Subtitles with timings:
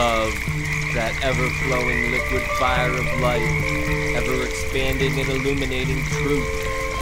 [0.00, 0.32] Love,
[0.96, 3.44] that ever flowing liquid fire of light,
[4.16, 6.48] ever expanding and illuminating truth,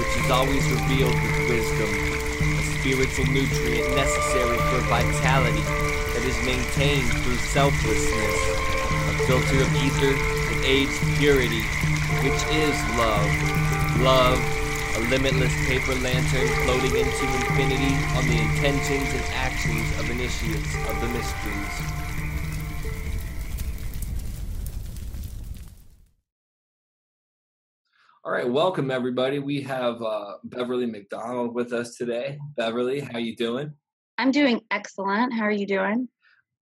[0.03, 1.87] which is always revealed with wisdom,
[2.59, 5.63] a spiritual nutrient necessary for vitality
[6.11, 8.39] that is maintained through selflessness,
[8.83, 11.63] a filter of ether that aids purity,
[12.27, 13.31] which is love.
[14.03, 14.43] Love,
[14.99, 20.99] a limitless paper lantern floating into infinity on the intentions and actions of initiates of
[20.99, 21.98] the mysteries.
[28.39, 29.41] Right, welcome everybody.
[29.41, 32.39] We have uh, Beverly McDonald with us today.
[32.57, 33.73] Beverly, how you doing?
[34.17, 35.35] I'm doing excellent.
[35.35, 36.09] How are you doing?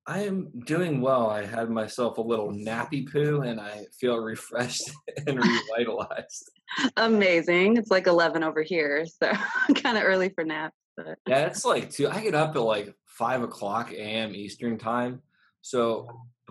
[0.06, 1.28] I am doing well.
[1.28, 4.90] I had myself a little nappy poo and I feel refreshed
[5.26, 6.50] and revitalized.
[6.96, 7.76] Amazing.
[7.76, 9.30] It's like 11 over here, so
[9.74, 10.78] kind of early for naps.
[10.96, 11.18] But.
[11.28, 12.08] Yeah, it's like two.
[12.08, 14.34] I get up at like 5 o'clock a.m.
[14.34, 15.20] Eastern time.
[15.60, 16.08] So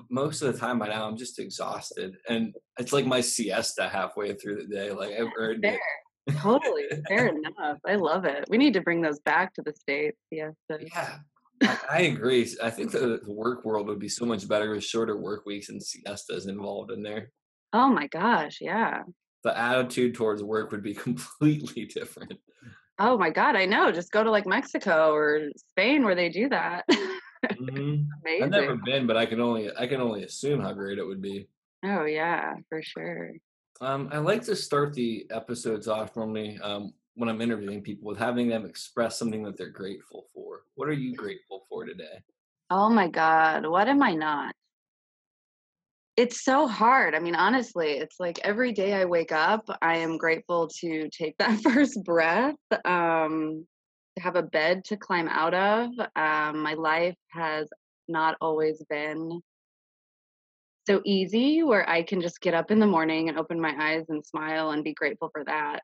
[0.10, 4.34] most of the time by now I'm just exhausted, and it's like my siesta halfway
[4.34, 4.92] through the day.
[4.92, 5.80] Like I've earned fair.
[6.28, 6.38] it.
[6.38, 7.80] totally fair enough.
[7.86, 8.46] I love it.
[8.50, 10.18] We need to bring those back to the states.
[10.32, 10.80] Siesta.
[10.80, 11.20] Yeah,
[11.90, 12.50] I agree.
[12.62, 15.82] I think the work world would be so much better with shorter work weeks and
[15.82, 17.32] siestas involved in there.
[17.74, 19.04] Oh my gosh, yeah.
[19.44, 22.34] The attitude towards work would be completely different.
[22.98, 23.92] Oh my god, I know.
[23.92, 26.86] Just go to like Mexico or Spain where they do that.
[27.54, 28.04] Mm-hmm.
[28.44, 31.22] I've never been, but I can only I can only assume how great it would
[31.22, 31.48] be.
[31.84, 33.34] Oh yeah, for sure.
[33.82, 38.18] Um, I like to start the episodes off normally um, when I'm interviewing people with
[38.18, 40.64] having them express something that they're grateful for.
[40.76, 42.24] What are you grateful for today?
[42.70, 44.54] Oh my God, what am I not?
[46.18, 47.14] It's so hard.
[47.14, 51.38] I mean, honestly, it's like every day I wake up, I am grateful to take
[51.38, 52.56] that first breath.
[52.86, 53.68] Um,
[54.20, 55.90] have a bed to climb out of.
[56.16, 57.68] Um, my life has
[58.08, 59.42] not always been
[60.88, 64.06] so easy where I can just get up in the morning and open my eyes
[64.10, 65.82] and smile and be grateful for that.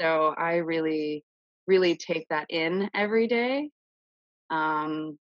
[0.00, 1.24] So I really,
[1.66, 3.70] really take that in every day.
[4.50, 5.18] Um,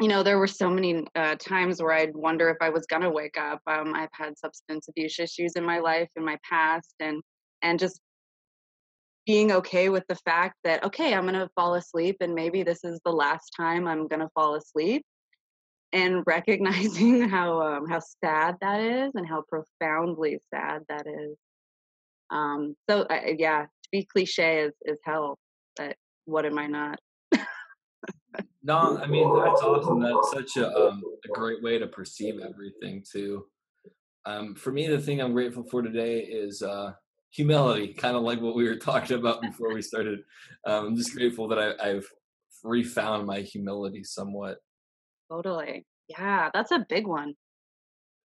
[0.00, 3.10] you know, there were so many uh, times where I'd wonder if I was gonna
[3.10, 3.60] wake up.
[3.66, 7.22] Um, I've had substance abuse issues in my life in my past, and
[7.62, 8.00] and just
[9.26, 12.84] being okay with the fact that okay i'm going to fall asleep and maybe this
[12.84, 15.04] is the last time i'm going to fall asleep
[15.94, 21.36] and recognizing how um, how sad that is and how profoundly sad that is.
[22.30, 23.06] Um, so
[23.38, 25.38] yeah to be cliche is is hell
[25.76, 26.98] but what am i not?
[28.62, 33.04] No i mean that's awesome that's such a, um, a great way to perceive everything
[33.10, 33.46] too.
[34.26, 36.92] Um, for me the thing i'm grateful for today is uh,
[37.34, 40.20] humility, kind of like what we were talking about before we started.
[40.64, 42.08] Um, I'm just grateful that I, I've
[42.62, 44.58] refound my humility somewhat.
[45.30, 45.84] Totally.
[46.08, 47.34] Yeah, that's a big one.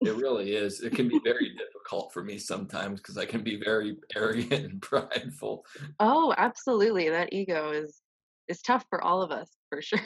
[0.02, 0.82] It really is.
[0.82, 4.82] It can be very difficult for me sometimes because I can be very arrogant and
[4.82, 5.64] prideful.
[5.98, 7.08] Oh, absolutely.
[7.08, 8.02] That ego is
[8.46, 10.00] is tough for all of us, for sure.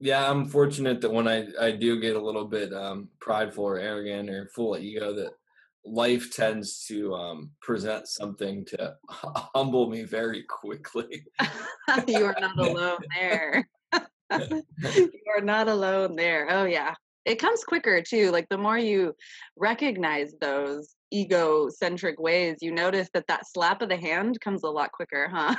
[0.00, 3.78] yeah, I'm fortunate that when I I do get a little bit um, prideful or
[3.78, 5.32] arrogant or full of ego, that
[5.84, 11.24] life tends to um, present something to humble me very quickly.
[12.06, 13.68] you are not alone there.
[14.32, 16.48] you are not alone there.
[16.50, 16.94] Oh, yeah.
[17.24, 18.30] It comes quicker too.
[18.30, 19.14] Like the more you
[19.56, 24.92] recognize those egocentric ways, you notice that that slap of the hand comes a lot
[24.92, 25.54] quicker, huh?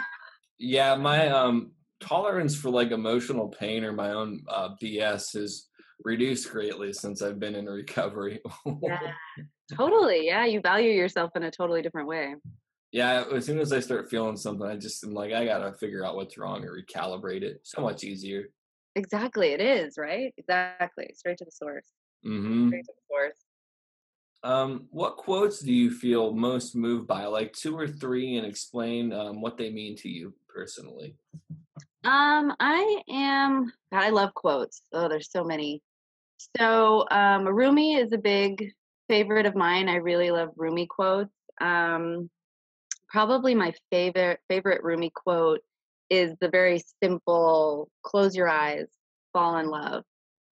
[0.59, 5.67] Yeah, my um tolerance for like emotional pain or my own uh, BS has
[6.03, 8.41] reduced greatly since I've been in recovery.
[8.81, 8.99] yeah,
[9.75, 10.25] totally.
[10.25, 12.35] Yeah, you value yourself in a totally different way.
[12.91, 16.05] Yeah, as soon as I start feeling something, I just am like, I gotta figure
[16.05, 17.59] out what's wrong and recalibrate it.
[17.63, 18.45] So much easier.
[18.95, 20.33] Exactly, it is right.
[20.37, 21.87] Exactly, straight to the source.
[22.25, 22.69] Mm-hmm.
[22.69, 23.37] Straight to the source.
[24.43, 27.25] Um, what quotes do you feel most moved by?
[27.25, 31.15] Like two or three, and explain um, what they mean to you personally.
[32.05, 33.73] Um, I am.
[33.91, 34.83] God, I love quotes.
[34.93, 35.81] Oh, there's so many.
[36.37, 38.71] So, um, Rumi is a big
[39.07, 39.89] favorite of mine.
[39.89, 41.33] I really love Rumi quotes.
[41.61, 42.29] Um,
[43.07, 45.61] probably my favorite favorite Rumi quote
[46.09, 48.87] is the very simple: "Close your eyes,
[49.33, 50.03] fall in love,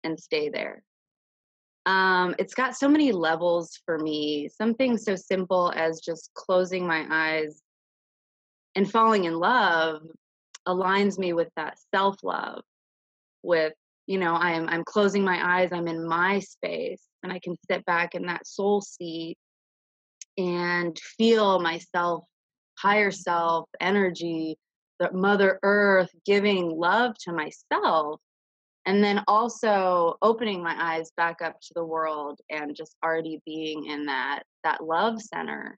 [0.03, 0.83] and stay there."
[1.85, 4.49] Um, it's got so many levels for me.
[4.49, 7.61] Something so simple as just closing my eyes
[8.75, 10.01] and falling in love
[10.67, 12.63] aligns me with that self love
[13.43, 13.73] with
[14.07, 17.83] you know i'm i'm closing my eyes i'm in my space and i can sit
[17.85, 19.37] back in that soul seat
[20.37, 22.23] and feel myself
[22.77, 24.57] higher self energy
[24.99, 28.19] the mother earth giving love to myself
[28.85, 33.85] and then also opening my eyes back up to the world and just already being
[33.85, 35.77] in that that love center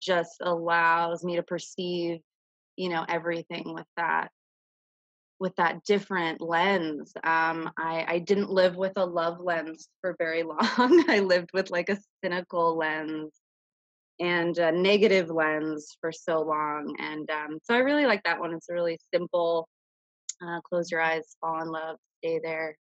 [0.00, 2.20] just allows me to perceive
[2.76, 4.30] you know everything with that
[5.42, 7.12] with that different lens.
[7.24, 11.04] Um, I, I didn't live with a love lens for very long.
[11.08, 13.32] I lived with like a cynical lens
[14.20, 18.54] and a negative lens for so long and um, so i really like that one.
[18.54, 19.68] It's a really simple
[20.40, 22.76] uh, close your eyes fall in love stay there.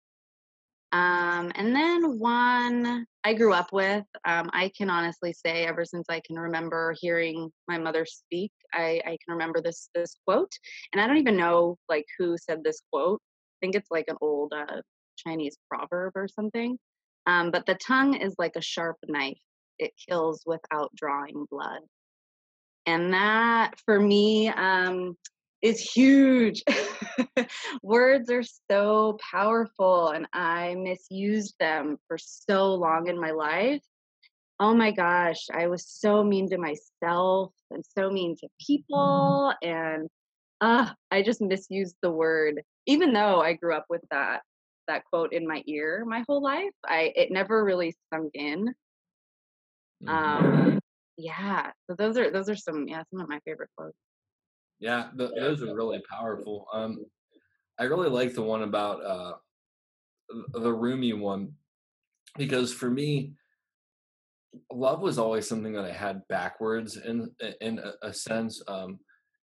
[0.93, 6.05] Um, and then one I grew up with, um, I can honestly say, ever since
[6.09, 10.51] I can remember hearing my mother speak, I, I can remember this this quote,
[10.91, 13.21] and I don't even know like who said this quote.
[13.21, 14.81] I think it's like an old uh,
[15.17, 16.77] Chinese proverb or something.
[17.25, 19.39] Um, but the tongue is like a sharp knife;
[19.79, 21.81] it kills without drawing blood.
[22.85, 25.17] And that, for me, um,
[25.61, 26.63] is huge.
[27.83, 33.83] Words are so powerful, and I misused them for so long in my life.
[34.59, 38.65] Oh my gosh, I was so mean to myself and so mean to mm-hmm.
[38.65, 40.09] people, and
[40.61, 42.61] uh, I just misused the word.
[42.87, 44.41] Even though I grew up with that
[44.87, 48.73] that quote in my ear my whole life, I it never really sunk in.
[50.03, 50.09] Mm-hmm.
[50.09, 50.79] Um,
[51.17, 53.97] yeah, so those are those are some yeah some of my favorite quotes.
[54.79, 56.67] Yeah, those are really powerful.
[56.71, 57.05] Um,
[57.79, 59.33] I really like the one about uh,
[60.53, 61.53] the Rumi one
[62.37, 63.33] because for me,
[64.71, 67.29] love was always something that I had backwards in
[67.61, 68.61] in a, a sense.
[68.67, 68.99] Um,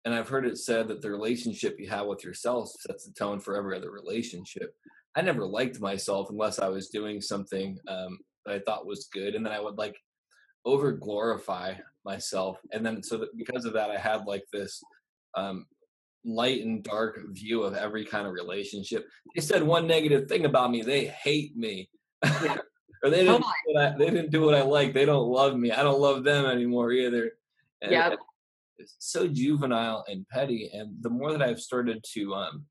[0.05, 3.41] and I've heard it said that the relationship you have with yourself sets the tone
[3.41, 4.75] for every other relationship.
[5.17, 9.35] I never liked myself unless I was doing something um, that I thought was good,
[9.35, 9.97] and then I would like
[10.65, 11.75] over glorify
[12.05, 14.81] myself, and then so that because of that, I had like this
[15.35, 15.67] um,
[16.25, 19.07] light and dark view of every kind of relationship.
[19.35, 20.83] They said one negative thing about me.
[20.83, 21.91] They hate me.
[23.03, 24.93] or they didn't, oh I, they didn't do what I like.
[24.93, 25.73] They don't love me.
[25.73, 27.33] I don't love them anymore either.
[27.83, 28.15] Yeah.
[28.79, 30.71] It's so juvenile and petty.
[30.73, 32.67] And the more that I've started to um,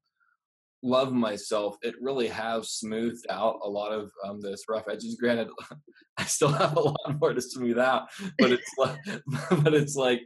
[0.82, 5.18] love myself, it really has smoothed out a lot of um, this rough edges.
[5.20, 5.50] Granted,
[6.18, 8.08] I still have a lot more to smooth out,
[8.40, 9.00] but it's like,
[9.64, 10.22] but it's like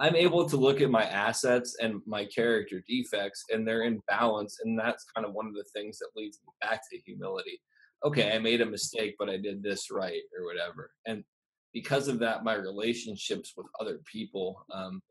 [0.00, 4.58] I'm able to look at my assets and my character defects, and they're in balance.
[4.64, 7.60] And that's kind of one of the things that leads me back to humility.
[8.04, 10.90] Okay, I made a mistake, but I did this right, or whatever.
[11.06, 11.24] And
[11.72, 15.02] because of that, my relationships with other people um,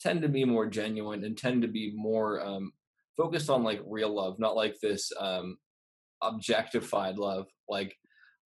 [0.00, 2.72] tend to be more genuine and tend to be more um,
[3.16, 5.56] focused on like real love, not like this um,
[6.22, 7.46] objectified love.
[7.68, 7.96] Like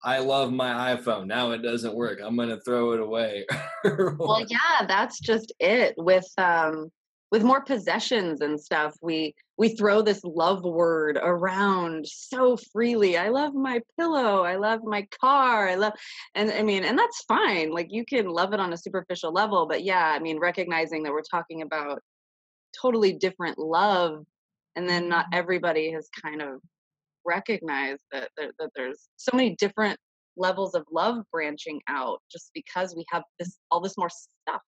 [0.04, 1.26] I love my iPhone.
[1.26, 2.20] Now it doesn't work.
[2.22, 3.46] I'm going to throw it away.
[3.84, 6.90] well, yeah, that's just it with um
[7.30, 8.94] with more possessions and stuff.
[9.02, 13.18] We we throw this love word around so freely.
[13.18, 14.44] I love my pillow.
[14.44, 15.68] I love my car.
[15.68, 15.92] I love
[16.34, 17.72] and I mean, and that's fine.
[17.72, 21.12] Like you can love it on a superficial level, but yeah, I mean, recognizing that
[21.12, 22.00] we're talking about
[22.80, 24.24] totally different love
[24.76, 25.38] and then not mm-hmm.
[25.38, 26.60] everybody has kind of
[27.26, 29.98] recognize that, that, that there's so many different
[30.36, 34.62] levels of love branching out just because we have this all this more stuff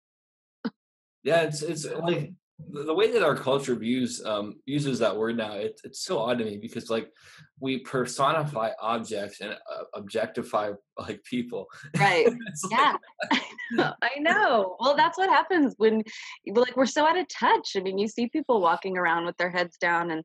[1.22, 2.32] yeah it's it's like
[2.68, 6.38] the way that our culture views um, uses that word now it's it's so odd
[6.38, 7.12] to me because like
[7.60, 11.66] we personify objects and uh, objectify like people.
[11.98, 12.26] Right.
[12.70, 12.94] Yeah.
[14.02, 14.76] I know.
[14.80, 16.02] Well that's what happens when
[16.46, 17.72] like we're so out of touch.
[17.76, 20.24] I mean you see people walking around with their heads down and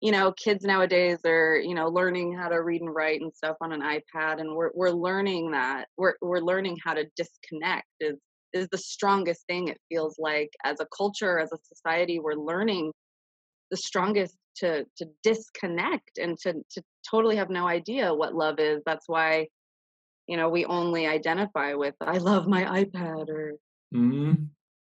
[0.00, 3.56] you know kids nowadays are you know learning how to read and write and stuff
[3.62, 8.18] on an ipad and we're we're learning that we're we're learning how to disconnect is
[8.56, 12.92] is the strongest thing it feels like as a culture as a society we're learning
[13.70, 18.82] the strongest to to disconnect and to to totally have no idea what love is.
[18.86, 19.48] That's why
[20.26, 23.52] you know we only identify with i love my ipad or
[23.94, 24.34] mm-hmm.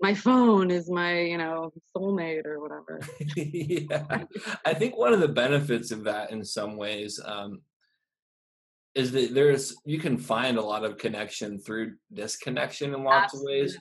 [0.03, 3.01] My phone is my you know soulmate or whatever.
[3.37, 4.25] Yeah.
[4.67, 7.63] I think one of the benefits of that in some ways um,
[8.95, 13.53] is that there's you can find a lot of connection through disconnection in lots Absolutely.
[13.53, 13.79] of ways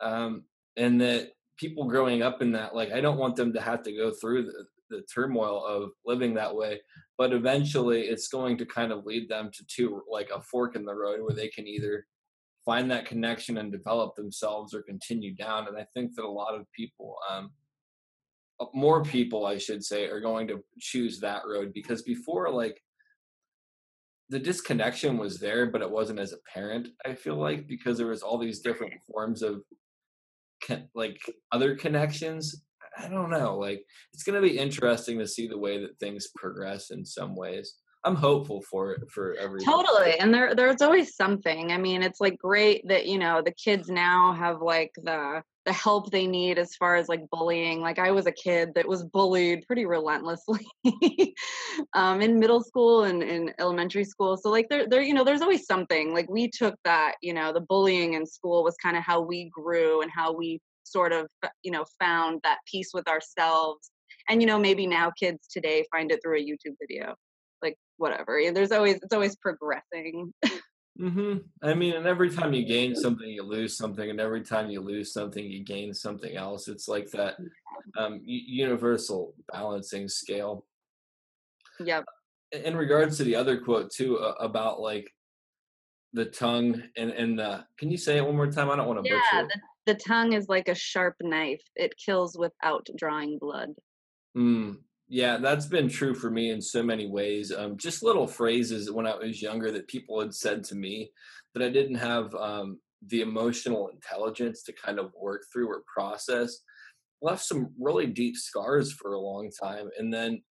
[0.00, 0.44] um,
[0.76, 3.92] and that people growing up in that like i don't want them to have to
[3.92, 6.80] go through the, the turmoil of living that way
[7.16, 10.84] but eventually it's going to kind of lead them to two like a fork in
[10.84, 12.06] the road where they can either
[12.68, 15.66] find that connection and develop themselves or continue down.
[15.68, 17.50] And I think that a lot of people, um,
[18.60, 22.78] uh, more people, I should say, are going to choose that road because before, like,
[24.30, 26.88] the disconnection was there, but it wasn't as apparent.
[27.04, 29.62] I feel like because there was all these different forms of
[30.94, 31.18] like
[31.52, 32.62] other connections
[32.98, 33.56] I don't know.
[33.56, 37.36] Like it's going to be interesting to see the way that things progress in some
[37.36, 37.74] ways.
[38.04, 42.20] I'm hopeful for it for every totally and there there's always something i mean it's
[42.20, 46.58] like great that you know the kids now have like the the help they need
[46.58, 50.66] as far as like bullying like i was a kid that was bullied pretty relentlessly
[51.94, 54.36] um, in middle school and in elementary school.
[54.36, 56.12] So like there there you know there's always something.
[56.12, 59.50] Like we took that you know the bullying in school was kind of how we
[59.50, 61.28] grew and how we sort of
[61.62, 63.90] you know found that peace with ourselves.
[64.28, 67.14] And you know maybe now kids today find it through a youtube video.
[67.62, 68.40] Like whatever.
[68.52, 70.32] There's always it's always progressing
[70.98, 74.68] hmm I mean, and every time you gain something, you lose something, and every time
[74.70, 76.68] you lose something, you gain something else.
[76.68, 77.36] It's like that
[77.96, 80.66] um, universal balancing scale.
[81.80, 82.04] Yep.
[82.52, 85.12] In regards to the other quote too uh, about like
[86.12, 88.70] the tongue and and the, can you say it one more time?
[88.70, 89.48] I don't want to yeah, butcher.
[89.86, 93.70] The, the tongue is like a sharp knife; it kills without drawing blood.
[94.36, 94.78] Mm,
[95.08, 97.52] yeah, that's been true for me in so many ways.
[97.52, 101.10] Um, just little phrases when I was younger that people had said to me
[101.54, 106.58] that I didn't have um, the emotional intelligence to kind of work through or process
[107.22, 109.88] left some really deep scars for a long time.
[109.98, 110.42] And then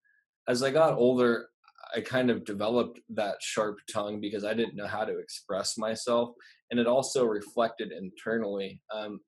[0.48, 1.48] as I got older,
[1.96, 6.32] I kind of developed that sharp tongue because I didn't know how to express myself.
[6.70, 8.82] And it also reflected internally.
[8.94, 9.22] Um,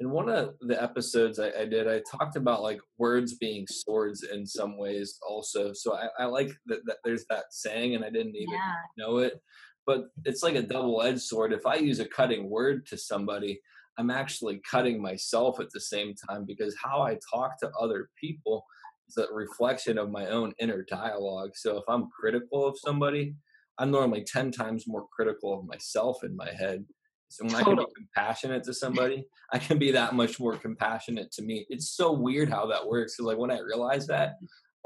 [0.00, 4.22] in one of the episodes I, I, did, I talked about like words being swords
[4.22, 5.72] in some ways also.
[5.72, 8.74] So I, I like that, that, there's that saying, and I didn't even yeah.
[8.96, 9.40] know it,
[9.86, 11.52] but it's like a double edged sword.
[11.52, 13.60] If I use a cutting word to somebody,
[13.98, 18.64] I'm actually cutting myself at the same time because how I talk to other people
[19.08, 21.56] is a reflection of my own inner dialogue.
[21.56, 23.34] So if I'm critical of somebody,
[23.78, 26.84] I'm normally 10 times more critical of myself in my head
[27.28, 27.72] so when totally.
[27.72, 31.66] I can be compassionate to somebody, I can be that much more compassionate to me.
[31.68, 33.16] It's so weird how that works.
[33.16, 34.36] Cause like when I realized that,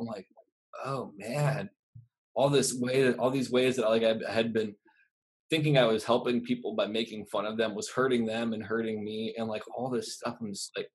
[0.00, 0.26] I'm like,
[0.84, 1.70] oh man,
[2.34, 4.75] all this way that all these ways that like I had been
[5.50, 9.04] thinking I was helping people by making fun of them was hurting them and hurting
[9.04, 10.37] me and like all this stuff.
[10.40, 10.88] I'm just like,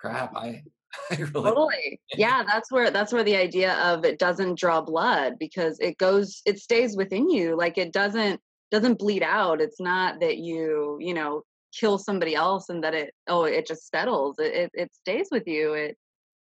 [0.00, 0.62] crap, I
[1.10, 5.34] I really totally yeah that's where that's where the idea of it doesn't draw blood
[5.40, 8.40] because it goes it stays within you like it doesn't
[8.74, 9.60] doesn't bleed out.
[9.60, 11.42] It's not that you you know
[11.78, 14.36] kill somebody else and that it oh it just settles.
[14.40, 15.74] It, it, it stays with you.
[15.74, 15.96] It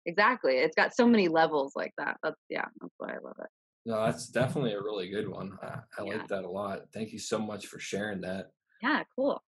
[0.05, 0.53] exactly.
[0.53, 2.15] It's got so many levels like that.
[2.23, 3.49] That's yeah that's why i love it.
[3.85, 5.57] No that's definitely a really good one.
[5.61, 6.13] I, I yeah.
[6.13, 6.83] like that a lot.
[6.93, 8.47] Thank you so much for sharing that.
[8.81, 9.43] Yeah cool.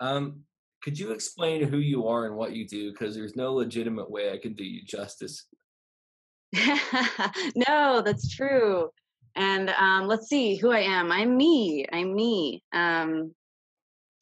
[0.00, 0.44] Um
[0.82, 2.92] could you explain who you are and what you do?
[2.92, 5.44] Because there's no legitimate way i could do you justice.
[7.54, 8.90] No that's true
[9.34, 11.10] and um, let's see who I am.
[11.10, 11.86] I'm me.
[11.92, 12.62] I'm me.
[12.72, 13.34] Um,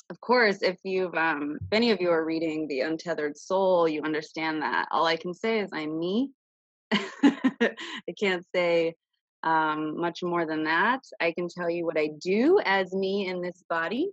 [0.08, 4.02] of course, if you've, um, if any of you are reading The Untethered Soul, you
[4.02, 4.88] understand that.
[4.90, 6.30] All I can say is I'm me.
[6.92, 7.76] I
[8.18, 8.94] can't say
[9.42, 11.00] um, much more than that.
[11.20, 14.10] I can tell you what I do as me in this body.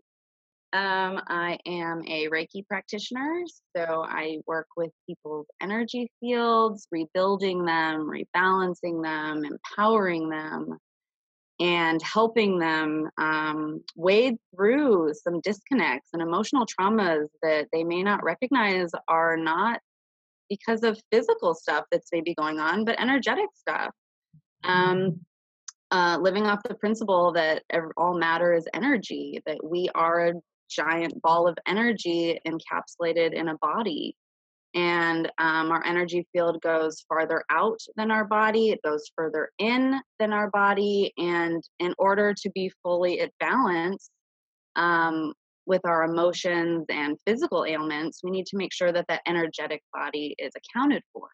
[0.73, 3.43] Um, I am a Reiki practitioner,
[3.75, 10.77] so I work with people's energy fields, rebuilding them, rebalancing them, empowering them,
[11.59, 18.23] and helping them um, wade through some disconnects and emotional traumas that they may not
[18.23, 19.79] recognize are not
[20.49, 23.91] because of physical stuff that's maybe going on, but energetic stuff.
[24.63, 25.19] Um,
[25.91, 27.63] uh, living off the principle that
[27.95, 30.33] all matter is energy, that we are a
[30.69, 34.15] giant ball of energy encapsulated in a body
[34.77, 39.99] and um, our energy field goes farther out than our body it goes further in
[40.19, 44.11] than our body and in order to be fully at balance
[44.75, 45.33] um,
[45.65, 50.35] with our emotions and physical ailments we need to make sure that that energetic body
[50.37, 51.27] is accounted for.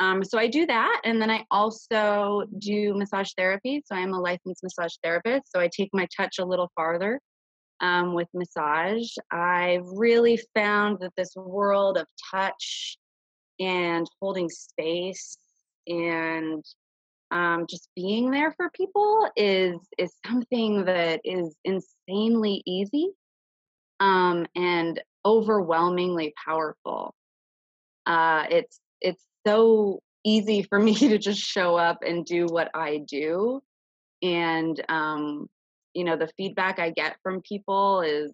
[0.00, 3.84] Um, so i do that and then i also do massage therapy.
[3.86, 7.20] So i'm a licensed massage therapist so i take my touch a little farther
[7.80, 9.10] um, with massage.
[9.30, 12.98] I've really found that this world of touch
[13.60, 15.36] and holding space
[15.86, 16.64] and
[17.30, 23.10] um, just being there for people is is something that is insanely easy
[24.00, 27.14] um, and overwhelmingly powerful.
[28.06, 32.98] Uh, it's it's so easy for me to just show up and do what I
[32.98, 33.62] do,
[34.22, 35.48] and um,
[35.94, 38.32] you know the feedback i get from people is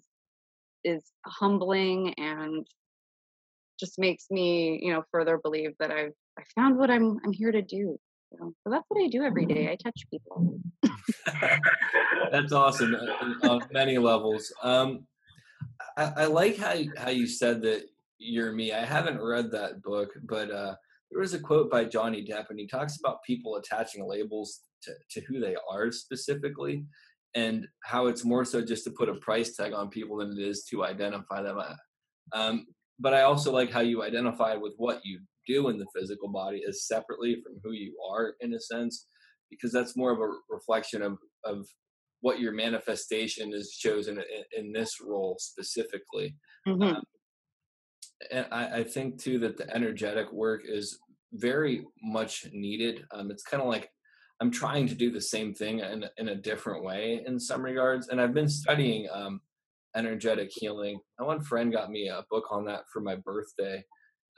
[0.84, 2.66] is humbling and
[3.78, 7.52] just makes me you know further believe that i've i found what i'm i'm here
[7.52, 7.98] to do you
[8.40, 8.52] know?
[8.62, 10.58] so that's what i do every day i touch people.
[12.30, 14.52] That's awesome uh, on many levels.
[14.62, 15.06] Um
[15.96, 17.82] I, I like how how you said that
[18.18, 20.74] you're me i haven't read that book but uh
[21.10, 24.92] there was a quote by Johnny Depp, and he talks about people attaching labels to,
[25.10, 26.84] to who they are specifically,
[27.34, 30.38] and how it's more so just to put a price tag on people than it
[30.38, 31.60] is to identify them.
[32.32, 32.66] Um,
[32.98, 36.62] but I also like how you identify with what you do in the physical body
[36.68, 39.06] as separately from who you are in a sense,
[39.50, 41.66] because that's more of a reflection of of
[42.20, 46.36] what your manifestation is chosen in, in this role specifically.
[46.68, 46.82] Mm-hmm.
[46.82, 47.02] Um,
[48.30, 50.98] and I, I, think too that the energetic work is
[51.32, 53.04] very much needed.
[53.12, 53.88] Um, it's kind of like
[54.40, 58.08] I'm trying to do the same thing in, in a different way in some regards.
[58.08, 59.40] And I've been studying um,
[59.94, 60.98] energetic healing.
[61.18, 63.84] My one friend got me a book on that for my birthday.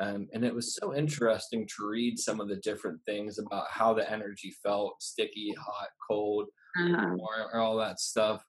[0.01, 3.95] Um, and it was so interesting to read some of the different things about how
[3.95, 7.15] the energy felt sticky, hot, cold, uh-huh.
[7.21, 8.45] or, or all that stuff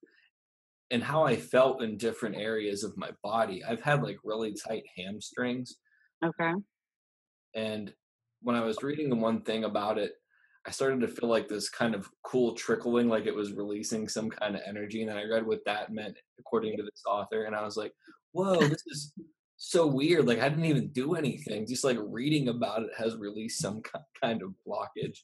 [0.93, 3.63] and how I felt in different areas of my body.
[3.63, 5.77] I've had like really tight hamstrings.
[6.23, 6.53] Okay.
[7.55, 7.91] And
[8.41, 10.13] when I was reading the one thing about it,
[10.65, 14.29] I started to feel like this kind of cool trickling, like it was releasing some
[14.29, 15.01] kind of energy.
[15.01, 17.43] And then I read what that meant according to this author.
[17.43, 17.91] And I was like,
[18.31, 19.13] whoa, this is
[19.57, 20.25] so weird.
[20.25, 21.67] Like I didn't even do anything.
[21.67, 23.81] Just like reading about it has released some
[24.21, 25.19] kind of blockage.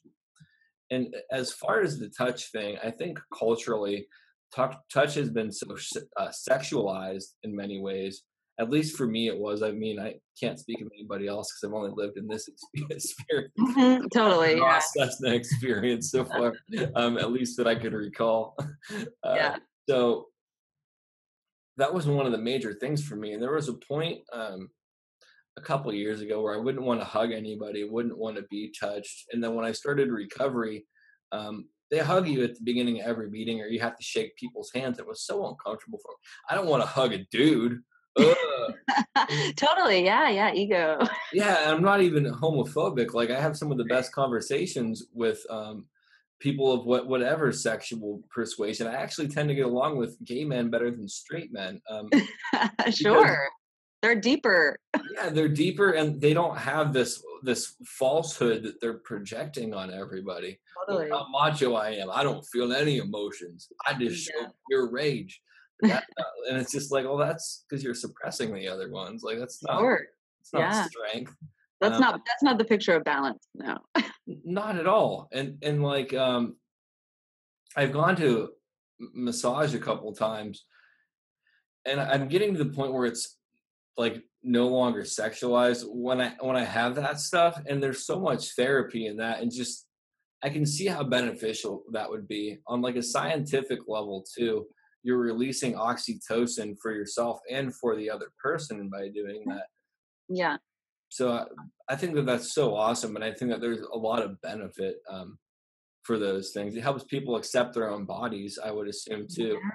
[0.90, 4.06] And as far as the touch thing, I think culturally,
[4.54, 5.76] touch, has been so
[6.16, 8.22] uh, sexualized in many ways.
[8.60, 9.62] At least for me, it was.
[9.62, 12.46] I mean, I can't speak of anybody else because I've only lived in this
[12.90, 13.14] experience.
[13.58, 14.80] Mm-hmm, totally, yeah.
[14.96, 16.52] That's the experience so far,
[16.94, 18.56] um, at least that I could recall.
[19.22, 19.56] Uh, yeah.
[19.88, 20.26] So
[21.76, 23.32] that was one of the major things for me.
[23.32, 24.68] And there was a point um,
[25.56, 28.72] a couple years ago where I wouldn't want to hug anybody, wouldn't want to be
[28.78, 29.26] touched.
[29.32, 30.86] And then when I started recovery,
[31.32, 34.36] um, they hug you at the beginning of every meeting, or you have to shake
[34.36, 34.98] people's hands.
[34.98, 36.16] It was so uncomfortable for me.
[36.48, 37.80] I don't want to hug a dude.
[39.56, 40.98] totally, yeah, yeah, ego.
[41.32, 43.14] yeah, I'm not even homophobic.
[43.14, 45.86] Like I have some of the best conversations with um,
[46.40, 48.86] people of what whatever sexual persuasion.
[48.86, 51.80] I actually tend to get along with gay men better than straight men.
[51.88, 52.10] Um,
[52.90, 53.48] sure
[54.02, 54.76] they're deeper
[55.14, 60.58] yeah they're deeper and they don't have this this falsehood that they're projecting on everybody
[60.88, 61.08] totally.
[61.10, 64.46] how macho i am i don't feel any emotions i just yeah.
[64.46, 65.40] show pure rage
[66.48, 69.78] and it's just like oh that's because you're suppressing the other ones like that's not
[69.78, 70.06] sure.
[70.40, 70.86] it's not yeah.
[70.86, 71.34] strength
[71.80, 73.78] that's um, not that's not the picture of balance no
[74.44, 76.56] not at all and and like um
[77.76, 78.50] i've gone to
[79.14, 80.64] massage a couple times
[81.86, 83.38] and i'm getting to the point where it's
[83.96, 88.54] like no longer sexualized when i when i have that stuff and there's so much
[88.54, 89.86] therapy in that and just
[90.42, 94.66] i can see how beneficial that would be on like a scientific level too
[95.02, 99.66] you're releasing oxytocin for yourself and for the other person by doing that
[100.28, 100.56] yeah
[101.08, 101.46] so I,
[101.88, 104.96] I think that that's so awesome and i think that there's a lot of benefit
[105.08, 105.38] um,
[106.02, 109.70] for those things it helps people accept their own bodies i would assume too yeah.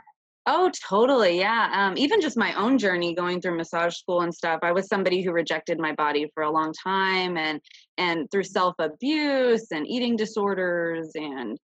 [0.48, 1.40] Oh, totally.
[1.40, 1.72] Yeah.
[1.74, 4.60] Um, even just my own journey going through massage school and stuff.
[4.62, 7.60] I was somebody who rejected my body for a long time and
[7.98, 11.58] and through self-abuse and eating disorders and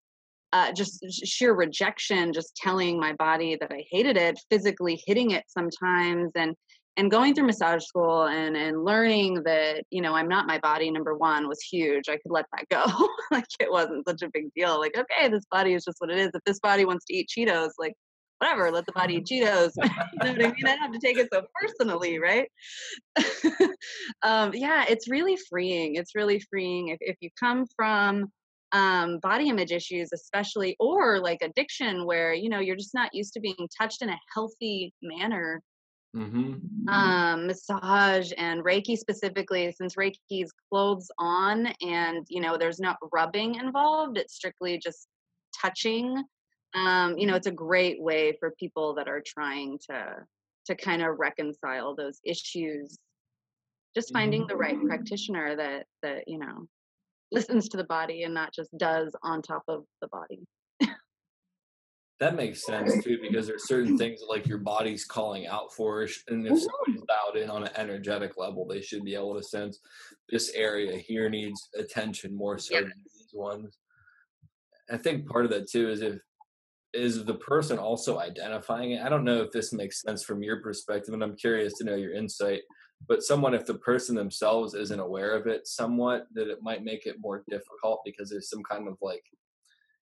[0.53, 5.45] uh, just sheer rejection, just telling my body that I hated it, physically hitting it
[5.47, 6.55] sometimes and
[6.97, 10.91] and going through massage school and and learning that you know i'm not my body
[10.91, 14.53] number one was huge i could let that go like it wasn't such a big
[14.57, 17.13] deal like okay this body is just what it is if this body wants to
[17.13, 17.93] eat cheetos like
[18.41, 19.71] whatever, let the body eat Cheetos.
[19.77, 20.65] you know what I mean?
[20.65, 22.49] I don't have to take it so personally, right?
[24.23, 25.95] um, yeah, it's really freeing.
[25.95, 26.87] It's really freeing.
[26.87, 28.31] If, if you come from
[28.71, 33.33] um, body image issues, especially, or like addiction, where, you know, you're just not used
[33.33, 35.61] to being touched in a healthy manner.
[36.15, 36.89] Mm-hmm.
[36.89, 43.55] Um, massage and Reiki specifically, since Reiki's clothes on and you know there's not rubbing
[43.55, 45.07] involved, it's strictly just
[45.61, 46.21] touching
[46.73, 50.15] um, you know it's a great way for people that are trying to
[50.65, 52.97] to kind of reconcile those issues
[53.95, 54.87] just finding the right mm-hmm.
[54.87, 56.67] practitioner that that you know
[57.31, 60.45] listens to the body and not just does on top of the body
[62.19, 66.45] that makes sense too because there's certain things like your body's calling out for and
[66.45, 67.03] if somebody's mm-hmm.
[67.07, 69.79] dialed in on an energetic level they should be able to sense
[70.29, 72.83] this area here needs attention more so yes.
[72.83, 73.77] than these ones
[74.91, 76.19] i think part of that too is if
[76.93, 79.01] is the person also identifying it?
[79.01, 81.95] I don't know if this makes sense from your perspective, and I'm curious to know
[81.95, 82.61] your insight.
[83.07, 87.05] But someone, if the person themselves isn't aware of it somewhat, that it might make
[87.05, 89.23] it more difficult because there's some kind of like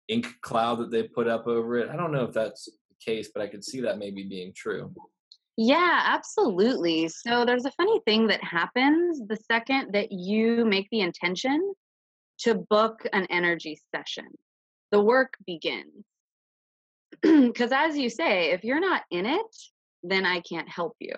[0.08, 1.90] ink cloud that they put up over it.
[1.90, 2.72] I don't know if that's the
[3.04, 4.92] case, but I could see that maybe being true.
[5.56, 7.08] Yeah, absolutely.
[7.08, 11.74] So there's a funny thing that happens the second that you make the intention
[12.40, 14.26] to book an energy session.
[14.90, 16.04] The work begins.
[17.22, 19.56] Because as you say, if you're not in it,
[20.02, 21.14] then I can't help you.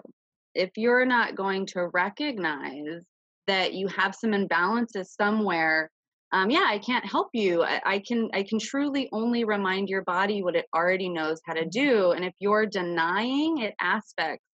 [0.58, 3.02] If you're not going to recognize
[3.46, 5.90] that you have some imbalances somewhere
[6.32, 7.62] um, yeah i can't help you.
[7.62, 11.54] I, I, can i can truly only remind your body what it already knows how
[11.54, 14.44] to do and if you're denying it aspects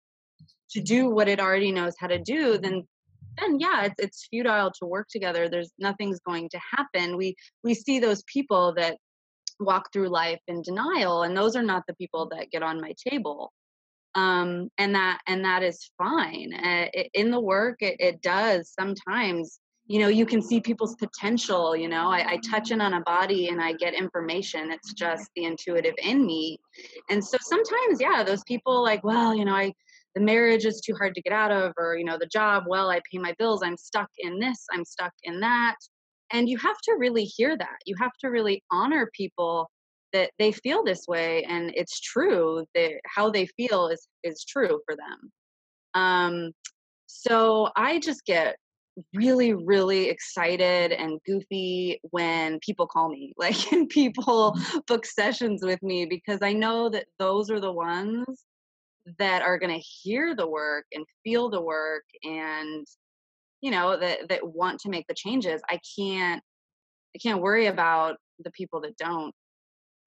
[0.71, 2.87] to do what it already knows how to do then
[3.40, 5.49] then yeah it's it's futile to work together.
[5.49, 7.17] There's nothing's going to happen.
[7.17, 8.97] We we see those people that
[9.61, 12.93] walk through life in denial and those are not the people that get on my
[13.09, 13.53] table
[14.14, 18.70] um and that and that is fine uh, it, in the work it, it does
[18.70, 22.94] sometimes you know you can see people's potential you know I, I, touch in on
[22.94, 26.59] a body and i get information it's just the intuitive in me.
[27.11, 29.72] And so sometimes yeah those people like well you know i
[30.14, 32.88] the marriage is too hard to get out of or you know the job well
[32.88, 35.77] i pay my bills i'm stuck in this i'm stuck in that.
[36.33, 39.70] And you have to really hear that you have to really honor people
[40.14, 44.81] that they feel this way and it's true that how they feel is is true
[44.87, 45.31] for them.
[45.94, 46.53] Um
[47.07, 48.57] so i just get
[49.14, 54.79] really really excited and goofy when people call me like and people mm-hmm.
[54.87, 58.44] book sessions with me because i know that those are the ones
[59.18, 62.87] that are going to hear the work and feel the work and
[63.61, 65.61] you know that that want to make the changes.
[65.68, 66.42] I can't
[67.14, 69.33] i can't worry about the people that don't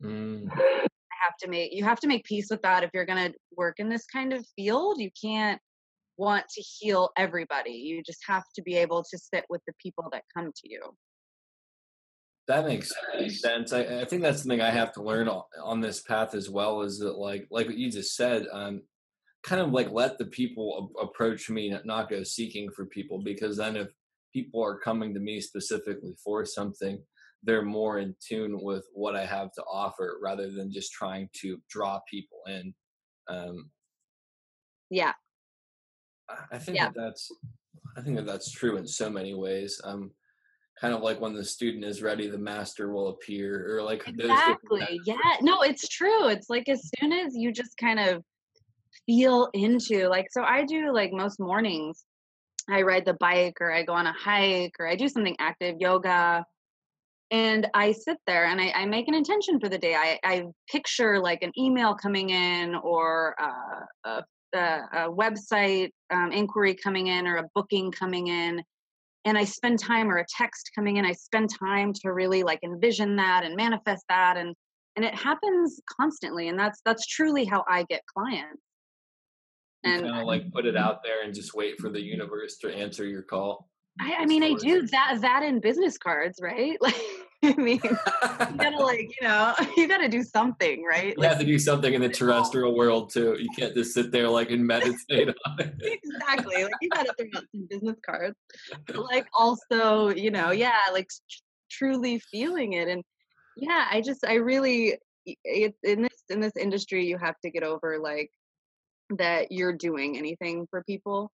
[0.03, 0.47] mm.
[0.51, 0.87] i
[1.25, 3.75] have to make you have to make peace with that if you're going to work
[3.79, 5.59] in this kind of field you can't
[6.17, 7.71] want to heal everybody.
[7.71, 10.81] You just have to be able to sit with the people that come to you.
[12.47, 12.93] That makes
[13.41, 13.73] sense.
[13.73, 15.29] I, I think that's something I have to learn
[15.61, 16.81] on this path as well.
[16.81, 18.83] Is that like like what you just said, um,
[19.43, 23.75] kind of like let the people approach me, not go seeking for people, because then
[23.75, 23.89] if
[24.33, 27.03] people are coming to me specifically for something,
[27.47, 31.57] they're more in tune with what I have to offer rather than just trying to
[31.69, 32.73] draw people in.
[33.29, 33.71] Um,
[34.89, 35.13] yeah,
[36.51, 36.89] I think yeah.
[36.89, 37.31] that that's
[37.97, 39.81] I think that that's true in so many ways.
[39.83, 40.11] Um,
[40.79, 44.99] kind of like when the student is ready, the master will appear, or like exactly.
[45.05, 46.27] yeah, no, it's true.
[46.27, 48.23] It's like as soon as you just kind of
[49.05, 52.03] feel into like, so I do like most mornings.
[52.69, 55.77] I ride the bike, or I go on a hike, or I do something active,
[55.79, 56.45] yoga,
[57.31, 59.95] and I sit there and I, I make an intention for the day.
[59.95, 66.31] I, I picture like an email coming in or uh, a a, a website um,
[66.31, 68.63] inquiry coming in or a booking coming in
[69.25, 71.05] and i spend time or a text coming in.
[71.05, 74.55] I spend time to really like envision that and manifest that and
[74.95, 78.61] and it happens constantly and that's that's truly how i get clients.
[79.83, 82.73] And kind of like put it out there and just wait for the universe to
[82.73, 86.77] answer your call I, I mean, I do that that in business cards, right?
[87.43, 87.97] Like, I mean, you
[88.57, 91.09] gotta like, you know, you gotta do something, right?
[91.15, 93.37] You like, have to do something in the terrestrial world too.
[93.39, 95.75] You can't just sit there like and meditate on it.
[95.79, 96.63] exactly.
[96.63, 98.35] Like you gotta throw out some business cards,
[98.87, 101.07] but like also, you know, yeah, like
[101.69, 103.03] truly feeling it, and
[103.55, 107.61] yeah, I just, I really, it, in this in this industry, you have to get
[107.61, 108.31] over like
[109.17, 111.31] that you're doing anything for people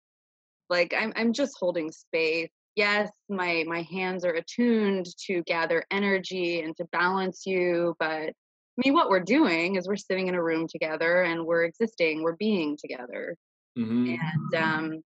[0.69, 2.49] like i'm i'm just holding space.
[2.75, 8.33] Yes my my hands are attuned to gather energy and to balance you but i
[8.77, 12.35] mean what we're doing is we're sitting in a room together and we're existing we're
[12.37, 13.35] being together.
[13.77, 14.15] Mm-hmm.
[14.19, 15.03] and um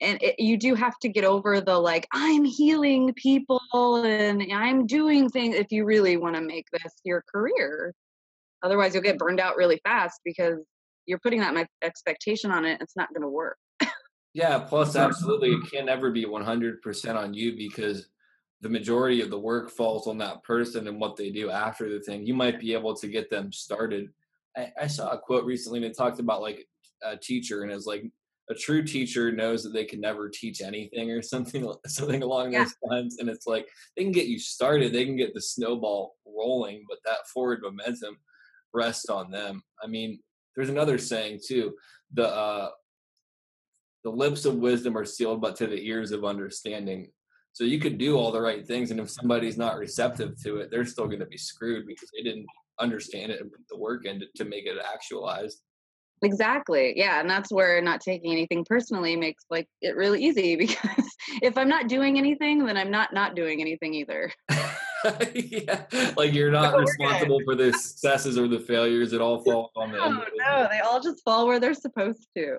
[0.00, 3.60] and it, you do have to get over the like i'm healing people
[4.04, 7.94] and i'm doing things if you really want to make this your career.
[8.62, 10.58] Otherwise you'll get burned out really fast because
[11.06, 13.56] you're putting that expectation on it it's not going to work
[14.34, 18.08] yeah, plus absolutely it can never be 100% on you because
[18.60, 22.00] the majority of the work falls on that person and what they do after the
[22.00, 22.26] thing.
[22.26, 24.08] You might be able to get them started.
[24.56, 26.66] I, I saw a quote recently that talked about like
[27.02, 28.04] a teacher and it's like
[28.50, 32.64] a true teacher knows that they can never teach anything or something something along yeah.
[32.64, 36.16] those lines and it's like they can get you started they can get the snowball
[36.26, 38.18] rolling but that forward momentum
[38.72, 40.18] rests on them i mean
[40.54, 41.72] there's another saying too
[42.12, 42.68] the uh
[44.04, 47.08] the lips of wisdom are sealed but to the ears of understanding
[47.52, 50.70] so you could do all the right things and if somebody's not receptive to it
[50.70, 52.46] they're still going to be screwed because they didn't
[52.80, 55.62] understand it and put the work in to, to make it actualized
[56.22, 61.16] exactly yeah and that's where not taking anything personally makes like it really easy because
[61.42, 64.30] if i'm not doing anything then i'm not not doing anything either
[65.34, 65.84] yeah,
[66.16, 69.12] like you're not responsible for the successes or the failures.
[69.12, 72.56] It all falls on the No, no, they all just fall where they're supposed to.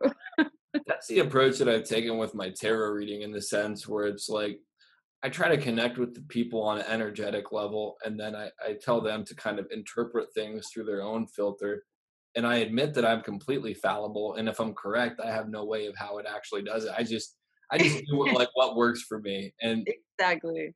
[0.87, 4.29] That's the approach that I've taken with my tarot reading in the sense where it's
[4.29, 4.59] like
[5.23, 8.73] I try to connect with the people on an energetic level and then I, I
[8.73, 11.83] tell them to kind of interpret things through their own filter.
[12.35, 14.35] And I admit that I'm completely fallible.
[14.35, 16.91] And if I'm correct, I have no way of how it actually does it.
[16.95, 17.37] I just
[17.71, 19.53] I just do what, like what works for me.
[19.61, 19.87] And
[20.19, 20.75] Exactly.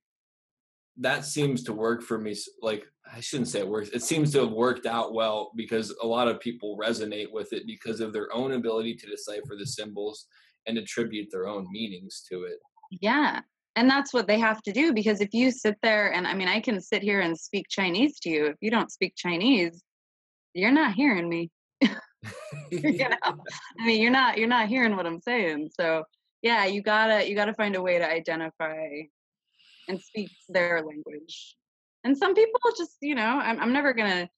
[0.99, 2.35] That seems to work for me.
[2.61, 3.89] Like I shouldn't say it works.
[3.89, 7.65] It seems to have worked out well because a lot of people resonate with it
[7.65, 10.27] because of their own ability to decipher the symbols
[10.67, 12.59] and attribute their own meanings to it.
[12.91, 13.41] Yeah.
[13.75, 16.49] And that's what they have to do because if you sit there and I mean,
[16.49, 18.45] I can sit here and speak Chinese to you.
[18.47, 19.81] If you don't speak Chinese,
[20.53, 21.49] you're not hearing me.
[22.71, 23.15] you know
[23.79, 26.03] i mean you're not you're not hearing what i'm saying so
[26.41, 28.75] yeah you gotta you gotta find a way to identify
[29.89, 31.55] and speak their language.
[32.05, 34.29] And some people just you know i'm, I'm never gonna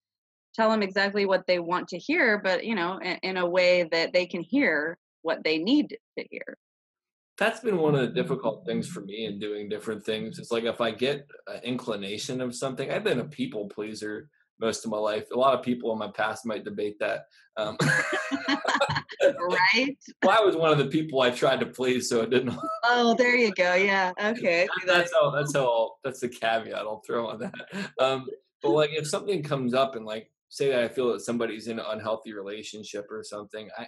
[0.55, 3.83] tell them exactly what they want to hear but you know in, in a way
[3.91, 6.57] that they can hear what they need to hear.
[7.37, 8.15] That's been one of the mm-hmm.
[8.15, 10.37] difficult things for me in doing different things.
[10.37, 14.29] It's like if I get an inclination of something, I've been a people pleaser
[14.61, 15.25] most of my life.
[15.33, 17.25] A lot of people in my past might debate that.
[17.57, 17.75] Um,
[19.21, 22.57] right well, I was one of the people I tried to please, so it didn't.
[22.85, 24.97] oh there you go yeah okay I see that.
[24.97, 25.31] that's how.
[25.31, 25.63] That's how.
[25.63, 27.53] I'll, that's the caveat I'll throw on that.
[27.99, 28.27] Um,
[28.61, 31.79] but like, if something comes up and like, say that I feel that somebody's in
[31.79, 33.87] an unhealthy relationship or something, I.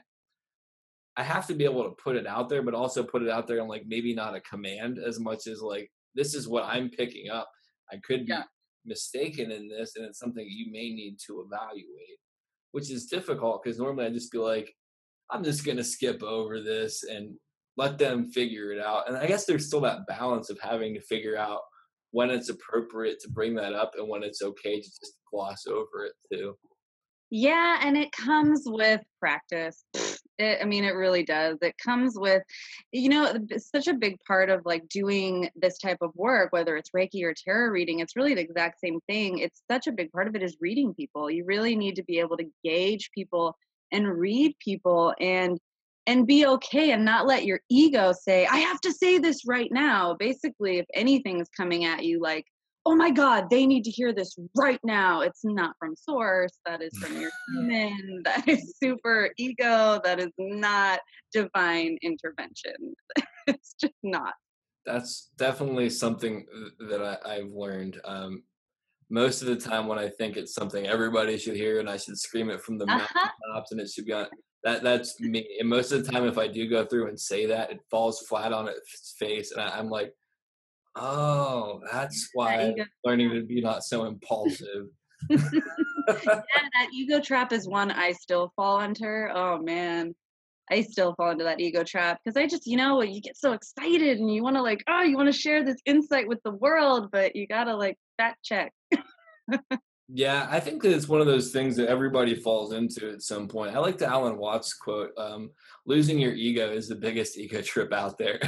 [1.16, 3.46] I have to be able to put it out there, but also put it out
[3.46, 6.90] there and like maybe not a command as much as like this is what I'm
[6.90, 7.52] picking up.
[7.92, 8.46] I could be Yeah.
[8.86, 12.20] Mistaken in this, and it's something you may need to evaluate,
[12.72, 14.74] which is difficult because normally I just be like,
[15.32, 17.36] I'm just gonna skip over this and
[17.78, 19.08] let them figure it out.
[19.08, 21.62] And I guess there's still that balance of having to figure out
[22.12, 26.06] when it's appropriate to bring that up and when it's okay to just gloss over
[26.06, 26.56] it too.
[27.36, 29.84] Yeah, and it comes with practice.
[30.38, 31.58] It, I mean, it really does.
[31.64, 32.44] It comes with,
[32.92, 36.92] you know, such a big part of like doing this type of work, whether it's
[36.92, 38.02] Reiki or tarot reading.
[38.02, 39.40] It's really the exact same thing.
[39.40, 41.28] It's such a big part of it is reading people.
[41.28, 43.58] You really need to be able to gauge people
[43.92, 45.58] and read people and
[46.06, 49.72] and be okay and not let your ego say, I have to say this right
[49.72, 50.16] now.
[50.20, 52.46] Basically, if anything's coming at you like
[52.86, 56.82] oh my god they need to hear this right now it's not from source that
[56.82, 61.00] is from your human that is super ego that is not
[61.32, 62.74] divine intervention
[63.48, 64.34] it's just not
[64.86, 66.46] That's definitely something
[66.90, 68.02] that I, I've learned.
[68.04, 68.44] Um,
[69.10, 72.18] most of the time, when I think it's something everybody should hear and I should
[72.18, 72.98] scream it from the Uh-huh.
[73.00, 74.28] mountaintops and it should be on
[74.66, 75.46] that, that's me.
[75.60, 78.26] And most of the time, if I do go through and say that, it falls
[78.28, 80.14] flat on its face, and I, I'm like,
[80.96, 84.88] oh, that's why I'm learning to be not so impulsive.
[85.30, 85.38] yeah
[86.28, 90.14] that ego trap is one i still fall under oh man
[90.70, 93.54] i still fall into that ego trap because i just you know you get so
[93.54, 96.52] excited and you want to like oh you want to share this insight with the
[96.52, 98.74] world but you gotta like fact check
[100.16, 103.48] Yeah, I think that it's one of those things that everybody falls into at some
[103.48, 103.76] point.
[103.76, 105.50] I like the Alan Watts quote: um,
[105.88, 108.40] "Losing your ego is the biggest ego trip out there."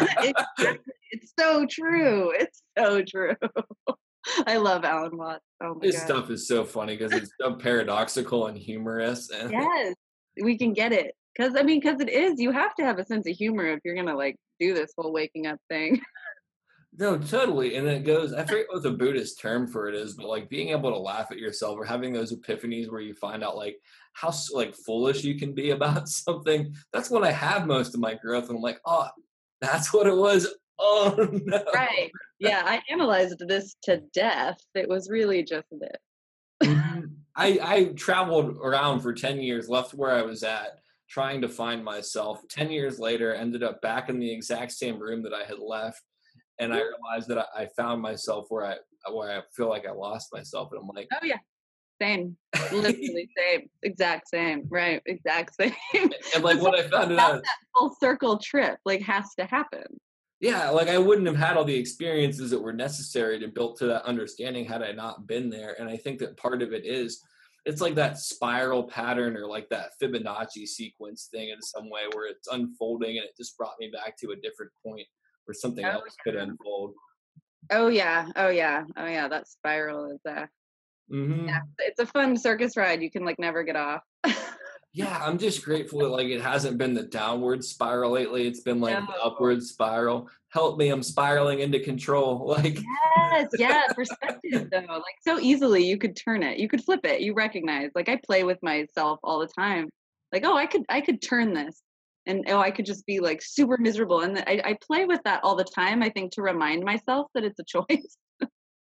[0.00, 0.78] Exactly.
[1.10, 2.32] It's so true.
[2.34, 3.34] It's so true.
[4.46, 5.44] I love Alan Watts.
[5.62, 6.04] Oh my His god.
[6.04, 9.30] stuff is so funny because it's so paradoxical and humorous.
[9.30, 9.94] And Yes,
[10.42, 11.14] we can get it.
[11.38, 12.40] Cause I mean, cause it is.
[12.40, 15.12] You have to have a sense of humor if you're gonna like do this whole
[15.12, 16.00] waking up thing.
[16.98, 17.76] no, totally.
[17.76, 18.32] And it goes.
[18.32, 21.30] I forget what the Buddhist term for it is, but like being able to laugh
[21.30, 23.76] at yourself or having those epiphanies where you find out like
[24.12, 26.74] how like foolish you can be about something.
[26.92, 29.08] That's when I have most of my growth, and I'm like, oh,
[29.62, 30.52] that's what it was.
[30.78, 31.64] Oh no.
[31.72, 32.10] right.
[32.38, 34.58] Yeah, I analyzed this to death.
[34.74, 36.68] It was really just this.
[36.68, 37.12] Mhm.
[37.36, 41.84] I I traveled around for 10 years, left where I was at, trying to find
[41.84, 42.40] myself.
[42.50, 46.02] 10 years later, ended up back in the exact same room that I had left.
[46.58, 48.76] And I realized that I, I found myself where I
[49.10, 50.70] where I feel like I lost myself.
[50.72, 51.38] And I'm like, Oh yeah.
[52.02, 52.36] Same.
[52.72, 53.68] Literally same.
[53.82, 54.64] Exact same.
[54.68, 55.00] Right.
[55.06, 55.74] Exact same.
[56.34, 59.84] and like what I found out, that full circle trip like has to happen.
[60.40, 63.86] yeah, like I wouldn't have had all the experiences that were necessary to build to
[63.86, 65.76] that understanding had I not been there.
[65.80, 67.20] And I think that part of it is
[67.64, 72.26] it's like that spiral pattern or like that Fibonacci sequence thing in some way where
[72.26, 75.06] it's unfolding and it just brought me back to a different point
[75.44, 76.94] where something Oh, else could unfold.
[77.70, 78.26] Oh yeah.
[78.34, 78.82] Oh yeah.
[78.96, 79.28] Oh yeah.
[79.28, 80.46] That spiral is uh
[81.08, 81.60] hmm yeah.
[81.78, 83.02] It's a fun circus ride.
[83.02, 84.02] You can like never get off.
[84.92, 88.46] yeah, I'm just grateful that like it hasn't been the downward spiral lately.
[88.46, 90.28] It's been like the upward spiral.
[90.50, 92.56] Help me, I'm spiraling into control.
[92.62, 92.78] Like
[93.32, 94.80] Yes, yeah, perspective though.
[94.80, 96.58] Like so easily you could turn it.
[96.58, 97.20] You could flip it.
[97.20, 97.90] You recognize.
[97.94, 99.88] Like I play with myself all the time.
[100.32, 101.82] Like, oh, I could I could turn this.
[102.26, 104.20] And oh, I could just be like super miserable.
[104.20, 107.44] And I, I play with that all the time, I think, to remind myself that
[107.44, 108.16] it's a choice.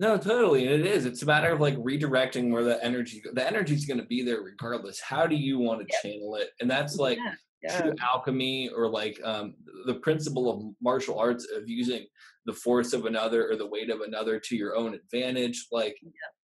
[0.00, 0.66] No, totally.
[0.66, 1.07] And it is.
[1.07, 4.22] It's a matter of like redirecting where the energy the energy is going to be
[4.22, 5.00] there regardless.
[5.00, 6.50] How do you want to channel it?
[6.61, 7.80] And that's like Yeah, yeah.
[7.80, 9.54] true alchemy or like um
[9.87, 12.07] the principle of martial arts of using
[12.46, 15.66] the force of another or the weight of another to your own advantage.
[15.70, 15.96] Like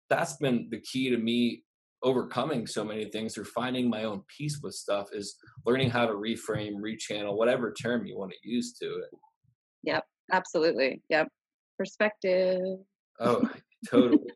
[0.10, 1.64] that's been the key to me
[2.04, 6.14] overcoming so many things or finding my own peace with stuff is learning how to
[6.14, 9.10] reframe, rechannel, whatever term you want to use to it.
[9.84, 11.02] Yep, absolutely.
[11.10, 11.28] Yep.
[11.78, 12.60] Perspective.
[13.22, 13.48] Oh,
[13.90, 14.32] totally.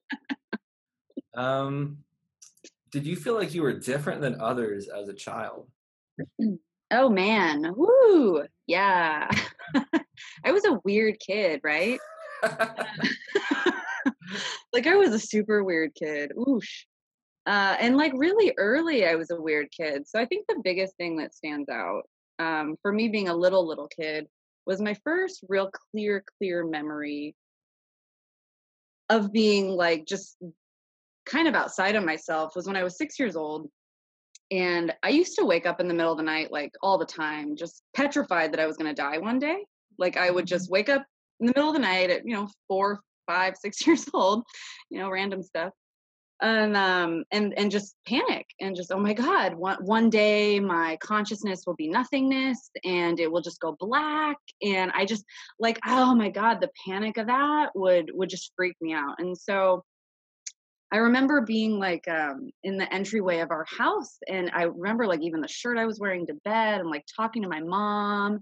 [1.36, 1.98] um,
[2.92, 5.68] did you feel like you were different than others as a child?
[6.92, 7.74] Oh man.
[7.76, 8.46] Woo.
[8.68, 9.30] Yeah.
[10.46, 12.00] I was a weird kid, right?
[14.72, 16.32] like I was a super weird kid.
[16.38, 16.84] Oosh.
[17.48, 20.08] Uh, and like really early, I was a weird kid.
[20.08, 22.04] So I think the biggest thing that stands out
[22.40, 24.28] um, for me being a little little kid
[24.66, 27.36] was my first real clear clear memory
[29.10, 30.38] of being like just
[31.26, 33.70] kind of outside of myself was when I was six years old.
[34.52, 37.06] And I used to wake up in the middle of the night like all the
[37.06, 39.66] time, just petrified that I was going to die one day.
[39.98, 40.50] Like I would mm-hmm.
[40.50, 41.04] just wake up
[41.40, 44.44] in the middle of the night at, you know, four, five, six years old,
[44.90, 45.72] you know, random stuff.
[46.42, 50.98] And um and and just panic and just oh my god one one day my
[51.02, 54.38] consciousness will be nothingness and it will just go black.
[54.62, 55.24] And I just
[55.60, 59.16] like oh my god the panic of that would would just freak me out.
[59.20, 59.84] And so
[60.92, 65.22] I remember being like um, in the entryway of our house, and I remember like
[65.22, 68.40] even the shirt I was wearing to bed, and like talking to my mom,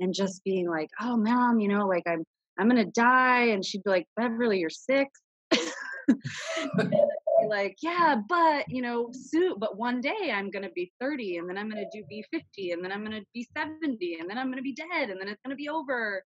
[0.00, 2.24] and just being like, "Oh, mom, you know, like I'm
[2.58, 5.18] I'm gonna die," and she'd be like, "Beverly, you're six.
[7.44, 11.48] Be like, "Yeah, but you know, soon, but one day I'm gonna be 30, and
[11.48, 14.50] then I'm gonna do be 50, and then I'm gonna be 70, and then I'm
[14.50, 16.22] gonna be dead, and then it's gonna be over."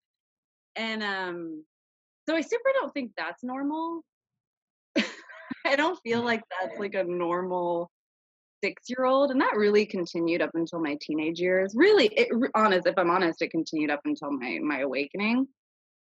[0.76, 1.64] And um,
[2.28, 4.02] so I super don't think that's normal.
[5.66, 7.90] I don't feel like that's like a normal
[8.62, 9.30] six year old.
[9.30, 11.74] And that really continued up until my teenage years.
[11.76, 15.48] Really, it honest, if I'm honest, it continued up until my my awakening.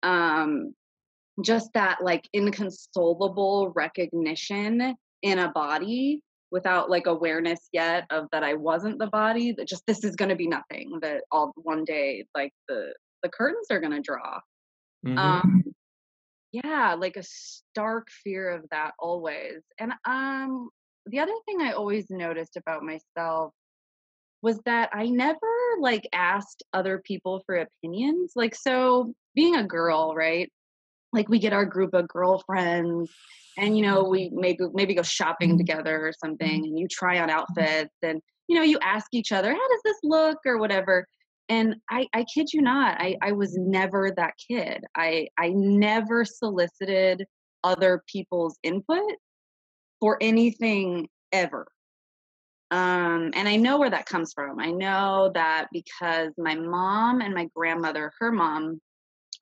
[0.02, 0.74] Um
[1.44, 8.54] just that like inconsolable recognition in a body without like awareness yet of that I
[8.54, 12.52] wasn't the body, that just this is gonna be nothing, that all one day like
[12.68, 14.40] the the curtains are gonna draw.
[15.06, 15.18] Mhm.
[15.18, 15.64] Um,
[16.52, 19.62] yeah, like a stark fear of that always.
[19.78, 20.68] And um,
[21.06, 23.52] the other thing I always noticed about myself
[24.42, 25.38] was that I never
[25.80, 28.32] like asked other people for opinions.
[28.36, 30.52] Like, so being a girl, right?
[31.12, 33.10] Like we get our group of girlfriends
[33.58, 37.28] and you know we maybe maybe go shopping together or something and you try on
[37.28, 41.06] outfits and you know you ask each other how does this look or whatever
[41.52, 44.84] and I, I kid you not, I, I was never that kid.
[44.96, 47.26] I, I never solicited
[47.64, 49.12] other people's input
[50.00, 51.66] for anything ever.
[52.70, 54.58] Um, and I know where that comes from.
[54.60, 58.80] I know that because my mom and my grandmother, her mom,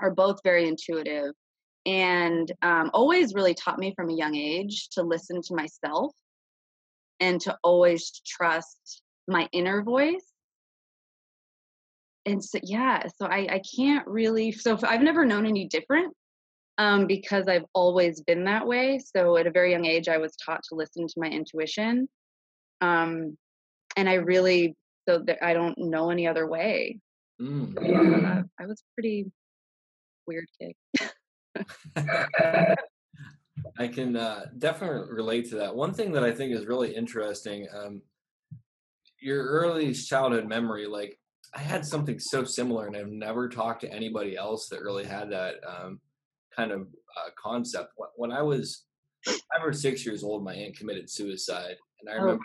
[0.01, 1.33] are both very intuitive
[1.87, 6.13] and um, always really taught me from a young age to listen to myself
[7.21, 10.25] and to always trust my inner voice.
[12.27, 16.15] And so yeah so i i can't really so i've never known any different
[16.77, 18.99] um because i've always been that way.
[18.99, 22.09] So at a very young age i was taught to listen to my intuition
[22.83, 23.39] um
[23.97, 24.77] and i really
[25.09, 27.01] so that i don't know any other way.
[27.41, 27.75] Mm.
[27.75, 29.33] So, yeah, i was pretty
[30.27, 30.75] weird kid
[33.79, 35.75] I can uh, definitely relate to that.
[35.75, 38.03] One thing that I think is really interesting, um,
[39.21, 41.19] your early childhood memory, like
[41.55, 45.31] I had something so similar, and I've never talked to anybody else that really had
[45.31, 46.01] that um,
[46.55, 47.93] kind of uh, concept.
[48.17, 48.85] When- I was
[49.27, 52.23] five or six years old, my aunt committed suicide, and I Oh.
[52.23, 52.45] remember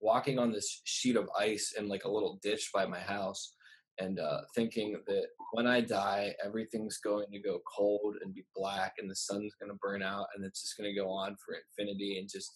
[0.00, 3.55] walking on this sheet of ice in like a little ditch by my house
[3.98, 8.94] and uh, thinking that when I die, everything's going to go cold and be black,
[8.98, 11.56] and the sun's going to burn out, and it's just going to go on for
[11.78, 12.52] infinity, and just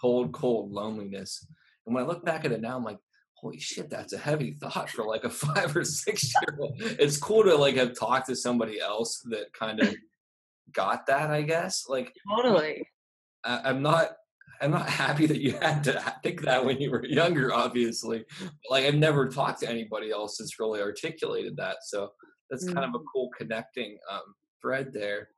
[0.00, 1.46] cold, cold loneliness.
[1.86, 2.98] And when I look back at it now, I'm like,
[3.34, 6.74] holy shit, that's a heavy thought for like a five or six year old.
[6.80, 9.94] It's cool to like have talked to somebody else that kind of
[10.72, 11.84] got that, I guess.
[11.88, 12.86] Like, totally
[13.44, 14.10] I, I'm not.
[14.60, 18.24] I'm not happy that you had to think that when you were younger, obviously.
[18.68, 21.78] Like I've never talked to anybody else that's really articulated that.
[21.82, 22.10] So
[22.50, 23.04] that's kind of a Mm.
[23.12, 25.28] cool connecting um, thread there.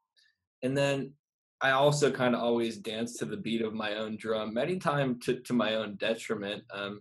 [0.63, 1.13] And then
[1.61, 5.25] I also kind of always dance to the beat of my own drum, many times
[5.27, 6.65] to, to my own detriment.
[6.75, 7.01] Um,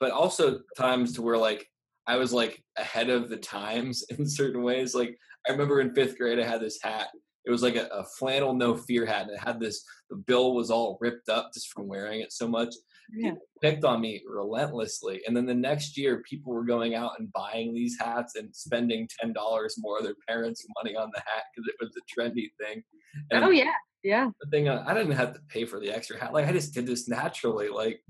[0.00, 1.68] but also times to where like
[2.06, 4.94] I was like ahead of the times in certain ways.
[4.94, 5.16] Like
[5.48, 7.08] I remember in fifth grade, I had this hat.
[7.44, 9.84] It was like a, a flannel no fear hat, and it had this.
[10.10, 12.74] The bill was all ripped up just from wearing it so much.
[13.12, 13.30] Yeah.
[13.30, 17.32] People picked on me relentlessly, and then the next year, people were going out and
[17.32, 21.44] buying these hats and spending ten dollars more of their parents' money on the hat
[21.54, 22.82] because it was a trendy thing.
[23.30, 23.72] And Oh yeah,
[24.02, 26.32] yeah, the thing, uh, I didn't have to pay for the extra hat.
[26.32, 27.68] Like I just did this naturally.
[27.68, 28.00] Like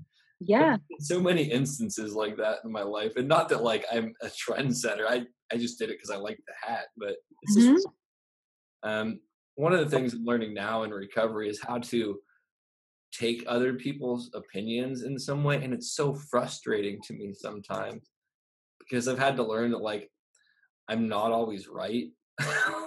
[0.45, 0.77] yeah.
[0.99, 5.05] so many instances like that in my life and not that like i'm a trendsetter
[5.07, 7.91] i i just did it because i like the hat but it's just Mhm.
[8.83, 9.19] Um
[9.55, 12.19] one of the things i'm learning now in recovery is how to
[13.11, 18.09] take other people's opinions in some way and it's so frustrating to me sometimes
[18.79, 20.09] because i've had to learn that like
[20.87, 22.07] i'm not always right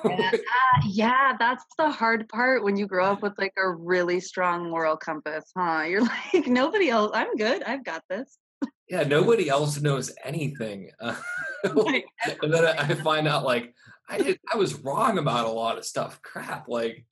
[0.05, 4.21] Yeah, ah, yeah, that's the hard part when you grow up with like a really
[4.21, 5.83] strong moral compass, huh?
[5.83, 6.03] You're
[6.35, 8.39] like, nobody else, I'm good, I've got this.
[8.89, 11.15] Yeah nobody else knows anything uh,
[11.65, 13.75] and then I I find out like
[14.09, 16.21] I did I was wrong about a lot of stuff.
[16.23, 17.05] Crap, like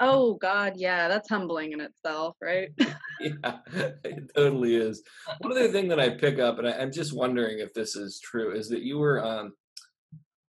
[0.00, 2.70] oh God, yeah, that's humbling in itself, right?
[3.20, 3.58] yeah,
[4.04, 5.02] it totally is.
[5.40, 8.20] One other thing that I pick up, and I, I'm just wondering if this is
[8.20, 9.52] true, is that you were um,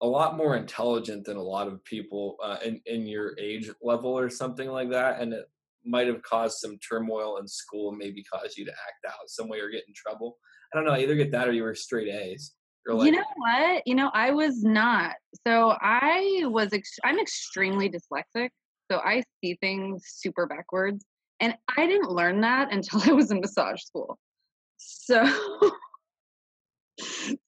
[0.00, 4.18] a lot more intelligent than a lot of people uh, in in your age level
[4.18, 5.44] or something like that, and it
[5.84, 9.48] might have caused some turmoil in school, and maybe caused you to act out some
[9.48, 10.38] way or get in trouble.
[10.74, 10.96] I don't know.
[10.96, 12.52] Either get that or you were straight A's.
[12.86, 13.82] Like, you know what?
[13.86, 15.14] You know, I was not.
[15.46, 18.50] So I was, ex- I'm extremely dyslexic.
[18.90, 21.04] So I see things super backwards.
[21.40, 24.18] And I didn't learn that until I was in massage school.
[24.76, 25.24] So,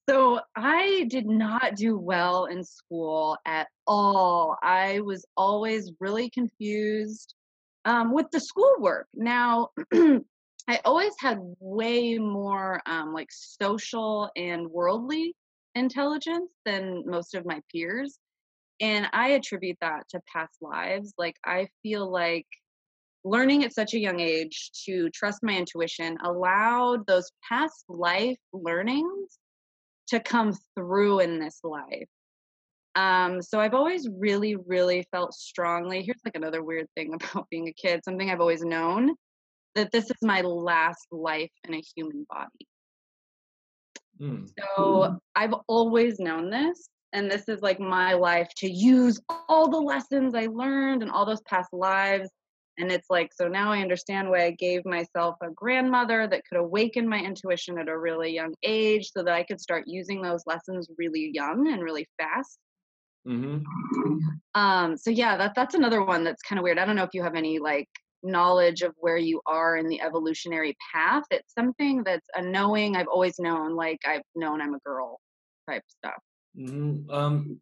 [0.08, 4.56] so I did not do well in school at all.
[4.62, 7.34] I was always really confused
[7.84, 9.06] um, with the schoolwork.
[9.14, 9.70] Now,
[10.68, 15.34] I always had way more um, like social and worldly
[15.74, 18.18] intelligence than most of my peers.
[18.80, 21.14] And I attribute that to past lives.
[21.16, 22.46] Like, I feel like
[23.24, 29.38] learning at such a young age to trust my intuition allowed those past life learnings
[30.08, 32.08] to come through in this life.
[32.96, 36.02] Um, so I've always really, really felt strongly.
[36.02, 39.14] Here's like another weird thing about being a kid, something I've always known
[39.76, 42.66] that this is my last life in a human body.
[44.18, 46.88] hmm, So I've always known this.
[47.12, 51.24] And this is like my life to use all the lessons I learned and all
[51.24, 52.28] those past lives.
[52.78, 56.58] And it's like, so now I understand why I gave myself a grandmother that could
[56.58, 60.42] awaken my intuition at a really young age so that I could start using those
[60.46, 62.58] lessons really young and really fast.
[63.24, 63.58] hmm
[64.54, 66.78] Um, so yeah, that that's another one that's kind of weird.
[66.78, 67.88] I don't know if you have any like
[68.26, 71.24] knowledge of where you are in the evolutionary path.
[71.30, 75.20] It's something that's a knowing I've always known, like I've known I'm a girl
[75.68, 76.20] type stuff.
[76.56, 77.60] hmm Um,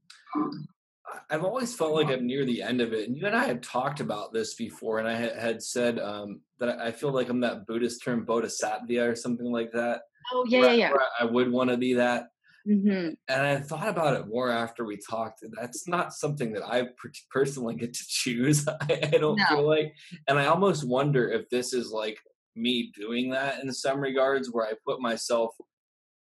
[1.31, 3.63] I've always felt like I'm near the end of it, and you and I had
[3.63, 7.41] talked about this before, and I had, had said um, that I feel like I'm
[7.41, 10.03] that Buddhist term bodhisattva or something like that.
[10.33, 10.97] Oh yeah, where yeah, yeah.
[11.21, 12.29] I would want to be that,
[12.67, 15.43] hmm and I thought about it more after we talked.
[15.43, 16.89] and That's not something that I
[17.31, 18.67] personally get to choose.
[18.69, 19.47] I, I don't No.
[19.47, 19.95] feel like,
[20.29, 22.19] and I almost wonder if this is like
[22.55, 25.55] me doing that in some regards, where I put myself.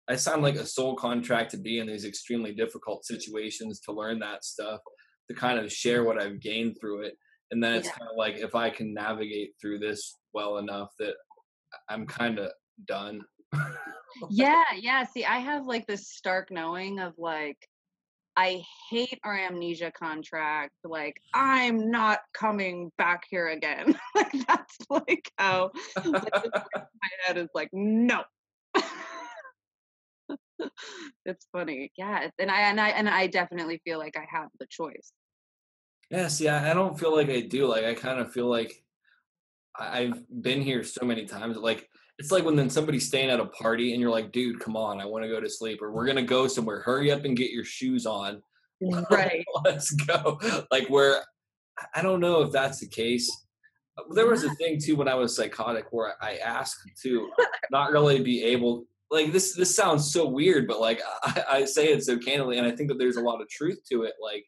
[0.07, 4.19] I sound like a soul contract to be in these extremely difficult situations to learn
[4.19, 4.81] that stuff,
[5.29, 7.15] to kind of share what I've gained through it,
[7.51, 7.91] and then it's Yeah.
[7.91, 11.15] kind of like if I can navigate through this well enough that
[11.89, 12.51] I'm kind of
[12.85, 13.21] done.
[14.29, 15.05] Yeah, yeah.
[15.05, 17.57] See, I have like this stark knowing of like
[18.35, 20.73] I hate our amnesia contract.
[20.83, 23.95] Like, I'm not coming back here again.
[24.15, 25.71] like that's like how
[26.03, 28.23] like, my head is like, no.
[31.25, 31.91] it's funny.
[31.97, 32.29] Yeah.
[32.39, 35.11] And I and I and I definitely feel like I have the choice.
[36.09, 37.67] Yeah, see, I, I don't feel like I do.
[37.67, 38.83] Like, I kind of feel like
[39.79, 41.55] I've been here so many times.
[41.55, 41.89] Like,
[42.21, 45.01] it's like when then somebody's staying at a party and you're like, dude, come on,
[45.01, 46.81] I want to go to sleep, or we're gonna go somewhere.
[46.81, 48.41] Hurry up and get your shoes on.
[49.11, 49.45] Right.
[49.63, 50.39] Let's go.
[50.71, 51.23] Like, where
[51.95, 53.29] I- don't know if that's the case.
[54.11, 57.29] There was a thing too when I was psychotic where I asked to
[57.71, 58.85] not really be able.
[59.11, 62.65] Like this, this sounds so weird, but like I, I say it so candidly, and
[62.67, 64.13] I think that there's a lot of truth to it.
[64.21, 64.45] Like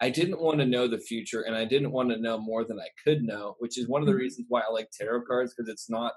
[0.00, 2.78] I didn't want to know the future and I didn't want to know more than
[2.80, 4.18] I could know, which is one of the Mhm.
[4.24, 6.12] reasons why I like tarot cards because it's not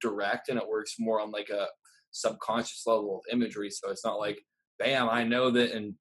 [0.00, 1.68] direct and it works more on like a
[2.12, 3.70] subconscious level of imagery.
[3.70, 4.40] So it's not like,
[4.78, 5.96] bam, I know that in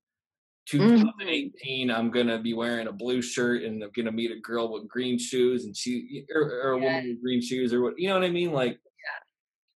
[0.77, 1.07] Mhm.
[1.09, 4.87] 2018 I'm gonna be wearing a blue shirt and I'm gonna meet a girl with
[4.89, 8.15] green shoes and she or, or a woman with green shoes or what you know
[8.15, 8.51] what I mean?
[8.53, 8.79] Like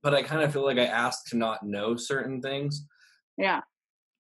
[0.02, 2.86] but I kind of feel like I asked to not know certain things
[3.36, 3.62] Yeah.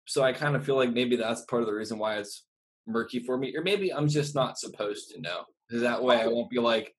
[0.07, 2.45] so I kind of feel like maybe that's part of the reason why it's
[2.87, 5.45] murky for me, or maybe I'm just not supposed to know.
[5.67, 6.93] Because that way I won't be like,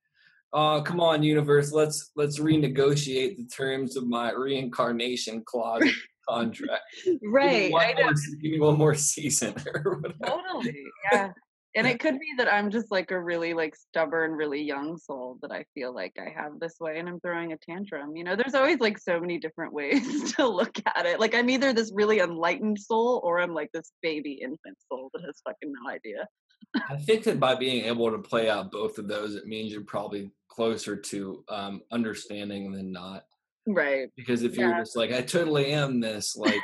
[0.53, 5.83] "Oh, come on, universe, let's let's renegotiate the terms of my reincarnation clause
[6.29, 6.83] contract.
[7.05, 7.73] Give me Right.
[7.73, 10.85] one I more give me one more season or whatever." Totally.
[11.13, 11.33] Yeah.
[11.75, 15.39] And it could be that I'm just like a really like stubborn, really young soul
[15.41, 18.15] that I feel like I have this way and I'm throwing a tantrum.
[18.15, 21.19] You know, there's always like so many different ways to look at it.
[21.19, 25.23] Like I'm either this really enlightened soul or I'm like this baby infant soul that
[25.25, 26.29] has fucking no idea.
[26.91, 29.83] I think that by being able to play out both of those, it means you're
[29.83, 33.25] probably closer to um, understanding than not.
[33.67, 34.09] Right.
[34.17, 36.61] Because if you're just like, I totally am this, like,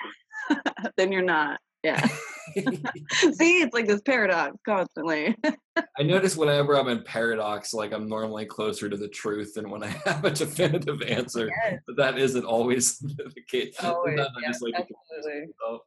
[0.97, 1.59] then you're not.
[1.83, 2.07] Yeah.
[2.57, 5.37] See, it's like this paradox constantly.
[5.77, 9.83] I notice whenever I'm in paradox, like I'm normally closer to the truth than when
[9.83, 11.49] I have a definitive answer.
[11.65, 11.81] Yes.
[11.87, 13.77] But that isn't always the case.
[13.83, 15.85] Always, Sometimes yeah, like absolutely.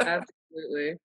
[0.00, 0.98] Absolutely.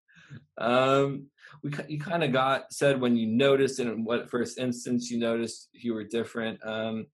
[0.58, 1.28] Um,
[1.64, 5.70] we you kind of got said when you noticed in what first instance you noticed
[5.72, 6.60] you were different.
[6.66, 7.08] Um,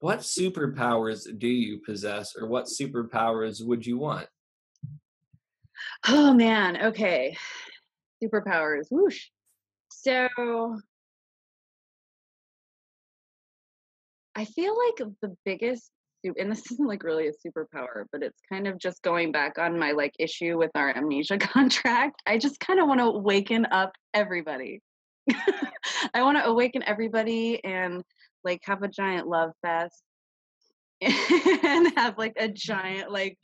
[0.00, 4.26] what superpowers do you possess, or what superpowers would you want?
[6.08, 7.36] Oh man, okay.
[8.22, 8.86] Superpowers.
[8.90, 9.26] Whoosh.
[9.90, 10.28] So
[14.34, 15.90] I feel like the biggest
[16.24, 19.78] and this isn't like really a superpower, but it's kind of just going back on
[19.78, 22.22] my like issue with our amnesia contract.
[22.26, 24.80] I just kind of want to awaken up everybody.
[26.14, 28.02] I want to awaken everybody and
[28.44, 30.02] like have a giant love fest
[31.02, 33.38] and have like a giant like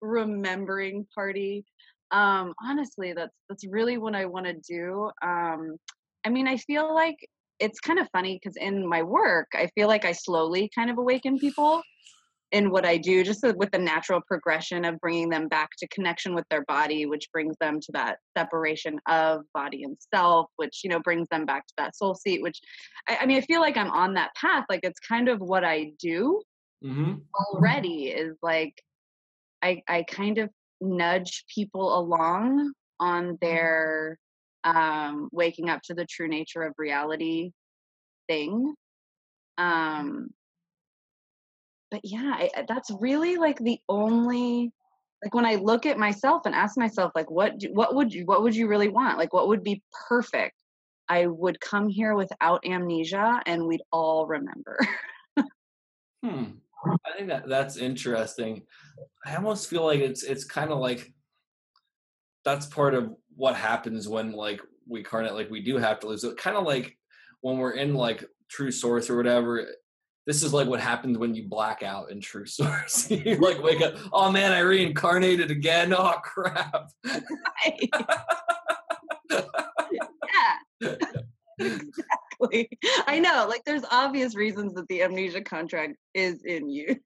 [0.00, 1.64] remembering party
[2.10, 5.76] um honestly that's that's really what i want to do um
[6.24, 7.16] i mean i feel like
[7.60, 10.98] it's kind of funny because in my work i feel like i slowly kind of
[10.98, 11.82] awaken people
[12.52, 16.34] in what i do just with the natural progression of bringing them back to connection
[16.34, 20.90] with their body which brings them to that separation of body and self which you
[20.90, 22.60] know brings them back to that soul seat which
[23.08, 25.64] I, I mean i feel like i'm on that path like it's kind of what
[25.64, 26.40] i do
[26.84, 27.14] Mm-hmm.
[27.34, 28.80] already is like
[29.62, 34.16] I I kind of nudge people along on their
[34.64, 37.50] um waking up to the true nature of reality
[38.28, 38.74] thing.
[39.56, 40.28] Um
[41.90, 44.72] but yeah, I, that's really like the only
[45.24, 48.24] like when I look at myself and ask myself like what do, what would you
[48.24, 49.18] what would you really want?
[49.18, 50.54] Like what would be perfect?
[51.08, 54.78] I would come here without amnesia and we'd all remember.
[56.24, 56.44] Hmm.
[56.84, 58.62] I think that that's interesting.
[59.24, 61.12] I almost feel like it's it's kind of like
[62.44, 66.24] that's part of what happens when like we carnate like we do have to lose
[66.24, 66.36] it.
[66.36, 66.96] Kind of like
[67.40, 69.64] when we're in like True Source or whatever.
[70.28, 73.10] This is like what happens when you black out in True Source.
[73.24, 75.94] you like wake up, oh man, I reincarnated again.
[75.94, 76.90] Oh crap.
[80.84, 80.96] yeah.
[81.58, 82.68] exactly.
[83.06, 83.46] I know.
[83.48, 86.98] Like, there's obvious reasons that the amnesia contract is in use.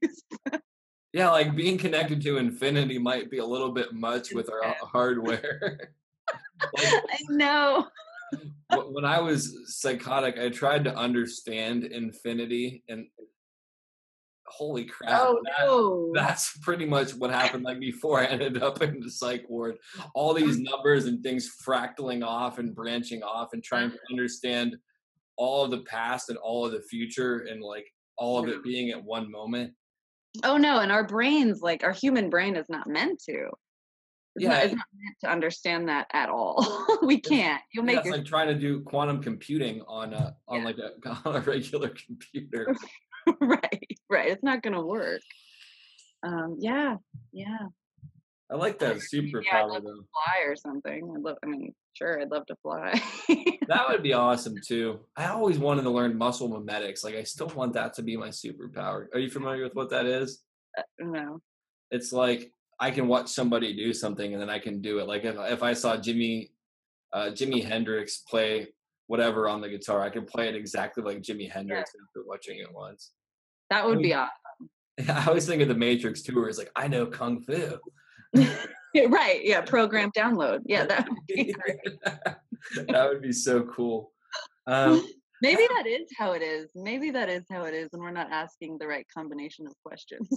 [1.13, 5.93] Yeah, like being connected to infinity might be a little bit much with our hardware.
[6.75, 7.87] like, I know.
[8.73, 13.07] Wh- when I was psychotic, I tried to understand infinity, and
[14.47, 15.21] holy crap!
[15.21, 16.13] Oh that- no.
[16.15, 17.65] That's pretty much what happened.
[17.65, 19.77] Like before I ended up in the psych ward,
[20.15, 24.77] all these numbers and things fractaling off and branching off, and trying to understand
[25.37, 27.87] all of the past and all of the future, and like
[28.19, 29.73] all of it being at one moment.
[30.45, 30.79] Oh no.
[30.81, 33.49] And our brains, like our human brain, is not meant to.
[34.35, 36.87] It's, Yeah, not, it's not meant to understand that at all.
[37.03, 37.61] we can't.
[37.73, 40.65] You'll Yeah, make it's your like trying to do quantum computing on a on Yeah.
[40.65, 42.75] like a on a regular computer.
[43.41, 43.99] right.
[44.09, 44.31] Right.
[44.31, 45.21] It's not gonna work.
[46.23, 46.57] Um.
[46.61, 46.97] Yeah.
[47.33, 47.59] Yeah.
[48.51, 49.95] I like that Yeah, I'd superpower love though.
[50.13, 51.13] Fly or something.
[51.17, 51.39] I'd love.
[51.43, 52.21] I mean, sure.
[52.21, 53.01] I'd love to fly.
[53.69, 55.01] That would be awesome too.
[55.17, 57.03] I always wanted to learn muscle mimetics.
[57.05, 59.07] Like I still want that to be my superpower.
[59.15, 60.43] Are you familiar with what that is?
[60.99, 61.41] no.
[61.91, 65.07] It's like I can watch somebody do something and then I can do it.
[65.07, 66.51] Like if if I saw Jimmy
[67.13, 68.69] uh, Jimi Hendrix play
[69.07, 72.73] whatever on the guitar, I can play it exactly like Jimi Hendrix after watching it
[72.73, 73.13] once.
[73.71, 74.71] That would be mean- awesome.
[75.17, 77.79] I always think of the Matrix too, where it's like I know kung fu.
[79.09, 79.41] Right.
[79.45, 79.63] Yeah.
[79.63, 80.61] Program download.
[80.67, 80.85] Yeah.
[80.85, 81.55] That would be
[82.89, 84.13] that would be so cool.
[84.67, 85.03] Um,
[85.41, 86.71] Maybe that is how it is.
[86.77, 90.29] Maybe that is how it is, and we're not asking the right combination of questions.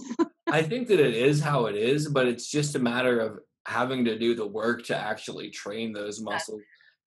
[0.48, 4.04] I think that it is how it is, but it's just a matter of having
[4.04, 6.60] to do the work to actually train those muscles.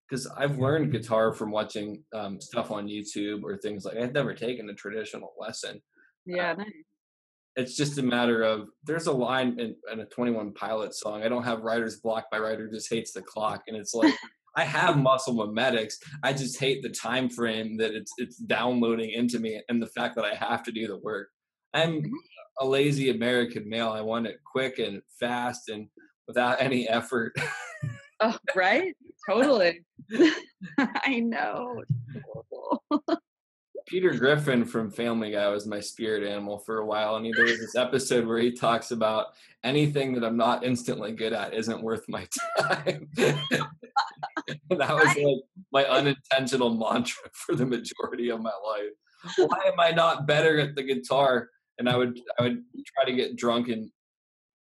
[0.09, 3.97] Because I've learned guitar from watching um, stuff on YouTube or things like.
[3.97, 5.81] I've never taken a traditional lesson.
[6.25, 6.67] yeah, nice.
[7.55, 11.23] It's just a matter of there's a line in, in a Twenty One Pilots song.
[11.23, 12.25] I don't have writer's block.
[12.31, 14.13] My writer just hates the clock, and it's like.
[14.55, 15.93] I have muscle memetics.
[16.23, 20.15] I just hate the time frame that it's it's downloading into me and the fact
[20.15, 21.29] that I have to do the work.
[21.73, 22.11] I'm
[22.59, 23.89] a lazy American male.
[23.89, 25.87] I want it quick and fast and
[26.27, 27.33] without any effort.
[28.21, 28.93] Oh, right?
[29.29, 29.79] Totally.
[30.77, 31.81] I know.
[33.87, 37.45] Peter Griffin from Family Guy was my spirit animal for a while, and he, there
[37.45, 39.27] was this episode where he talks about
[39.63, 42.27] anything that I'm not instantly good at isn't worth my
[42.59, 43.07] time.
[43.15, 49.37] That was like my unintentional mantra for the majority of my life.
[49.37, 51.49] Why am I not better at the guitar?
[51.79, 53.89] And I would I would try to get drunk and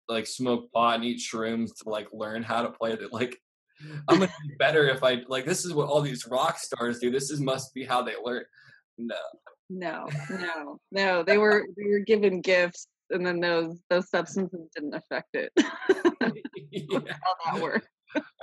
[0.08, 3.12] like smoke pot and eat shrooms to like learn how to play it.
[3.12, 3.38] Like
[4.08, 7.12] I'm gonna be better if I like this is what all these rock stars do.
[7.12, 8.44] This is must be how they learn.
[8.98, 9.16] No.
[9.70, 11.24] No, no, no.
[11.24, 15.52] They were they were given gifts, and then those those substances didn't affect it.
[16.72, 17.00] Yeah.
[17.24, 17.88] How that worked.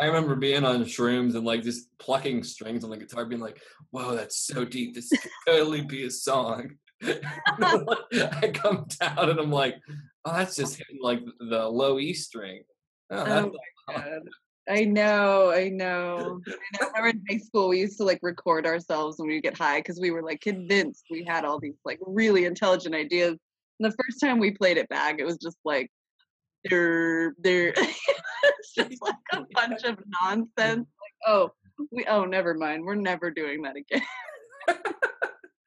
[0.01, 3.61] I remember being on shrooms and like just plucking strings on the guitar, being like,
[3.91, 4.95] "Whoa, that's so deep.
[4.95, 6.77] This could totally be a song."
[7.63, 9.77] I come down and I'm like,
[10.25, 12.63] "Oh, that's just hitting like the low E string."
[13.11, 13.53] Oh, Oh
[13.89, 14.23] my god.
[14.69, 16.17] I know, I know.
[16.17, 16.41] I know.
[16.81, 20.01] Remember in high school we used to like record ourselves when we get high because
[20.01, 23.37] we were like convinced we had all these like really intelligent ideas.
[23.79, 25.91] And the first time we played it back, it was just like
[26.65, 30.87] there there it's just like a bunch of nonsense.
[30.87, 31.51] Like, oh,
[31.93, 32.85] we oh never mind.
[32.85, 34.03] We're never doing that again.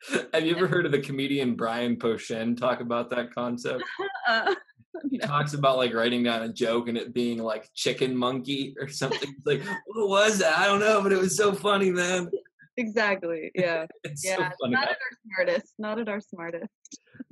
[0.33, 3.83] Have you ever heard of the comedian Brian Posehn talk about that concept?
[4.27, 4.53] Uh,
[5.11, 5.27] He no.
[5.27, 9.29] talks about like writing down a joke and it being like chicken monkey or something.
[9.37, 10.57] It's like, what was that?
[10.57, 12.29] I don't know, but it was so funny, man.
[12.77, 13.51] Exactly.
[13.53, 13.85] Yeah.
[14.15, 14.49] So Yeah.
[14.59, 14.73] funny.
[14.73, 15.73] not at our smartest.
[15.77, 16.71] Not at our smartest.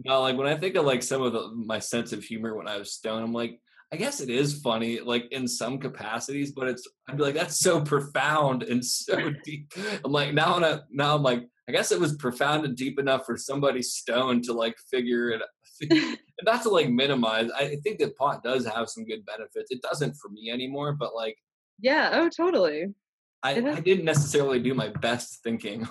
[0.06, 2.68] No, like when I think of like some of the, my sense of humor when
[2.68, 3.60] I was stoned, I'm like,
[3.92, 7.60] I guess it is funny, like in some capacities, but it's I'd be like, that's
[7.60, 9.74] so profound and so deep.
[10.04, 13.26] I'm like, now I'm now I'm like, I guess it was profound and deep enough
[13.26, 15.48] for somebody stoned to like figure it out.
[15.90, 17.50] and not to like minimize.
[17.52, 19.72] I think that pot does have some good benefits.
[19.72, 21.38] It doesn't for me anymore, but like
[21.80, 22.12] Yeah.
[22.14, 22.94] Oh, totally.
[23.44, 25.88] I, I didn't necessarily do my best thinking.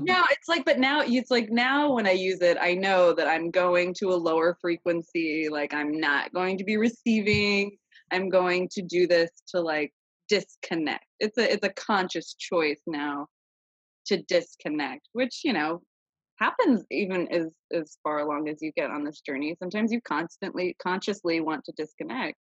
[0.00, 3.26] no, it's like, but now it's like now when I use it, I know that
[3.26, 5.48] I'm going to a lower frequency.
[5.50, 7.76] Like I'm not going to be receiving.
[8.12, 9.92] I'm going to do this to like
[10.28, 11.04] disconnect.
[11.18, 13.26] It's a it's a conscious choice now
[14.06, 15.82] to disconnect, which you know
[16.38, 19.56] happens even as as far along as you get on this journey.
[19.58, 22.36] Sometimes you constantly consciously want to disconnect.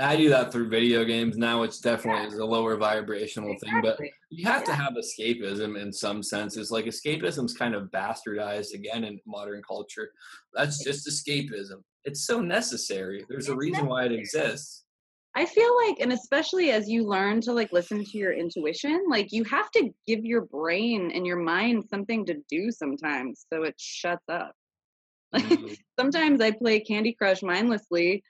[0.00, 3.98] I do that through video games now, which definitely is a lower vibrational thing, but
[4.30, 6.70] you have to have escapism in some senses.
[6.70, 10.10] Like escapism's kind of bastardized again in modern culture.
[10.54, 11.82] That's just escapism.
[12.04, 13.24] It's so necessary.
[13.28, 14.84] There's a It's reason why it exists.
[15.38, 19.30] I feel like, and especially as you learn to like listen to your intuition, like
[19.30, 23.76] you have to give your brain and your mind something to do sometimes so it
[23.78, 24.52] shuts up.
[25.36, 25.76] Mm.
[26.00, 28.24] sometimes I play Candy Crush mindlessly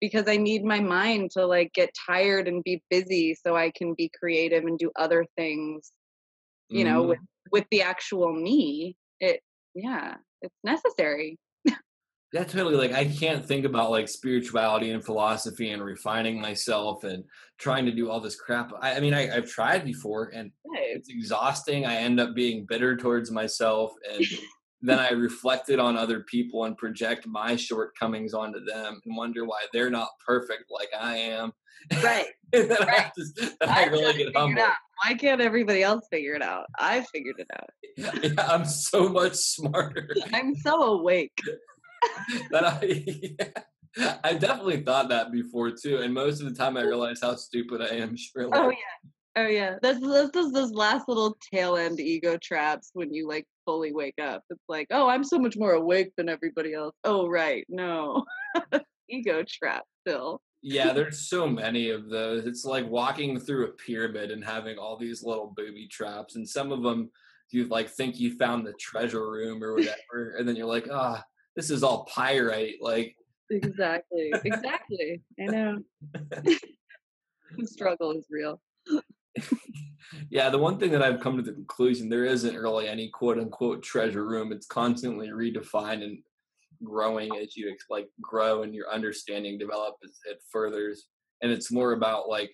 [0.00, 3.94] because I need my mind to like get tired and be busy so I can
[3.94, 5.90] be creative and do other things,
[6.70, 7.08] you know, Mhm.
[7.08, 7.18] with
[7.50, 8.96] with the actual me.
[9.18, 9.40] It
[9.74, 11.36] yeah, it's necessary.
[12.34, 12.74] Yeah, totally.
[12.74, 17.22] Like I can't think about like spirituality and philosophy and refining myself and
[17.58, 18.72] trying to do all this crap.
[18.80, 21.86] I, I mean, I, I've tried before and it's exhausting.
[21.86, 24.26] I end up being bitter towards myself, and
[24.82, 29.44] then I reflect it on other people and project my shortcomings onto them and wonder
[29.44, 31.52] why they're not perfect like I am.
[32.02, 32.26] Right.
[32.52, 32.98] and then I, Right.
[32.98, 34.66] have to, then I I've really get humbled.
[35.04, 36.66] Why can't everybody else figure it out?
[36.80, 37.70] I figured it out.
[38.24, 41.38] Yeah, I'm so much smarter I'm so awake.
[42.50, 43.62] that I.
[44.24, 47.80] I definitely thought that before too, and most of the time I realize how stupid
[47.80, 48.16] I am.
[48.16, 48.50] Surely.
[48.52, 49.10] Oh yeah.
[49.36, 49.76] Oh yeah.
[49.82, 54.18] That's that's those, those last little tail end ego traps when you like fully wake
[54.20, 54.42] up.
[54.50, 56.94] It's like, oh, I'm so much more awake than everybody else.
[57.04, 58.24] Oh right, no.
[59.08, 60.40] ego trap still.
[60.62, 62.46] Yeah, there's so many of those.
[62.46, 66.72] It's like walking through a pyramid and having all these little booby traps, and some
[66.72, 67.10] of them
[67.50, 71.22] you like think you found the treasure room or whatever, and then you're like, ah,
[71.56, 72.76] this is all pyrite.
[72.80, 73.16] Like,
[73.50, 74.32] Exactly.
[74.44, 75.22] Exactly.
[75.40, 75.78] I know.
[76.12, 78.60] the struggle is real.
[80.30, 83.38] Yeah, the one thing that I've come to the conclusion there isn't really any quote
[83.38, 84.52] unquote treasure room.
[84.52, 86.18] It's constantly redefined and
[86.82, 91.06] growing as you like grow and your understanding develop as it furthers.
[91.42, 92.52] And it's more about like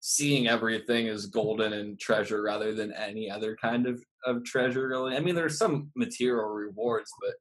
[0.00, 5.16] seeing everything as golden and treasure rather than any other kind of, of treasure really.
[5.16, 7.34] I mean there's some material rewards, but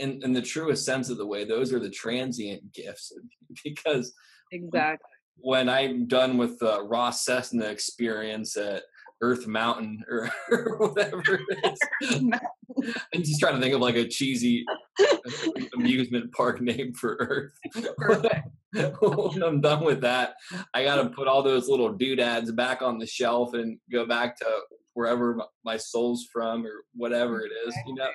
[0.00, 3.12] in, in the truest sense of the way, those are the transient gifts
[3.64, 4.12] because
[4.50, 5.10] exactly.
[5.36, 8.82] when I'm done with the Ross Cessna experience at
[9.22, 12.20] Earth Mountain or, or whatever it is,
[13.14, 14.64] I'm just trying to think of like a cheesy
[15.74, 17.52] amusement park name for Earth.
[19.00, 20.34] when I'm done with that,
[20.72, 24.38] I got to put all those little doodads back on the shelf and go back
[24.38, 24.46] to
[24.94, 28.08] wherever my soul's from or whatever it is, you know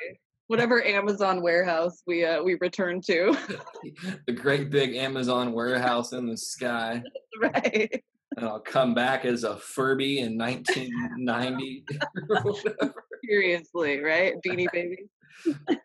[0.47, 3.37] whatever Amazon warehouse we uh, we return to.
[4.27, 7.01] the great big Amazon warehouse in the sky.
[7.41, 8.03] right.
[8.37, 11.85] And I'll come back as a Furby in 1990.
[13.25, 14.33] Seriously, right?
[14.45, 15.09] Beanie Baby.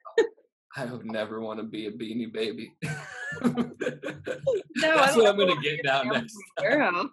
[0.77, 2.73] I would never want to be a beanie baby.
[3.43, 3.73] no,
[4.77, 6.37] That's what I'm going to get now next.
[6.61, 7.09] Warehouse.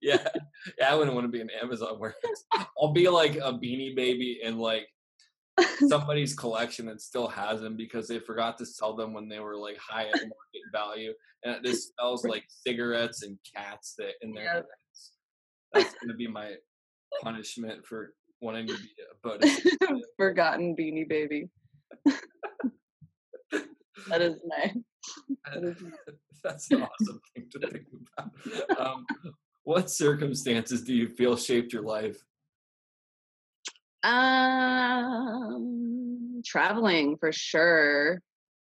[0.00, 0.28] yeah.
[0.78, 2.44] Yeah, I wouldn't want to be an Amazon warehouse.
[2.80, 4.86] I'll be like a beanie baby in like
[5.88, 9.56] somebody's collection that still has them because they forgot to sell them when they were
[9.56, 11.12] like high at market value,
[11.44, 14.44] and it just smells like cigarettes and cats that in there.
[14.44, 14.66] Yep.
[15.72, 16.54] That's gonna be my
[17.22, 19.60] punishment for wanting to be a bonus.
[20.16, 21.48] Forgotten beanie baby.
[24.08, 24.76] that is nice.
[25.52, 25.92] That is nice.
[26.44, 27.84] That's an awesome thing to think
[28.16, 28.78] about.
[28.78, 29.06] Um,
[29.64, 32.24] what circumstances do you feel shaped your life?
[34.02, 35.88] Um,
[36.44, 38.20] traveling for sure.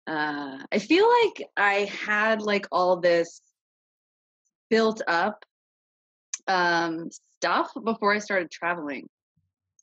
[0.07, 3.41] Uh, I feel like I had like all this
[4.69, 5.45] built up
[6.49, 9.09] um stuff before I started traveling.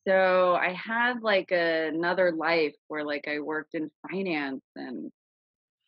[0.07, 5.11] So I had like another life where like I worked in finance and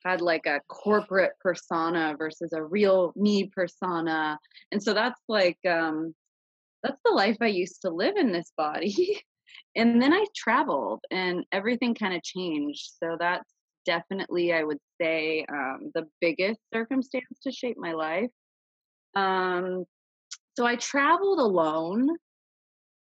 [0.05, 4.39] had like a corporate persona versus a real me persona.
[4.71, 6.13] And so that's like um
[6.83, 9.21] that's the life I used to live in this body.
[9.75, 12.91] and then I traveled and everything kind of changed.
[13.01, 13.49] So that's
[13.85, 18.29] definitely, I would say, um, the biggest circumstance to shape my life.
[19.15, 19.85] Um,
[20.57, 22.09] so I traveled alone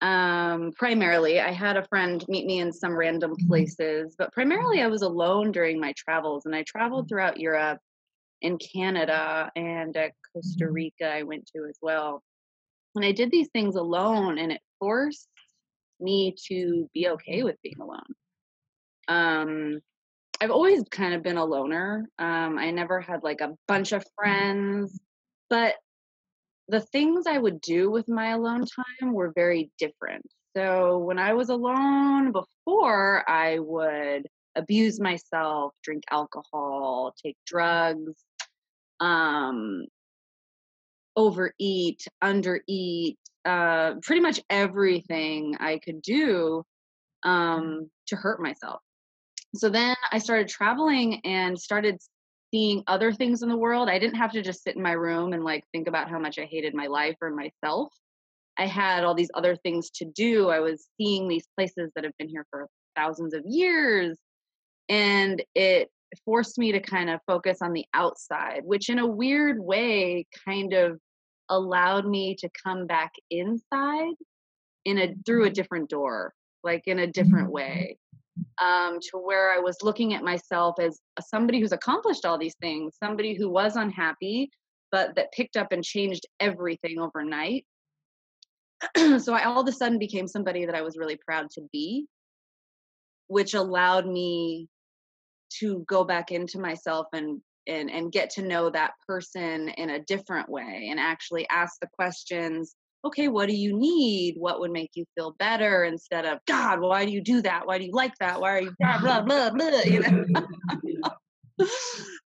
[0.01, 1.39] um, primarily.
[1.39, 3.47] I had a friend meet me in some random mm-hmm.
[3.47, 6.45] places, but primarily I was alone during my travels.
[6.45, 7.09] And I traveled mm-hmm.
[7.09, 7.79] throughout Europe
[8.43, 10.73] and Canada and uh, Costa mm-hmm.
[10.73, 12.21] Rica, I went to as well.
[12.95, 15.27] And I did these things alone, and it forced
[15.99, 18.13] me to be okay with being alone.
[19.07, 19.79] Um,
[20.39, 22.09] I've always kind of been a loner.
[22.19, 24.99] Um, I never had like a bunch of friends,
[25.49, 25.75] but
[26.67, 30.25] the things I would do with my alone time were very different.
[30.55, 38.13] So when I was alone before, I would abuse myself, drink alcohol, take drugs,
[38.99, 39.85] um,
[41.15, 43.17] overeat, undereat,
[43.47, 46.63] uh, pretty much everything I could do
[47.23, 48.81] um, to hurt myself.
[49.55, 51.97] So then I started traveling and started
[52.53, 53.89] seeing other things in the world.
[53.89, 56.37] I didn't have to just sit in my room and like think about how much
[56.37, 57.93] I hated my life or myself.
[58.57, 60.49] I had all these other things to do.
[60.49, 64.17] I was seeing these places that have been here for thousands of years.
[64.89, 65.89] And it
[66.25, 70.73] forced me to kind of focus on the outside, which in a weird way kind
[70.73, 70.99] of
[71.49, 74.13] allowed me to come back inside
[74.85, 76.33] in a through a different door
[76.63, 77.97] like in a different way
[78.61, 82.95] um, to where i was looking at myself as somebody who's accomplished all these things
[83.01, 84.49] somebody who was unhappy
[84.91, 87.65] but that picked up and changed everything overnight.
[89.19, 92.05] So i all of a sudden became somebody that i was really proud to be
[93.27, 94.67] which allowed me
[95.59, 100.03] to go back into myself and and and get to know that person in a
[100.03, 104.35] different way and actually ask the questions okay what do you need?
[104.37, 105.83] What would make you feel better?
[105.83, 107.67] instead of god why do you do that?
[107.67, 108.41] Why do you like that?
[108.41, 110.25] Why are you blah blah blah blah you know?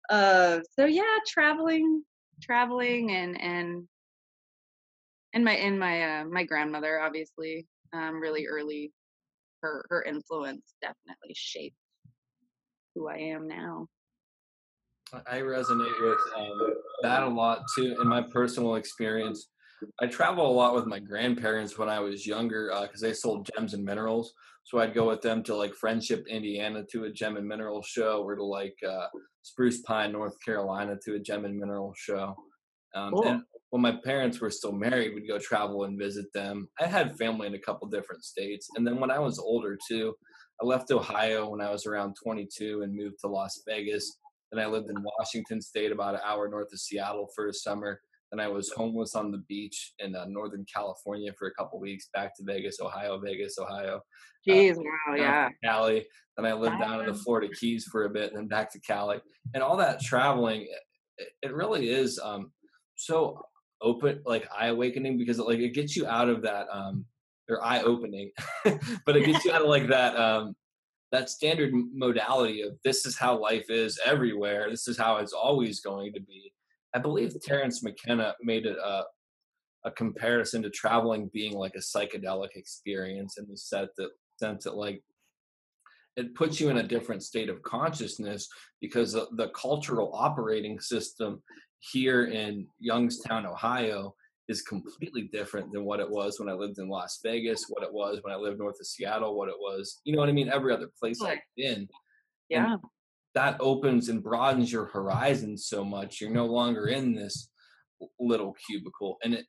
[0.07, 2.03] Uh so yeah traveling
[2.39, 3.87] traveling and and
[5.33, 8.91] and my and my uh my grandmother obviously um really early
[9.61, 11.75] her her influence definitely shaped
[12.93, 13.87] who i am now
[15.27, 17.95] I resonate with um, that a lot too.
[18.01, 19.49] In my personal experience,
[20.01, 23.49] I travel a lot with my grandparents when I was younger because uh, they sold
[23.55, 24.33] gems and minerals.
[24.63, 28.23] So I'd go with them to like Friendship, Indiana, to a gem and mineral show,
[28.23, 29.07] or to like uh,
[29.43, 32.35] Spruce Pine, North Carolina, to a gem and mineral show.
[32.95, 33.27] Um, cool.
[33.27, 36.67] And when my parents were still married, we'd go travel and visit them.
[36.79, 38.67] I had family in a couple different states.
[38.75, 40.15] And then when I was older too,
[40.61, 44.17] I left Ohio when I was around 22 and moved to Las Vegas.
[44.55, 47.99] Then I lived in Washington State, about an hour north of Seattle for a summer.
[48.31, 52.09] Then I was homeless on the beach in uh, Northern California for a couple weeks,
[52.13, 53.97] back to Vegas, Ohio, Vegas, Ohio.
[53.97, 55.49] Uh, Jeez, wow, yeah.
[55.63, 56.05] Cali.
[56.37, 58.79] Then I lived down in the Florida Keys for a bit, and then back to
[58.79, 59.19] Cali.
[59.53, 60.67] And all that traveling,
[61.17, 62.51] it, it really is um,
[62.95, 63.41] so
[63.81, 67.05] open, like eye awakening, because it, like it gets you out of that, um,
[67.49, 68.31] or eye opening,
[69.05, 70.55] but it gets you out of like that um,
[71.15, 74.69] that standard modality of this is how life is everywhere.
[74.69, 76.51] This is how it's always going to be.
[76.93, 79.03] I believe Terence McKenna made it a,
[79.85, 84.75] a comparison to traveling being like a psychedelic experience in the set that sense that
[84.75, 85.01] like
[86.17, 88.49] it puts you in a different state of consciousness
[88.81, 91.41] because the, the cultural operating system
[91.79, 94.15] here in Youngstown, Ohio,
[94.47, 97.91] is completely different than what it was when I lived in Las Vegas, what it
[97.91, 100.49] was when I lived north of Seattle, what it was, you know what I mean,
[100.49, 101.87] every other place I've been.
[102.49, 102.73] Yeah.
[102.73, 102.81] And
[103.33, 106.21] that opens and broadens your horizon so much.
[106.21, 107.49] You're no longer in this
[108.19, 109.17] little cubicle.
[109.23, 109.45] And it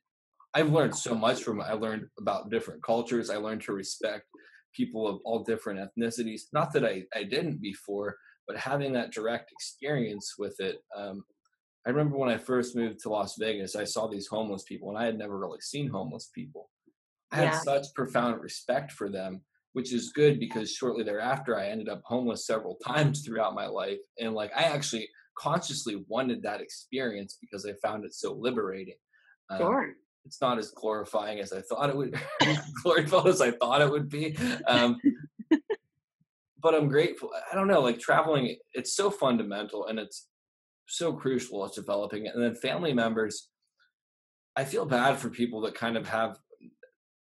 [0.53, 1.65] I've learned so much from it.
[1.65, 3.29] I learned about different cultures.
[3.29, 4.25] I learned to respect
[4.73, 6.43] people of all different ethnicities.
[6.51, 8.15] Not that I, I didn't before,
[8.47, 11.23] but having that direct experience with it, um,
[11.87, 14.97] I remember when I first moved to Las Vegas, I saw these homeless people, and
[14.97, 16.69] I had never really seen homeless people.
[17.31, 21.87] I had such profound respect for them, which is good because shortly thereafter, I ended
[21.87, 23.99] up homeless several times throughout my life.
[24.19, 25.07] And like, I actually
[25.37, 28.97] consciously wanted that experience because I found it so liberating.
[29.49, 29.93] Um, sure.
[30.25, 32.19] It's not as glorifying as I thought it would,
[32.83, 34.37] glorified as I thought it would be.
[34.67, 34.99] Um,
[36.61, 37.31] but I'm grateful.
[37.49, 40.27] I don't know, like traveling, it's so fundamental and it's
[40.87, 42.33] so crucial as developing it.
[42.33, 43.49] And then family members,
[44.55, 46.37] I feel bad for people that kind of have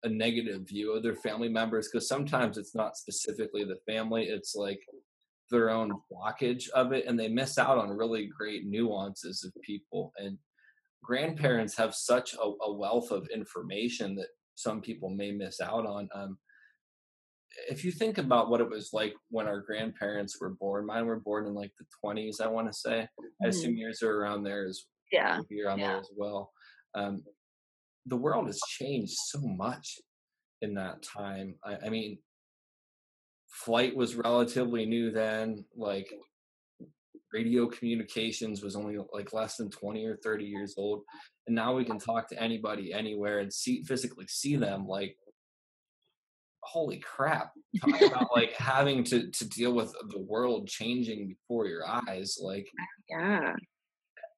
[0.04, 4.56] a negative view of their family members because sometimes it's not specifically the family, it's
[4.56, 4.80] like
[5.52, 10.12] their own blockage of it, and they miss out on really great nuances of people.
[10.18, 10.38] And
[11.04, 16.10] grandparents have such a, a wealth of information that some people may miss out on.
[16.16, 16.38] Um,
[17.70, 21.20] if you think about what it was like when our grandparents were born, mine were
[21.20, 23.02] born in like the 20s, I want to say.
[23.02, 23.46] Mm-hmm.
[23.46, 25.88] I assume yours are around there as yeah, you're around yeah.
[25.88, 26.52] there as well.
[26.96, 27.24] Um,
[28.06, 29.98] the world has changed so much
[30.62, 31.56] in that time.
[31.64, 32.20] I, I mean,
[33.50, 35.66] flight was relatively new then.
[35.76, 36.12] Like
[37.34, 41.04] radio communications was only like less than 20 or 30 years old
[41.48, 45.16] and now we can talk to anybody anywhere and see physically see them like
[46.64, 51.88] holy crap talk about like having to to deal with the world changing before your
[51.88, 52.68] eyes like
[53.10, 53.54] yeah.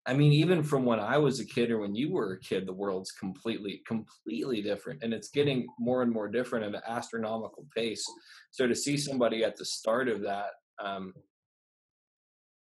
[0.06, 2.66] I mean even from when i was a kid or when you were a kid
[2.66, 7.66] the world's completely completely different and it's getting more and more different at an astronomical
[7.76, 8.04] pace.
[8.52, 11.14] So to see somebody at the start of that um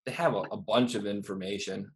[0.05, 1.91] they have a, a bunch of information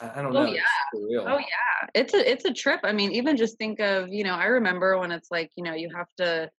[0.00, 0.40] I don't know.
[0.40, 0.62] Oh yeah.
[0.94, 1.88] Oh yeah.
[1.94, 2.80] It's a it's a trip.
[2.84, 5.74] I mean, even just think of, you know, I remember when it's like, you know,
[5.74, 6.50] you have to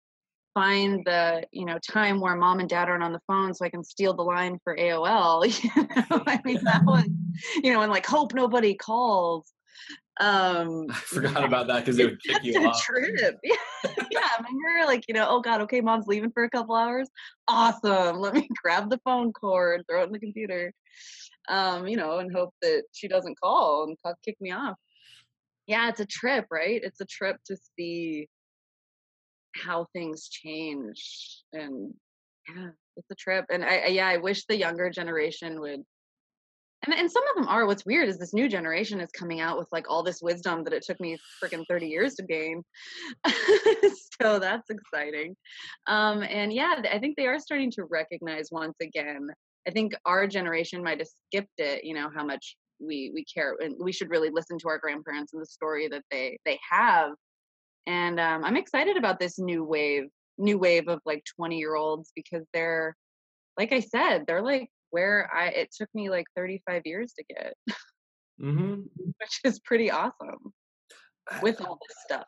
[0.54, 3.70] find the, you know, time where mom and dad aren't on the phone so I
[3.70, 5.44] can steal the line for AOL.
[5.62, 7.08] You know, I mean that was
[7.62, 9.52] you know, and like hope nobody calls.
[10.20, 12.82] Um I forgot about that because it would kick you off.
[12.82, 13.38] Trip.
[13.44, 13.56] Yeah.
[14.12, 14.28] yeah.
[14.38, 17.08] Remember like, you know, oh God, okay, mom's leaving for a couple hours.
[17.48, 18.18] Awesome.
[18.18, 20.72] Let me grab the phone cord, throw it in the computer
[21.48, 24.76] um, you know, and hope that she doesn't call and kick me off.
[25.66, 26.80] Yeah, it's a trip, right?
[26.82, 28.28] It's a trip to see
[29.54, 31.94] how things change, and
[32.48, 33.46] yeah, it's a trip.
[33.50, 35.82] And I, I yeah, I wish the younger generation would.
[36.84, 37.64] And, and some of them are.
[37.64, 40.72] What's weird is this new generation is coming out with like all this wisdom that
[40.72, 42.64] it took me freaking 30 years to gain.
[44.20, 45.36] so that's exciting.
[45.86, 49.28] Um, and yeah, I think they are starting to recognize once again
[49.66, 53.54] I think our generation might have skipped it, you know, how much we we care
[53.62, 57.10] and we should really listen to our grandparents and the story that they they have.
[57.86, 60.04] And um, I'm excited about this new wave,
[60.38, 62.96] new wave of like 20 year olds because they're,
[63.58, 67.54] like I said, they're like where I it took me like 35 years to get,
[68.40, 68.82] mm-hmm.
[69.20, 70.52] which is pretty awesome
[71.40, 72.26] with all this stuff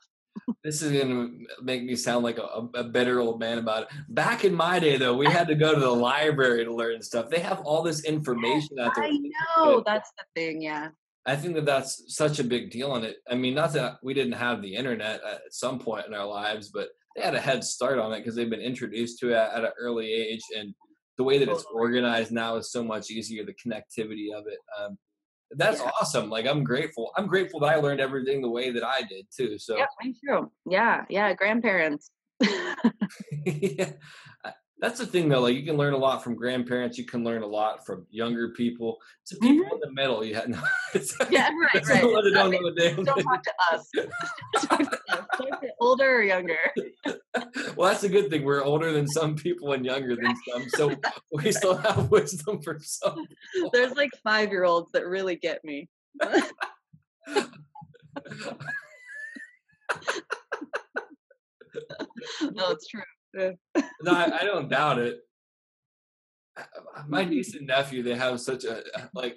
[0.64, 1.28] this is gonna
[1.62, 3.88] make me sound like a, a, better old man about it.
[4.08, 7.28] Back in my day, though, we had to go to the library to learn stuff.
[7.28, 9.04] They have all this information out there.
[9.04, 9.18] I
[9.56, 10.62] know that's the thing.
[10.62, 10.88] Yeah.
[11.26, 13.16] I think that that's such a big deal on it.
[13.30, 16.68] I mean, not that we didn't have the internet at some point in our lives,
[16.68, 19.64] but they had a head start on it because they've been introduced to it at
[19.64, 20.74] an early age, and
[21.16, 23.44] the way that it's organized now is so much easier.
[23.44, 24.98] The connectivity of it, um,
[25.56, 25.90] that's Yeah.
[26.00, 26.30] awesome.
[26.30, 27.12] Like I'm grateful.
[27.16, 29.58] I'm grateful that I learned everything the way that I did too.
[29.58, 30.50] So Yeah, me too.
[30.66, 32.10] Yeah, yeah, grandparents.
[33.46, 33.92] yeah.
[34.80, 37.42] That's the thing though, like you can learn a lot from grandparents, you can learn
[37.42, 38.98] a lot from younger people.
[39.22, 40.24] It's the people in the middle.
[40.24, 40.58] You had no
[40.94, 41.32] it's, Mm-hmm.
[41.32, 42.02] yeah, right, right.
[42.02, 43.88] don't Don't talk to us.
[44.66, 45.26] talk to us.
[45.38, 46.58] Talk to older or younger.
[47.76, 48.44] Well, that's a good thing.
[48.44, 50.92] We're older than some people and younger than some, so
[51.32, 53.26] we still have wisdom for some.
[53.72, 55.88] There's like five year olds that really get me.
[62.52, 63.02] no, it's true.
[63.34, 65.20] No, I, I don't doubt it.
[67.08, 67.30] My Mm-hmm.
[67.30, 68.82] niece and nephew, they have such a
[69.14, 69.36] like.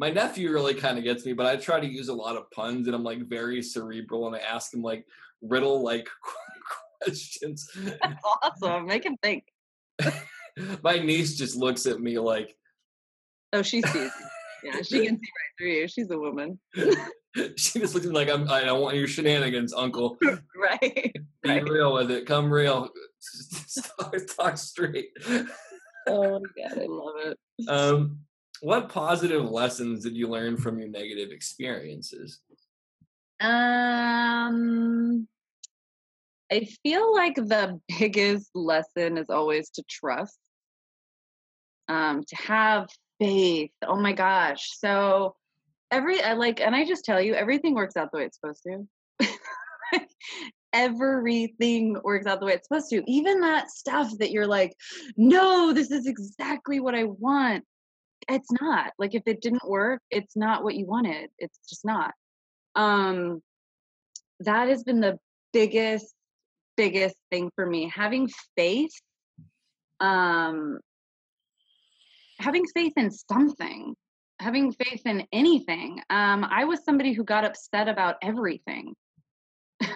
[0.00, 2.48] My nephew really kind of gets me, but I try to use a lot of
[2.52, 5.04] puns, and I'm like very cerebral, and I ask him like
[5.42, 6.08] riddle like
[7.02, 7.68] questions.
[7.74, 8.86] That's awesome.
[8.86, 9.44] Make him think.
[10.82, 12.54] My niece just looks at me like
[13.52, 13.94] Oh, she sees.
[13.94, 14.10] You.
[14.64, 15.88] Yeah, she can see right through you.
[15.88, 16.58] She's a woman.
[17.56, 18.48] she just looks at me like I'm.
[18.50, 20.18] I don't want your shenanigans, Uncle.
[20.60, 21.14] Right.
[21.42, 21.62] Be Right.
[21.68, 22.26] real with it.
[22.26, 22.90] Come real.
[24.00, 25.10] talk, talk straight.
[26.08, 27.38] Oh my god, I love it.
[27.68, 28.18] Um,
[28.60, 32.40] what positive lessons did you learn from your negative experiences?
[33.40, 35.28] Um,
[36.50, 40.38] I feel like the biggest lesson is always to trust,
[41.86, 42.88] um, to have
[43.20, 43.70] faith.
[43.86, 44.76] Oh my gosh.
[44.78, 45.36] So
[45.90, 48.62] every, I like, and I just tell you, everything works out the way it's supposed
[48.64, 48.86] to.
[50.72, 53.02] everything works out the way it's supposed to.
[53.10, 54.74] Even that stuff that you're like,
[55.16, 57.64] no, this is exactly what I want.
[58.28, 58.92] It's not.
[58.98, 61.30] Like if it didn't work, it's not what you wanted.
[61.38, 62.12] It's just not.
[62.74, 63.42] Um
[64.40, 65.18] that has been the
[65.52, 66.14] biggest
[66.76, 67.90] biggest thing for me.
[67.94, 68.92] Having faith
[70.00, 70.78] um
[72.38, 73.96] having faith in something
[74.40, 78.94] having faith in anything um i was somebody who got upset about everything.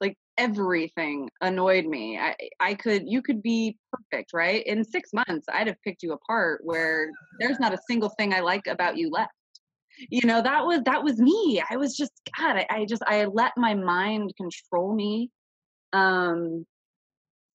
[0.00, 2.18] Like everything annoyed me.
[2.18, 4.64] I i could you could be perfect right?
[4.66, 8.40] In 6 months i'd have picked you apart where there's not a single thing i
[8.40, 9.32] like about you left.
[10.10, 11.62] You know that was that was me.
[11.70, 15.30] I was just god i, I just i let my mind control me.
[15.92, 16.66] Um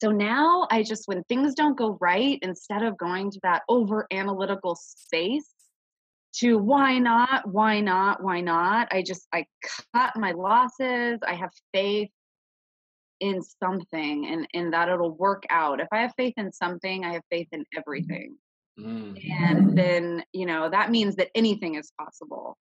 [0.02, 4.06] so now I just, when things don't go right, instead of going to that over
[4.12, 5.50] analytical space
[6.40, 9.46] to why not, why not, why not, I just, I
[9.94, 11.20] cut my losses.
[11.26, 12.10] I have faith
[13.20, 15.80] in something and, and that it'll work out.
[15.80, 18.38] If I have faith in something, I have faith in everything.
[18.80, 19.20] Mm.
[19.42, 22.58] And then, you know, that means that anything is possible.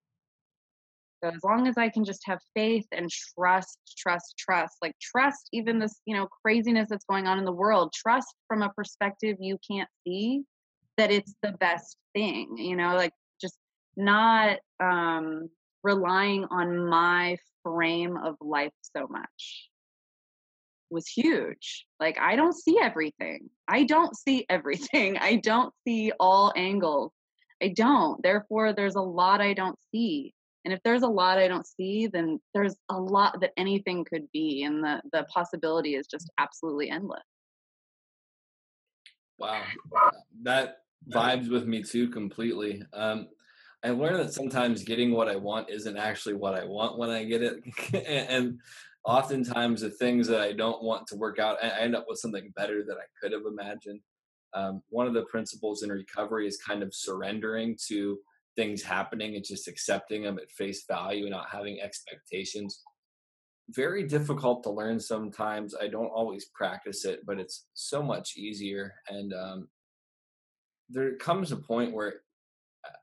[1.23, 5.49] So as long as I can just have faith and trust, trust, trust, like trust
[5.53, 9.37] even this, you know, craziness that's going on in the world, trust from a perspective
[9.41, 10.43] you can't see
[10.97, 13.13] that it's the best thing, you know, like
[13.97, 15.49] not um
[15.83, 19.71] relying on my frame of life so much
[20.91, 21.87] was huge.
[21.99, 23.51] Like I don't see everything.
[23.69, 25.17] I don't see everything.
[25.21, 27.13] I don't see all angles.
[27.63, 28.23] I don't.
[28.23, 30.35] Therefore there's a lot I don't see.
[30.65, 34.27] And if there's a lot I don't see, then there's a lot that anything could
[34.33, 37.23] be and the the possibility is just absolutely endless.
[39.39, 39.63] Wow,
[40.43, 40.79] that
[41.11, 42.83] vibes with me too completely.
[42.95, 43.29] Um,
[43.85, 47.25] I learned that sometimes getting what I want isn't actually what I want when I
[47.25, 47.63] get it,
[48.07, 48.59] and
[49.05, 52.53] oftentimes the things that I don't want to work out, I end up with something
[52.57, 54.01] better that I could have imagined.
[54.55, 58.19] Um, one of the principles in recovery is kind of surrendering to
[58.57, 62.83] things happening and just accepting them at face value and not having expectations
[63.71, 65.75] very difficult to learn sometimes.
[65.75, 68.95] I don't always practice it, but it's so much easier.
[69.09, 69.69] And um,
[70.89, 72.21] there comes a point where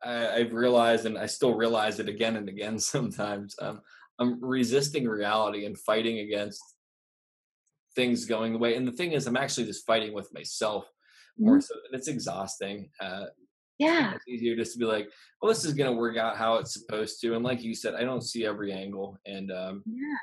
[0.03, 3.81] I, I've realized, and I still realize it again and again sometimes, um,
[4.19, 6.61] I'm resisting reality and fighting against
[7.95, 8.75] things going the way.
[8.75, 10.85] And the thing is, I'm actually just fighting with myself
[11.37, 11.73] more so.
[11.91, 12.89] And it's exhausting.
[12.99, 13.25] Uh,
[13.79, 14.13] Yeah.
[14.13, 15.09] it's easier just to be like,
[15.41, 17.35] well, this is going to work out how it's supposed to.
[17.35, 19.17] And like you said, I don't see every angle.
[19.25, 20.15] And um, Yeah.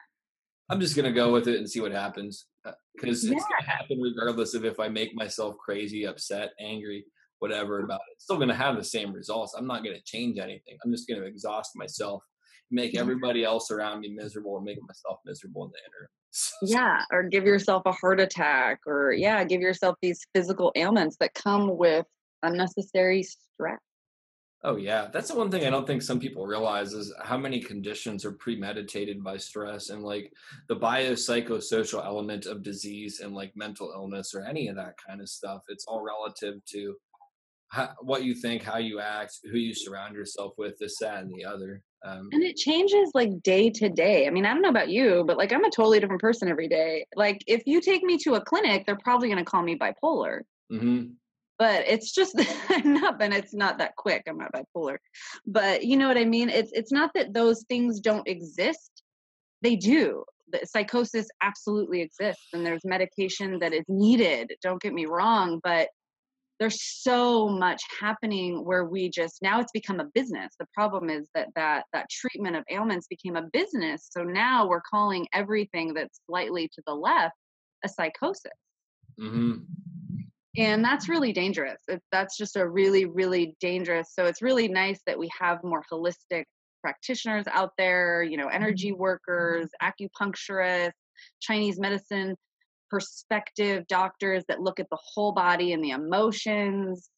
[0.70, 2.46] I'm just gonna go with it and see what happens
[2.94, 3.56] because it's Yeah.
[3.58, 7.06] gonna happen regardless of if I make myself crazy, upset, angry,
[7.40, 8.14] whatever about it.
[8.14, 9.54] It's still gonna have the same results.
[9.56, 10.78] I'm not gonna change anything.
[10.84, 12.22] I'm just gonna exhaust myself,
[12.70, 13.00] make mm-hmm.
[13.00, 16.08] everybody else around me miserable, and make myself miserable in the interim.
[16.62, 19.22] Yeah, or give yourself a heart attack or mm-hmm.
[19.22, 22.06] yeah, give yourself these physical ailments that come with
[22.42, 23.80] unnecessary stress.
[24.62, 27.60] Oh yeah, that's the one thing I don't think some people realize is how many
[27.60, 30.30] conditions are premeditated by stress and like
[30.68, 35.30] the biopsychosocial element of disease and like mental illness or any of that kind of
[35.30, 35.62] stuff.
[35.68, 36.94] It's all relative to
[37.70, 41.32] how, what you think, how you act, who you surround yourself with, this, that, and
[41.32, 41.82] the other.
[42.04, 44.26] Um, and it changes like day to day.
[44.26, 46.66] I mean, I don't know about you, but like I'm a totally different person every
[46.66, 47.06] day.
[47.14, 50.40] Like if you take me to a clinic, they're probably going to call me bipolar.
[50.72, 51.12] mm-hmm.
[51.58, 52.34] But it's just
[52.84, 54.22] not, and it's not that quick.
[54.26, 54.96] I'm not bipolar,
[55.46, 56.48] but you know what I mean.
[56.48, 59.02] It's it's not that those things don't exist;
[59.60, 60.24] they do.
[60.50, 64.54] The psychosis absolutely exists, and there's medication that is needed.
[64.62, 65.90] Don't get me wrong, but
[66.60, 70.54] there's so much happening where we just now it's become a business.
[70.60, 74.08] The problem is that that that treatment of ailments became a business.
[74.10, 77.34] So now we're calling everything that's slightly to the left
[77.82, 78.52] a psychosis.
[79.18, 79.58] Mm-hmm.
[80.56, 81.80] and that's really dangerous.
[81.88, 85.82] It, that's just a really really dangerous so it's really nice that we have more
[85.90, 86.44] holistic
[86.82, 90.92] practitioners out there you know energy workers acupuncturists
[91.40, 92.34] chinese medicine
[92.90, 97.10] perspective doctors that look at the whole body and the emotions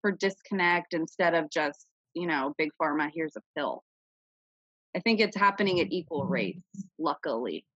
[0.00, 3.82] for disconnect instead of just you know big pharma here's a pill.
[4.96, 6.62] I think it's happening at equal rates
[6.98, 7.66] luckily.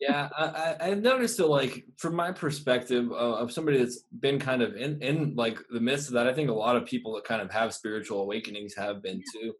[0.00, 4.40] Yeah, I, I, I've noticed that, like, from my perspective uh, of somebody that's been
[4.40, 7.14] kind of in, in like the midst of that, I think a lot of people
[7.14, 9.54] that kind of have spiritual awakenings have been too.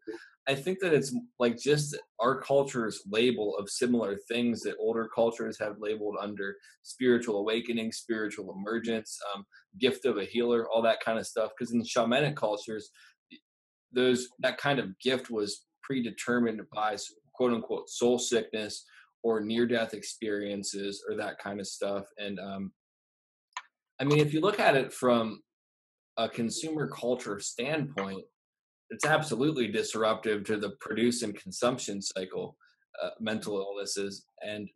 [0.47, 5.57] I think that it's like just our culture's label of similar things that older cultures
[5.59, 9.45] have labeled under spiritual awakening, spiritual emergence, um,
[9.79, 11.51] gift of a healer, all that kind of stuff.
[11.57, 12.89] Because in shamanic cultures,
[13.93, 16.97] those that kind of gift was predetermined by
[17.33, 18.85] quote unquote soul sickness
[19.23, 22.05] or near death experiences or that kind of stuff.
[22.17, 22.71] And um,
[23.99, 25.41] I mean, if you look at it from
[26.17, 28.25] a consumer culture standpoint,
[28.89, 32.57] it's absolutely disruptive to the produce and consumption cycle,
[33.01, 34.25] uh, mental illnesses.
[34.41, 34.69] And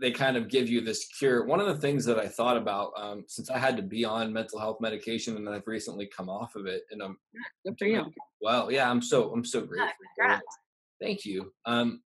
[0.00, 1.44] they kind of give you this cure.
[1.44, 4.32] One of the things that I thought about, um, since I had to be on
[4.32, 7.18] mental health medication and I've recently come off of it, and I'm
[7.64, 8.06] good for you
[8.40, 9.88] well, yeah, I'm so I'm so grateful.
[10.18, 10.40] it.
[11.00, 11.52] Thank you.
[11.66, 12.02] Um,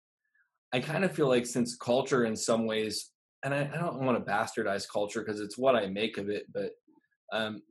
[0.72, 3.10] I kind of feel like since culture in some ways,
[3.44, 6.46] and I, I don't want to bastardize culture because it's what I make of it,
[6.52, 6.72] but
[7.32, 7.62] um,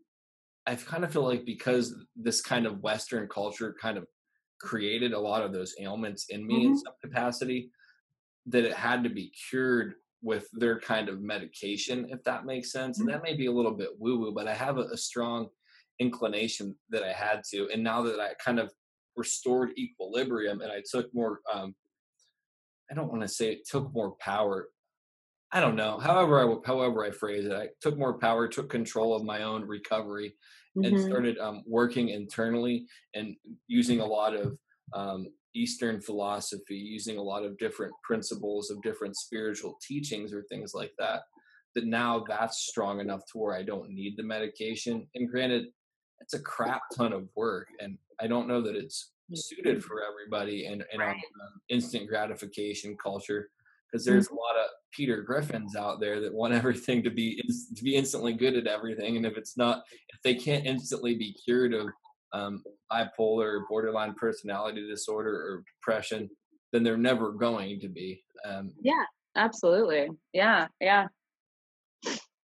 [0.70, 4.08] I kind of feel like because this kind of Western culture kind of
[4.60, 6.78] created a lot of those ailments in me in Mhm.
[6.78, 7.72] some capacity,
[8.46, 13.00] that it had to be cured with their kind of medication, if that makes sense.
[13.00, 15.50] And that may be a little bit woo woo, but I have a, a strong
[16.00, 17.70] inclination that I had to.
[17.70, 18.74] And now that I kind of
[19.16, 21.76] restored equilibrium and I took more um,
[22.92, 24.70] I don't want to say it took more power.
[25.52, 26.00] I don't know.
[26.00, 29.66] However, I however I phrase it, I took more power, took control of my own
[29.66, 30.36] recovery,
[30.84, 31.08] and Mhm.
[31.08, 33.36] started um, working internally and
[33.68, 34.58] using a lot of
[34.94, 40.74] um, Eastern philosophy, using a lot of different principles of different spiritual teachings or things
[40.74, 41.24] like that.
[41.76, 45.08] That now that's strong enough to where I don't need the medication.
[45.16, 45.68] And granted,
[46.20, 50.66] it's a crap ton of work, and I don't know that it's suited for everybody
[50.66, 51.16] in our Right.
[51.16, 53.52] um, instant gratification culture
[53.92, 57.42] because there's a lot of Peter Griffins out there that want everything to be
[57.76, 61.34] to be instantly good at everything, and if it's not, if they can't instantly be
[61.46, 61.88] cured of
[62.34, 66.30] um, bipolar borderline personality disorder or depression,
[66.72, 68.22] then they're never going to be.
[68.46, 69.04] Um, Yeah,
[69.36, 70.10] absolutely.
[70.34, 71.08] Yeah, yeah.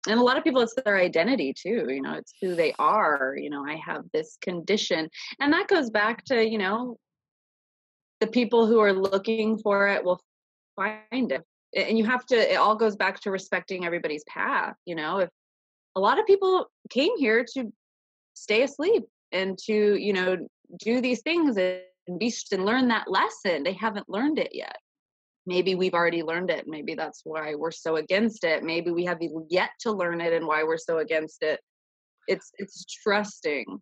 [0.08, 1.88] And a lot of people, it's their identity too.
[1.90, 3.36] You know, it's who they are.
[3.38, 5.10] You know, I have this condition.
[5.40, 6.98] And that goes back to, you know,
[8.22, 10.22] the people who are looking for it will
[10.76, 11.44] find it.
[11.76, 14.76] And you have to, it all goes back to respecting everybody's path.
[14.86, 15.30] You know, if
[15.96, 17.72] a lot of people came here to
[18.34, 20.38] stay asleep and to, you know,
[20.80, 24.78] do these things and be and learn that lesson, they haven't learned it yet
[25.48, 29.20] maybe we've already learned it maybe that's why we're so against it maybe we have
[29.48, 31.60] yet to learn it and why we're so against it
[32.28, 33.80] it's it's trusting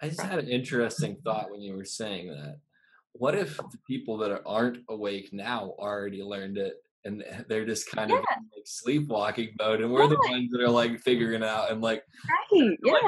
[0.00, 2.58] I just had an interesting thought when you were saying that.
[3.18, 6.74] What if the people that aren't awake now already learned it
[7.04, 8.24] and they're just kind of in,
[8.54, 12.02] like sleepwalking mode and we're the ones that are like figuring it out and like
[12.28, 12.98] right yeah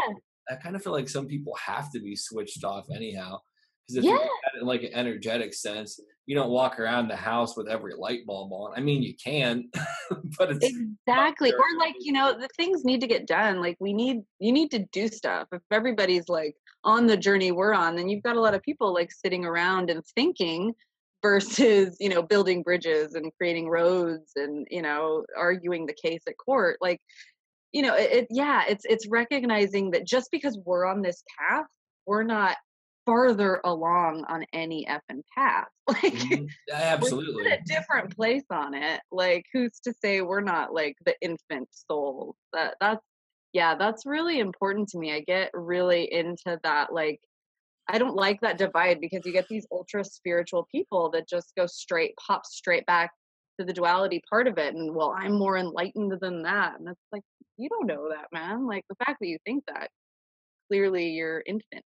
[0.51, 3.39] I kind of feel like some people have to be switched off anyhow.
[3.87, 4.17] Because if Yeah.
[4.17, 8.27] it in like an energetic sense, you don't walk around the house with every light
[8.27, 8.73] bulb on.
[8.77, 9.71] I mean, you can,
[10.39, 13.93] but it's exactly or like you know the things need to get done like we
[13.93, 16.55] need you need to do stuff if everybody's like
[16.89, 19.91] on the journey we're on then you've got a lot of people like sitting around
[19.91, 20.73] and thinking
[21.23, 26.39] versus you know building bridges and creating roads and you know arguing the case at
[26.39, 27.01] court like
[27.73, 31.67] you know it, it yeah it's it's recognizing that just because we're on this path
[32.07, 32.57] we're not
[33.05, 36.49] farther along on any effing path like Mhm.
[36.69, 37.51] Yeah, absolutely.
[37.51, 42.37] a different place on it like who's to say we're not like the infant souls
[42.53, 43.05] that that's
[43.53, 45.13] Yeah, that's really important to me.
[45.13, 47.21] I get really into that like
[47.91, 51.67] I don't like that divide because you get these ultra spiritual people that just go
[51.67, 53.11] straight pop straight back
[53.59, 56.79] to the duality part of it and well, I'm more enlightened than that.
[56.79, 57.23] And it's like
[57.57, 58.67] you don't know that, man.
[58.67, 59.89] Like the fact that you think that
[60.71, 61.85] clearly you're infant.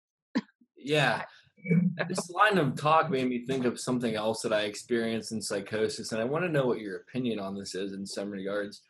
[0.77, 1.23] Yeah.
[2.07, 6.11] this line of talk made me think of something else that I experienced in psychosis,
[6.11, 8.81] and I want to know what your opinion on this is in some regards.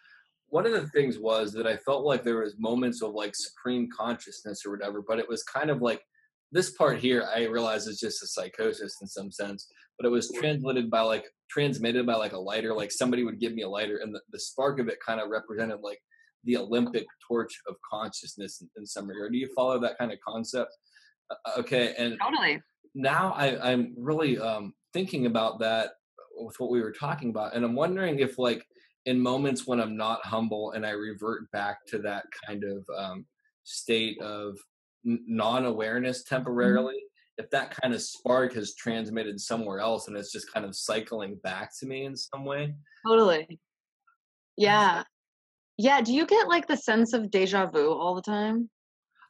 [0.49, 3.90] One of the things was that I felt like there was moments of like supreme
[3.95, 6.02] consciousness or whatever, but it was kind of like
[6.52, 10.32] this part here I realize is just a psychosis in some sense, but it was
[10.40, 13.98] translated by like transmitted by like a lighter, like somebody would give me a lighter,
[13.98, 15.99] and the, the spark of it kind of represented like
[16.44, 19.32] the Olympic torch of consciousness in, in some regard.
[19.32, 20.72] Do you follow that kind of concept?
[21.30, 22.61] Uh, uh, okay, and totally.
[22.95, 25.91] Now I, I'm really um, thinking about that
[26.38, 28.65] with what we were talking about, and I'm wondering if like
[29.08, 33.26] in moments when I'm not humble and I revert back to that kind of um,
[33.64, 34.60] state of
[35.04, 36.36] non-awareness mm-hmm.
[36.36, 37.44] temporarily, mm-hmm.
[37.44, 41.36] if that kind of spark has transmitted somewhere else and it's just kind of cycling
[41.42, 42.76] back to me in some way.
[43.08, 43.60] Totally.
[44.58, 45.04] Yeah.
[45.78, 46.02] Yeah.
[46.02, 48.70] Do you get like the sense of deja vu all the time?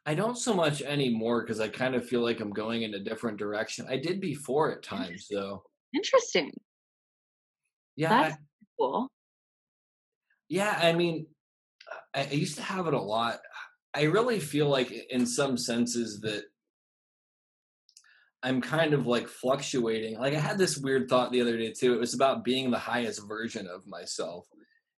[0.07, 2.99] I don't so much anymore because I kind of feel like I'm going in a
[2.99, 3.85] different direction.
[3.87, 5.61] I did before at times, though.
[5.93, 6.51] Interesting.
[7.95, 8.09] Yeah.
[8.09, 8.37] That's I,
[8.79, 9.11] cool.
[10.49, 10.77] Yeah.
[10.81, 11.27] I mean,
[12.15, 13.39] I, I used to have it a lot.
[13.93, 16.43] I really feel like, in some senses, that
[18.43, 20.19] I'm kind of like fluctuating.
[20.19, 21.93] Like, I had this weird thought the other day, too.
[21.93, 24.45] It was about being the highest version of myself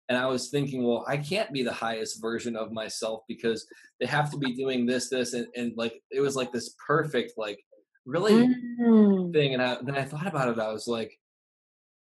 [0.10, 3.66] and i was thinking well i can't be the highest version of myself because
[4.00, 7.34] they have to be doing this this and, and like it was like this perfect
[7.38, 7.60] like
[8.06, 8.48] really
[8.82, 9.32] mm.
[9.32, 11.18] thing and I, then i thought about it i was like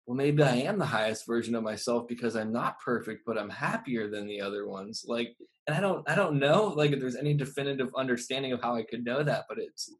[0.06, 3.50] well maybe i am the highest version of myself because i'm not perfect but i'm
[3.50, 5.36] happier than the other ones like
[5.66, 8.82] and i don't i don't know like if there's any definitive understanding of how i
[8.82, 9.90] could know that but it's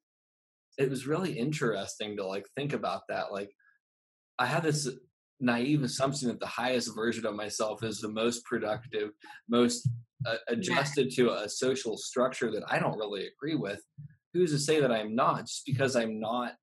[0.77, 3.51] it was really interesting to like think about that like
[4.39, 4.89] i had this
[5.41, 9.11] naive assumption that the highest version of myself is the most productive,
[9.49, 9.89] most
[10.27, 13.81] uh, adjusted to a social structure that I don't really agree with.
[14.33, 15.47] Who's to say that I'm not?
[15.47, 16.55] Just because I'm not,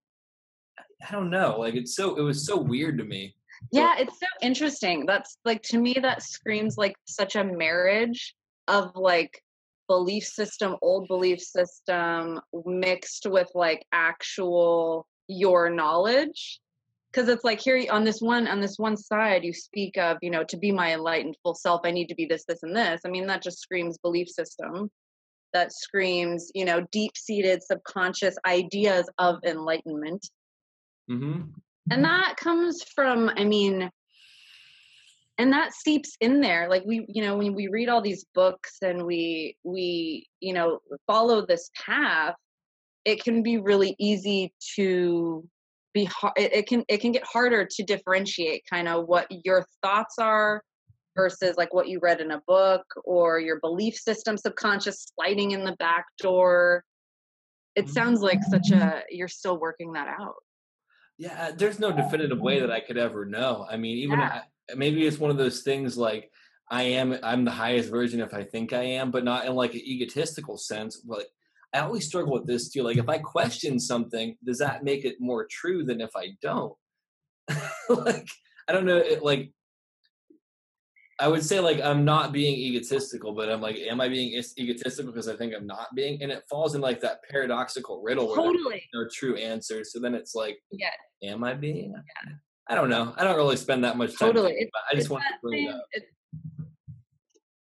[1.08, 1.58] I don't know.
[1.60, 3.36] Like it's so, it was so weird to me.
[3.72, 5.06] Yeah, it's so interesting.
[5.06, 8.34] That's like to me, that screams like such a marriage
[8.68, 9.42] of like
[9.88, 16.60] belief system, old belief system mixed with like actual your knowledge
[17.12, 20.30] because it's like here on this one on this one side you speak of you
[20.30, 23.02] know to be my enlightened full self i need to be this this and this
[23.06, 24.90] i mean that just screams belief system
[25.54, 30.30] that screams you know deep seated subconscious ideas of enlightenment
[31.10, 31.42] mm-hmm.
[31.90, 33.90] and that comes from i mean
[35.42, 36.70] and that seeps in there.
[36.70, 40.80] Like we you know when we read all these books and we we you know
[41.08, 42.36] follow this path
[43.06, 45.44] it can be really easy to
[45.96, 49.66] be hard it, it can it can get harder to differentiate kind of what your
[49.82, 50.62] thoughts are
[51.16, 55.64] versus like what you read in a book or your belief system subconscious sliding in
[55.64, 56.84] the back door.
[57.76, 60.36] It sounds like such a you're still working that out
[61.22, 64.42] yeah uh, there's no definitive way that i could ever know i mean even yeah.
[64.72, 66.32] I, maybe it's one of those things like
[66.70, 69.74] i am i'm the highest version if i think i am but not in like
[69.76, 71.26] an egotistical sense but
[71.74, 72.84] I always struggle with this too.
[72.84, 76.74] Like if I question something, does that make it more true than if I don't?
[77.90, 78.28] like
[78.68, 78.98] I don't know.
[78.98, 79.52] It, like
[81.22, 85.12] I would say like I'm not being egotistical, but I'm like, am I being egotistical
[85.12, 86.22] because I think I'm not being?
[86.24, 88.90] And it falls in like that paradoxical riddle totally.
[88.92, 89.84] where no true answer.
[89.84, 90.90] So then it's like, yeah,
[91.24, 91.92] am I being?
[91.92, 92.34] Yeah.
[92.68, 93.14] I don't know.
[93.18, 94.30] I don't really spend that much time.
[94.30, 94.68] Totally.
[94.92, 96.66] I just want to bring same, it up.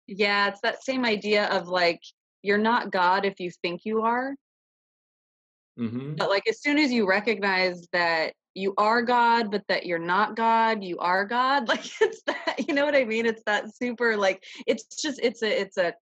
[0.07, 2.01] Yeah, it's that same idea of like
[2.43, 4.37] you're not God if you think you are.
[5.77, 6.15] Mm-hmm.
[6.15, 10.37] But like as soon as you recognize that you are God, but that you're not
[10.37, 11.69] God, you are God.
[11.69, 13.27] Like it's that, you know what I mean?
[13.27, 15.95] It's that super like it's just it's a it's a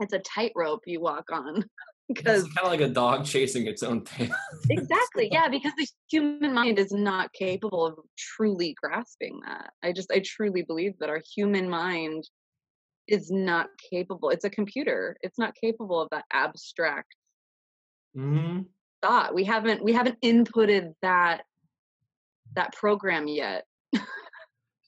[0.00, 1.64] it's a tightrope you walk on.
[2.08, 4.30] because it's kind of like a dog chasing its own tail.
[4.70, 5.28] exactly.
[5.32, 9.72] Yeah, because the human mind is not capable of truly grasping that.
[9.82, 12.24] I just I truly believe that our human mind
[13.08, 17.14] is not capable it's a computer it's not capable of that abstract
[18.16, 18.62] mm-hmm.
[19.02, 21.42] thought we haven't we haven't inputted that
[22.56, 23.64] that program yet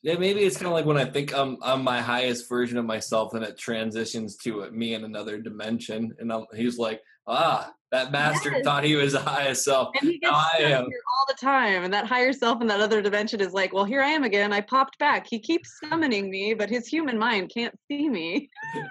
[0.03, 2.85] yeah maybe it's kind of like when i think i'm i'm my highest version of
[2.85, 8.13] myself and it transitions to me in another dimension and I'm, he's like ah that
[8.13, 8.65] master yes.
[8.65, 9.89] thought he was the highest self.
[10.01, 10.83] And he gets I am.
[10.83, 11.85] all the time.
[11.85, 14.53] And that higher self in that other dimension is like, well, here I am again.
[14.53, 15.27] I popped back.
[15.29, 18.51] He keeps summoning me, but his human mind can't see me.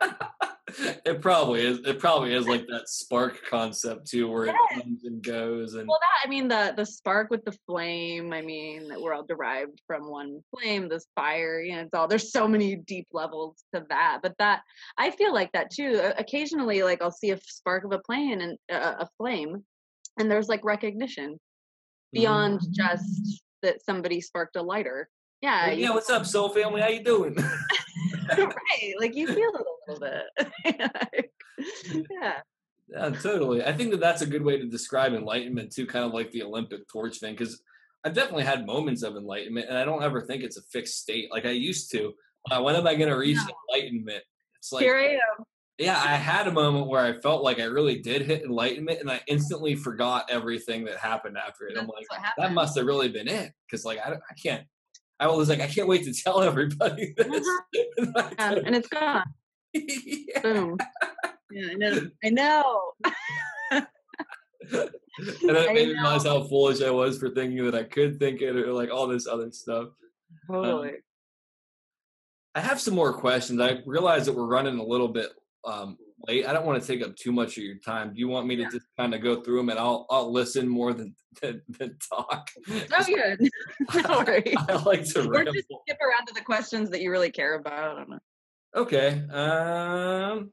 [1.04, 1.78] it probably is.
[1.86, 4.56] It probably is like that spark concept too, where Yes.
[4.70, 5.74] it comes and goes.
[5.74, 8.32] And Well, that I mean the the spark with the flame.
[8.32, 10.88] I mean that we're all derived from one flame.
[10.88, 12.08] This fire, you know, it's all.
[12.08, 14.20] There's so many deep levels to that.
[14.22, 14.62] But that
[14.98, 16.00] I feel like that too.
[16.18, 19.64] Occasionally, like I'll see a spark of a plane and uh, a flame,
[20.18, 21.38] and there's like recognition
[22.12, 25.08] beyond just that somebody sparked a lighter.
[25.42, 26.80] Yeah, Like, you- yeah, what's up, Soul Family?
[26.82, 27.34] How you doing?
[28.38, 28.94] right.
[28.98, 30.22] Like you feel it a little
[30.64, 31.32] bit.
[32.10, 32.38] yeah.
[32.88, 33.64] yeah, totally.
[33.64, 36.42] I think that that's a good way to describe enlightenment too, kind of like the
[36.42, 37.62] Olympic torch thing, because
[38.04, 41.30] I've definitely had moments of enlightenment, and I don't ever think it's a fixed state
[41.30, 42.12] like I used to.
[42.50, 43.36] Uh, when am I going to reach
[43.68, 44.22] enlightenment?
[44.58, 45.44] It's like Here I am.
[45.78, 49.10] yeah, I had a moment where I felt like I really did hit enlightenment, and
[49.10, 51.76] I instantly forgot everything that happened after it.
[51.78, 52.06] I'm like,
[52.38, 54.64] that must have really been it, because like I, I can't.
[55.18, 57.46] I was like, I can't wait to tell everybody this.
[57.98, 59.24] And I Yeah, took- and it's gone.
[59.74, 60.40] yeah.
[60.42, 60.78] Boom.
[61.50, 62.10] Yeah, I know.
[62.24, 62.92] I know.
[65.42, 68.40] and I made me realize how foolish I was for thinking that I could think
[68.40, 69.88] it or like all this other stuff.
[70.46, 70.92] Totally.
[72.54, 73.60] I have some more questions.
[73.60, 75.30] I realize that we're running a little bit
[75.64, 76.46] um, late.
[76.46, 78.12] I don't want to take up too much of your time.
[78.12, 80.68] Do you want me to just kind of go through them and I'll I'll listen
[80.68, 82.50] more than than, than talk?
[82.68, 83.48] Oh, good.
[83.94, 84.54] no worries.
[84.68, 85.52] I like to Or ramble.
[85.52, 87.72] just skip around to the questions that you really care about.
[87.72, 88.18] I don't know.
[88.74, 89.22] Okay.
[89.30, 90.52] Um,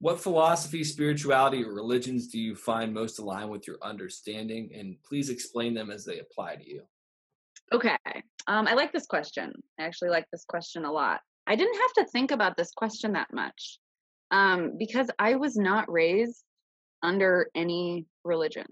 [0.00, 4.70] what philosophy, spirituality, or religions do you find most aligned with your understanding?
[4.74, 6.82] And please explain them as they apply to you.
[7.72, 7.96] Okay.
[8.46, 9.52] Um, I like this question.
[9.78, 11.20] I actually like this question a lot.
[11.46, 13.78] I didn't have to think about this question that much
[14.30, 16.42] um, because I was not raised
[17.02, 18.66] under any religion.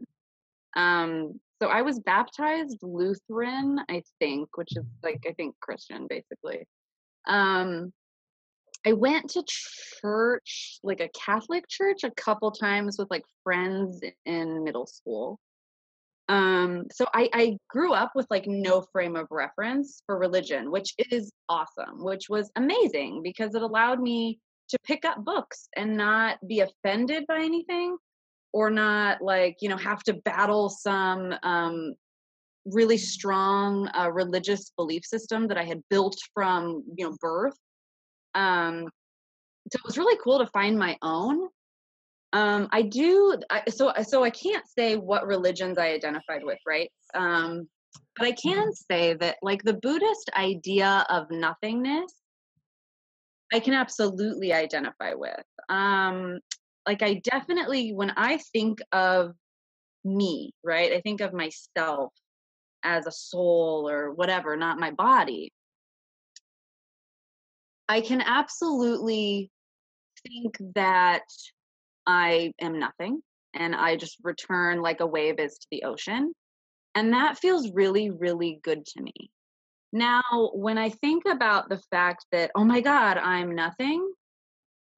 [0.75, 6.67] Um, so I was baptized Lutheran, I think, which is like, I think Christian basically.
[7.29, 7.93] Um,
[8.85, 14.65] I went to church, like a Catholic church, a couple times with like friends in
[14.65, 15.39] middle school
[16.29, 20.95] um so I, I grew up with like no frame of reference for religion which
[21.11, 26.39] is awesome which was amazing because it allowed me to pick up books and not
[26.47, 27.97] be offended by anything
[28.53, 31.95] or not like you know have to battle some um
[32.65, 37.57] really strong uh, religious belief system that i had built from you know birth
[38.35, 38.89] um
[39.73, 41.49] so it was really cool to find my own
[42.33, 43.37] um, I do.
[43.51, 46.91] I, so so I can't say what religions I identified with, right?
[47.15, 47.69] Um,
[48.17, 52.13] but I can say that like the Buddhist idea of nothingness,
[53.53, 55.45] I can absolutely identify with.
[55.69, 56.39] Um,
[56.87, 59.35] like I definitely, when I think of
[60.05, 60.93] me, right?
[60.93, 62.13] I think of myself
[62.83, 65.53] as a soul or whatever, not my body.
[67.89, 69.51] I can absolutely
[70.27, 71.23] think that
[72.07, 73.23] I am nothing
[73.55, 76.33] and I just return like a wave is to the ocean.
[76.95, 79.31] And that feels really, really good to me.
[79.93, 80.23] Now,
[80.55, 84.11] when I think about the fact that, oh my God, I'm nothing,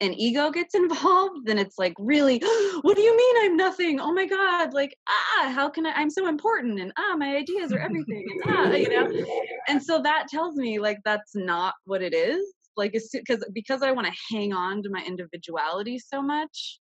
[0.04, 2.38] and ego gets involved, then it's like, really,
[2.82, 4.00] what do you mean I'm nothing?
[4.00, 5.92] Oh my God, like, ah, how can I?
[5.92, 9.26] I'm so important, and ah, my ideas are everything, and ah, you know?
[9.68, 12.44] And so that tells me, like, that's not what it is.
[12.76, 16.80] Like, because because I want to hang on to my individuality so much,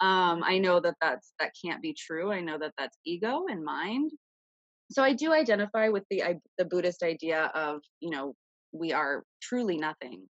[0.00, 2.32] um, I know that that's that can't be true.
[2.32, 4.10] I know that that's ego and mind.
[4.90, 8.34] So I do identify with the I, the Buddhist idea of you know
[8.72, 10.28] we are truly nothing.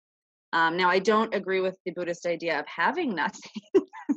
[0.53, 3.63] Um, now I don't agree with the Buddhist idea of having nothing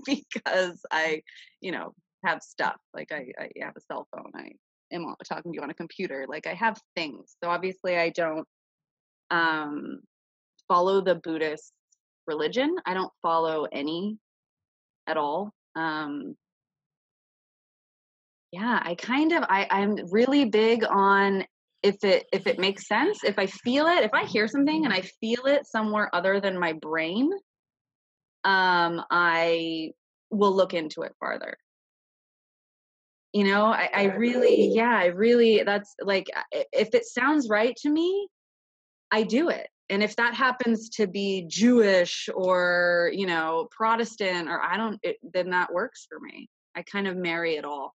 [0.06, 1.22] because I
[1.62, 1.94] you know
[2.26, 4.32] have stuff like I, I have a cell phone.
[4.36, 4.52] I
[4.92, 6.26] am talking to you on a computer.
[6.28, 7.36] Like I have things.
[7.44, 8.48] So obviously I don't
[9.30, 10.00] um,
[10.68, 11.74] follow the Buddhist
[12.28, 12.76] religion.
[12.86, 14.18] I don't follow any
[15.08, 15.52] at all.
[15.76, 16.36] Um,
[18.52, 21.44] yeah, I kind of I I'm really big on
[21.84, 24.94] if it if it makes sense, if I feel it, if I hear something and
[24.94, 27.30] I feel it somewhere other than my brain,
[28.46, 29.92] um, I
[30.32, 31.58] will look into it farther.
[33.34, 37.90] You know, I, I really, yeah, I really, that's like, if it sounds right to
[37.90, 38.28] me,
[39.12, 39.68] I do it.
[39.90, 45.18] And if that happens to be Jewish or, you know, Protestant or I don't, it,
[45.34, 46.48] then that works for me.
[46.76, 47.96] I kind of marry it all.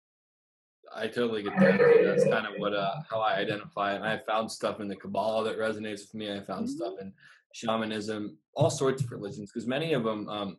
[0.97, 1.81] I totally get that.
[2.05, 5.45] That's kind of what uh, how I identify, and I found stuff in the Kabbalah
[5.45, 6.33] that resonates with me.
[6.33, 6.71] I found Mhm.
[6.71, 7.12] stuff in
[7.53, 10.59] shamanism, all sorts of religions, because many of them um,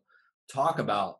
[0.51, 1.19] talk about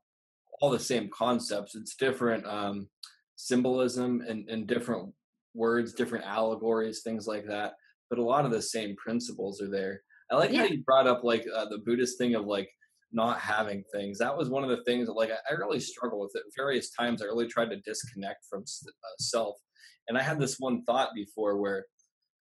[0.61, 1.75] all the same concepts.
[1.75, 2.89] It's different um,
[3.35, 5.13] symbolism and, and different
[5.53, 7.73] words, different allegories, things like that.
[8.09, 10.01] But a lot of the same principles are there.
[10.31, 10.59] I like Yeah.
[10.59, 12.69] how you brought up like uh, the Buddhist thing of like
[13.15, 14.19] not having things.
[14.19, 16.43] That was one of the things that like I, I really struggle with it.
[16.55, 19.55] Various times I really tried to disconnect from uh, self,
[20.07, 21.85] and I had this one thought before where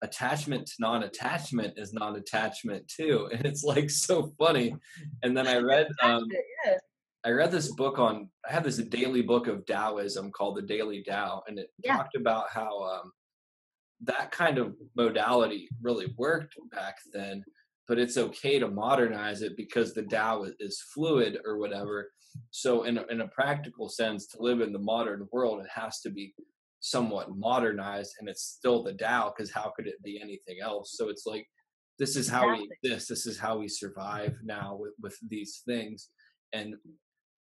[0.02, 4.76] attachment to non-attachment is non-attachment too, and it's like so funny.
[5.24, 6.26] And then I read um,
[6.66, 6.80] Yes.
[7.24, 11.04] I read this book on I have this daily book of Taoism called the Daily
[11.04, 11.98] Tao, and it Yeah.
[11.98, 13.12] talked about how um,
[14.02, 17.44] that kind of modality really worked back then,
[17.88, 22.12] but it's okay to modernize it because the Tao is- fluid or whatever.
[22.52, 26.02] So, in a, in a practical sense, to live in the modern world, it has
[26.02, 26.34] to be
[26.80, 30.94] somewhat modernized, and it's still the Tao because how could it be anything else?
[30.96, 31.48] So it's like
[31.98, 32.78] this is how we Exactly.
[32.84, 33.10] exist.
[33.10, 36.10] This is how we survive now with with these things,
[36.54, 36.76] and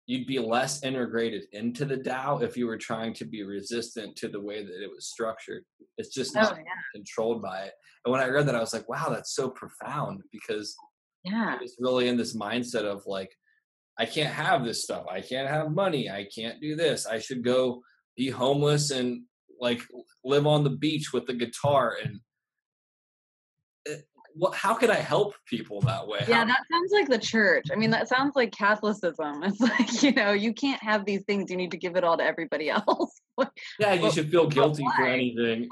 [0.05, 4.27] you'd be less integrated into the Tao if you were trying to be resistant to
[4.27, 5.63] the way that it was structured.
[5.97, 6.63] It's just Oh not yeah.
[6.93, 7.73] controlled by it.
[8.05, 10.75] And when I read that, I was like, wow, that's so profound because
[11.23, 11.55] Yeah.
[11.57, 13.31] I was really in this mindset of like,
[13.97, 15.05] I can't have this stuff.
[15.09, 16.09] I can't have money.
[16.09, 17.05] I can't do this.
[17.05, 17.81] I should go
[18.17, 19.21] be homeless and
[19.61, 19.81] like
[20.25, 22.19] live on the beach with the guitar and
[24.35, 26.23] what how could I help people that way?
[26.27, 27.65] Yeah, How- that sounds like the church.
[27.71, 29.43] I mean, that sounds like Catholicism.
[29.43, 31.51] It's like, you know, you can't have these things.
[31.51, 33.19] You need to give it all to everybody else.
[33.79, 35.69] yeah, you but- should feel guilty for anything,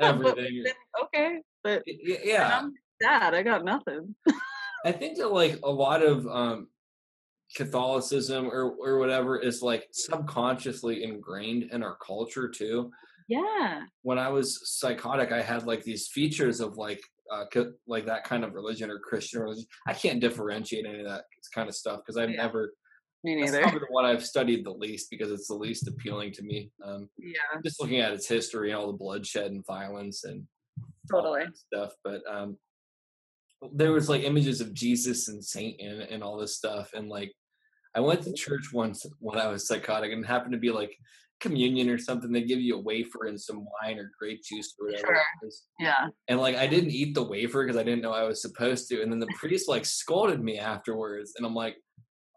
[0.00, 0.62] everything.
[0.64, 0.72] then,
[1.04, 3.34] okay, but Y- y- when yeah, I'm sad.
[3.34, 4.14] I got nothing.
[4.84, 6.68] I think that like a lot of um
[7.56, 12.90] Catholicism or or whatever is like subconsciously ingrained in our culture too.
[13.28, 13.82] Yeah.
[14.02, 17.00] When I was psychotic, I had like these features of like
[17.30, 17.44] uh
[17.86, 19.64] like that kind of religion or Christian religion.
[19.86, 21.24] I can't differentiate any of that
[21.54, 22.42] kind of stuff because I've Yeah.
[22.42, 22.74] never
[23.24, 23.62] Me that's neither.
[23.62, 26.70] probably the one I've studied the least because it's the least appealing to me.
[26.84, 27.60] Um Yeah.
[27.64, 30.46] just looking at its history and all the bloodshed and violence and
[31.12, 31.44] all Totally.
[31.54, 31.92] stuff.
[32.04, 32.58] But um,
[33.72, 37.32] there was like images of Jesus and Satan and all this stuff, and like
[37.94, 40.96] I went to church once when I was psychotic, and happened to be like
[41.42, 42.32] communion or something.
[42.32, 45.06] They give you a wafer and some wine or grape juice or whatever.
[45.42, 45.50] Sure.
[45.78, 46.06] Yeah.
[46.28, 49.02] And like I didn't eat the wafer because I didn't know I was supposed to,
[49.02, 51.76] and then the priest like scolded me afterwards, and I'm like.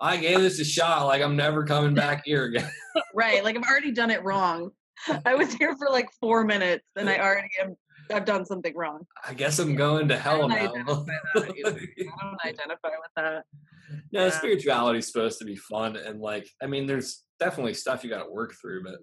[0.02, 1.06] I gave this a shot.
[1.06, 2.70] Like I'm never coming back here again.
[3.16, 3.42] Right.
[3.46, 4.72] Like I've already done it wrong.
[5.26, 7.78] I was here for like four minutes and I already am
[8.12, 9.06] I've done something wrong.
[9.26, 10.56] I guess I'm going to hell don't now.
[10.58, 11.06] identify
[11.36, 11.44] that.
[11.46, 13.44] I don't identify with that.
[14.12, 14.30] No, Yeah.
[14.32, 18.24] spirituality is supposed to be fun, and like, I mean, there's definitely stuff you got
[18.24, 19.00] to work through, but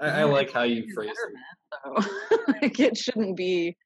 [0.00, 2.06] I, I like how you phrase it.
[2.62, 3.76] like it shouldn't be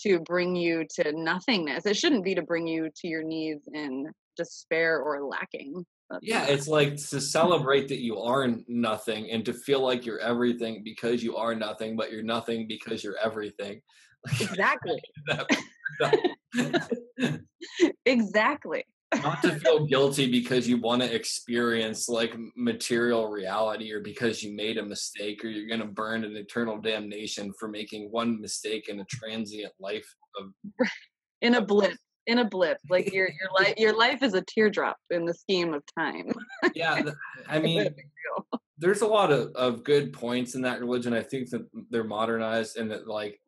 [0.00, 1.86] to bring you to nothingness.
[1.86, 4.06] It shouldn't be to bring you to your knees in
[4.36, 5.84] despair or lacking.
[6.08, 10.20] That's Yeah, it's like to celebrate that you are nothing, and to feel like you're
[10.20, 13.80] everything because you are nothing, but you're nothing because you're everything.
[14.40, 15.00] Exactly.
[18.04, 18.84] exactly.
[19.22, 24.54] Not to feel guilty because you want to experience like material reality, or because you
[24.54, 28.88] made a mistake, or you're going to burn in eternal damnation for making one mistake
[28.88, 30.52] in a transient life of
[31.40, 31.96] In a blip.
[32.26, 32.78] In a blip.
[32.90, 36.30] Like your your life your life is a teardrop in the scheme of time.
[36.74, 37.00] yeah
[37.48, 37.88] i mean
[38.78, 42.76] there's a lot of, of good points in that religion i think that they're modernized
[42.76, 43.40] and that like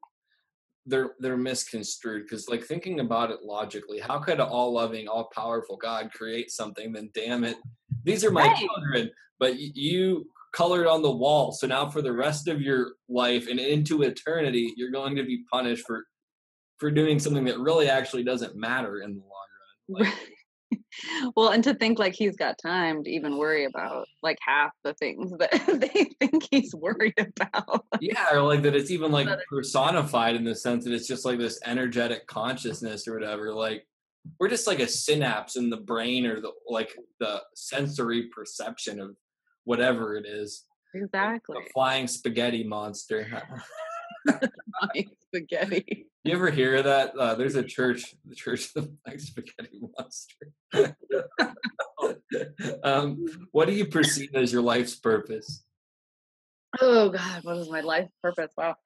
[0.90, 6.10] they're they're misconstrued because like thinking about it logically how could an all-loving all-powerful god
[6.12, 7.56] create something then damn it
[8.04, 8.56] these are my Right.
[8.56, 13.46] children but you colored on the wall so now for the rest of your life
[13.48, 16.04] and into eternity you're going to be punished for
[16.78, 19.46] for doing something that really actually doesn't matter in the long
[20.00, 20.14] run like,
[21.36, 24.94] well, and to think like he's got time to even worry about like half the
[24.94, 27.84] things that they think he's worried about.
[28.00, 31.38] yeah or like that it's even like personified in the sense that it's just like
[31.38, 33.86] this energetic consciousness or whatever like
[34.38, 39.16] we're just like a synapse in the brain or the like the sensory perception of
[39.64, 40.64] whatever it is
[40.94, 41.56] Exactly.
[41.58, 43.26] a flying spaghetti monster
[44.28, 46.06] Flying spaghetti.
[46.24, 49.80] you ever hear of that uh, there's a church the church of the flying spaghetti
[49.98, 50.52] monster
[52.84, 55.64] um, what do you perceive as your life's purpose
[56.80, 58.52] Oh God, what is my life purpose?
[58.56, 58.76] Wow.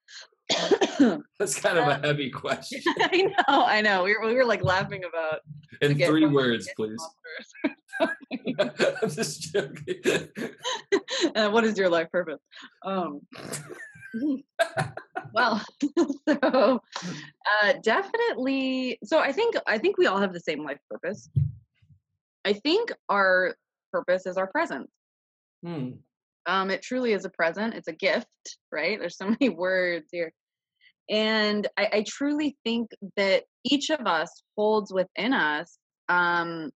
[1.38, 4.04] that's kind of a heavy question I know, I know.
[4.04, 5.40] We were, we were like laughing about
[5.80, 7.02] in three words please
[8.60, 10.28] i'm just joking
[11.34, 12.40] uh, what is your life purpose?
[12.84, 13.20] Um,
[15.32, 15.64] well,
[16.28, 16.80] so
[17.62, 18.98] uh, definitely.
[19.04, 21.28] So I think I think we all have the same life purpose.
[22.44, 23.54] I think our
[23.92, 24.90] purpose is our presence.
[25.64, 25.90] Hmm.
[26.46, 27.74] Um, it truly is a present.
[27.74, 28.26] It's a gift,
[28.70, 28.98] right?
[28.98, 30.32] There's so many words here,
[31.08, 36.70] and I, I truly think that each of us holds within us um,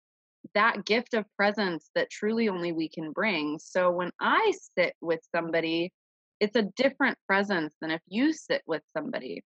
[0.55, 3.59] that gift of presence that truly only we can bring.
[3.59, 5.93] So when I sit with somebody,
[6.41, 9.43] it's a different presence than if you sit with somebody.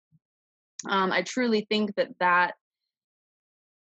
[0.88, 2.54] Um, I truly think that that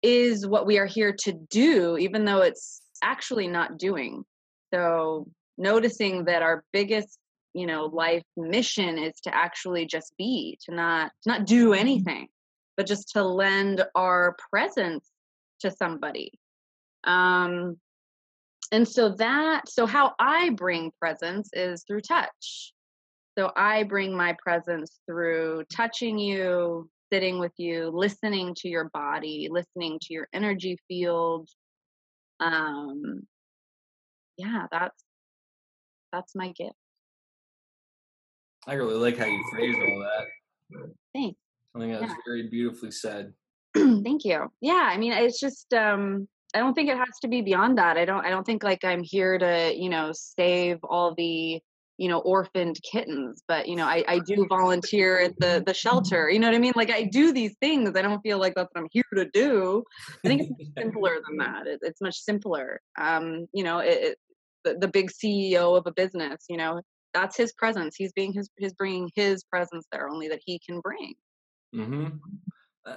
[0.02, 4.24] is what we are here to do, even though it's actually not doing.
[4.74, 5.28] So
[5.58, 7.18] noticing that our biggest,
[7.54, 11.80] you know, life mission is to actually just be, to not to not do mm-hmm.
[11.80, 12.28] anything,
[12.78, 15.06] but just to lend our presence
[15.62, 16.32] to somebody.
[17.04, 17.78] Um,
[18.72, 22.74] and so that so how I bring presence is through touch.
[23.38, 29.48] So I bring my presence through touching you, sitting with you, listening to your body,
[29.50, 31.50] listening to your energy field.
[32.40, 33.28] Um,
[34.38, 35.04] yeah, that's
[36.12, 36.76] that's my gift.
[38.68, 40.90] I really like how you phrased all that.
[41.14, 41.40] Thanks.
[41.76, 43.34] I think that was very beautifully said.
[43.76, 44.52] Thank you.
[44.62, 47.98] Yeah, I mean, it's just um I don't think it has to be beyond that.
[47.98, 51.62] I don't I don't think like I'm here to, you know, save all the
[52.00, 56.30] you know orphaned kittens but you know I, I do volunteer at the the shelter
[56.30, 58.70] you know what i mean like i do these things i don't feel like that's
[58.74, 59.84] what i'm here to do
[60.26, 64.18] i think it's simpler than that it, it's much simpler um you know it, it,
[64.64, 66.82] the, the big ceo of a business you know
[67.14, 70.80] that's his presence he's being his his bringing his presence there only that he can
[70.80, 71.14] bring
[71.76, 72.08] mm-hmm.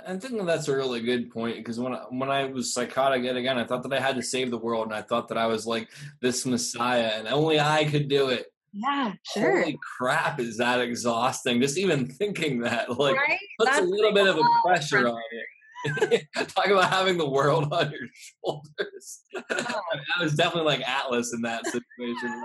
[0.06, 3.36] I think that's a really good point because when I, when I was psychotic yet
[3.36, 5.46] again, I thought that I had to save the world, and I thought that I
[5.46, 8.46] was like this messiah, and only I could do it.
[8.72, 9.60] Yeah, sure.
[9.60, 11.60] Holy crap, is that exhausting?
[11.60, 13.38] Just even thinking that, like, right?
[13.58, 16.18] puts That's a little bit of a pressure on you.
[16.46, 18.08] Talk about having the world on your
[18.44, 19.20] shoulders.
[19.36, 19.42] Oh.
[19.50, 22.44] I, mean, I was definitely like Atlas in that situation.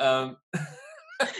[0.00, 0.36] um,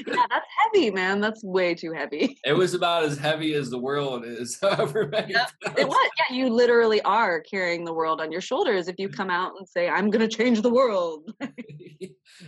[0.07, 1.21] yeah, that's heavy, man.
[1.21, 2.39] That's way too heavy.
[2.45, 4.59] It was about as heavy as the world is.
[4.61, 6.11] However many it was.
[6.31, 9.69] Yeah, you literally are carrying the world on your shoulders if you come out and
[9.69, 11.53] say, "I'm going to change the world." and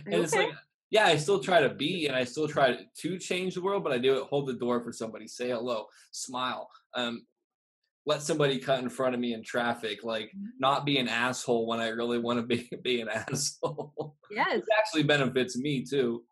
[0.05, 0.49] it's like
[0.89, 3.93] yeah, I still try to be and I still try to change the world, but
[3.93, 7.25] I do it, hold the door for somebody, say hello, smile, um,
[8.05, 10.45] let somebody cut in front of me in traffic, like mm-hmm.
[10.59, 14.15] not be an asshole when I really want to be be an asshole.
[14.31, 14.59] Yes.
[14.59, 16.23] it actually benefits me too.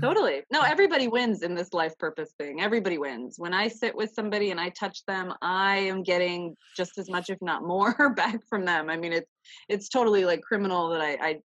[0.00, 0.42] Totally.
[0.52, 2.60] No, everybody wins in this life purpose thing.
[2.60, 3.36] Everybody wins.
[3.38, 7.30] When I sit with somebody and I touch them, I am getting just as much,
[7.30, 8.90] if not more, back from them.
[8.90, 9.30] I mean, it's
[9.68, 11.38] it's totally like criminal that I, I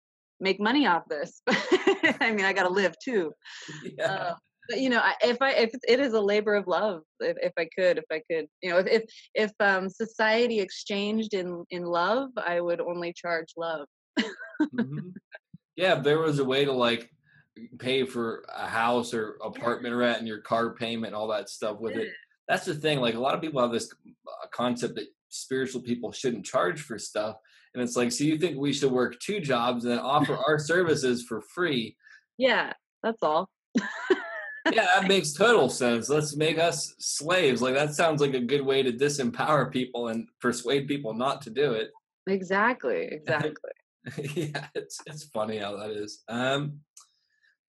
[0.42, 1.40] make money off this.
[1.48, 3.32] I mean, I got to live too.
[3.96, 4.04] Yeah.
[4.04, 4.34] Uh,
[4.68, 7.68] but, you know, if I if it is a labor of love, if, if I
[7.76, 9.02] could, if I could, you know, if if,
[9.34, 13.86] if um, society exchanged in in love, I would only charge love.
[14.18, 15.08] mm-hmm.
[15.74, 17.10] Yeah, if there was a way to like
[17.78, 21.96] pay for a house or apartment rent and your car payment, all that stuff with
[21.96, 22.08] it.
[22.48, 23.00] That's the thing.
[23.00, 26.98] Like a lot of people have this uh, concept that spiritual people shouldn't charge for
[26.98, 27.36] stuff
[27.74, 30.58] and it's like, so you think we should work two jobs and then offer our
[30.58, 31.96] services for free?
[32.36, 32.72] Yeah,
[33.02, 33.48] that's all.
[34.70, 36.08] yeah, that makes total sense.
[36.08, 37.62] Let's make us slaves.
[37.62, 41.50] Like that sounds like a good way to disempower people and persuade people not to
[41.50, 41.90] do it.
[42.26, 43.08] Exactly.
[44.06, 44.50] Exactly.
[44.52, 46.24] yeah, it's it's funny how that is.
[46.28, 46.80] Um,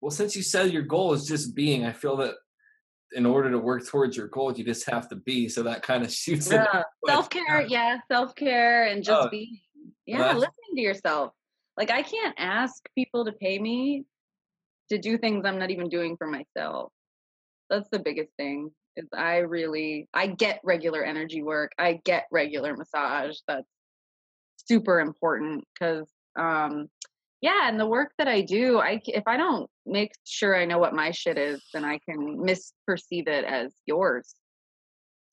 [0.02, 2.34] well, since you said your goal is just being, I feel that
[3.12, 5.48] in order to work towards your goal, you just have to be.
[5.48, 6.82] So that kind of shoots yeah.
[7.08, 9.62] Self care, yeah, self care, and just oh, be
[10.06, 11.32] yeah listening to yourself.
[11.78, 14.06] Like i can't ask people to pay me
[14.90, 16.92] to do things i'm not even doing for myself.
[17.70, 22.76] That's the biggest thing is i really i get regular energy work i get regular
[22.76, 23.68] massage that's
[24.68, 26.08] super important because
[26.38, 26.88] um
[27.42, 30.78] yeah and the work that i do i if i don't make sure i know
[30.78, 34.36] what my shit is then i can misperceive it as yours.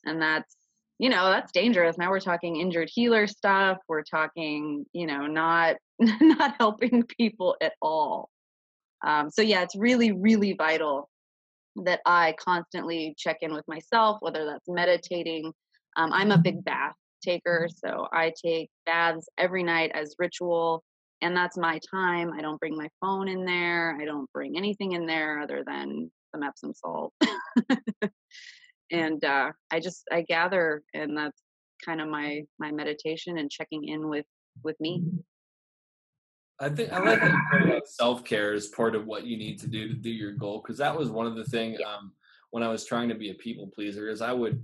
[0.04, 0.54] And that's
[1.00, 1.96] you know that's dangerous.
[1.96, 3.78] Now we're talking injured healer stuff.
[3.88, 8.28] We're talking you know not not helping people at all.
[9.04, 11.08] Um, so yeah it's really really vital
[11.84, 15.52] that i constantly check in with myself whether that's meditating.
[15.96, 16.94] Um, i'm a big bath
[17.24, 20.82] taker so i take baths every night as ritual
[21.22, 22.32] and that's my time.
[22.32, 23.94] I don't bring my phone in there.
[24.00, 27.12] I don't bring anything in there other than some epsom salt
[28.90, 31.42] and uh, i just i gather and that's
[31.84, 34.26] kind of my my meditation and checking in with
[34.62, 35.02] with me.
[36.58, 39.94] I think i like that self-care is part of what you need to do to
[39.94, 42.12] do your goal because that was one of the things um,
[42.50, 44.62] when i was trying to be a people pleaser is i would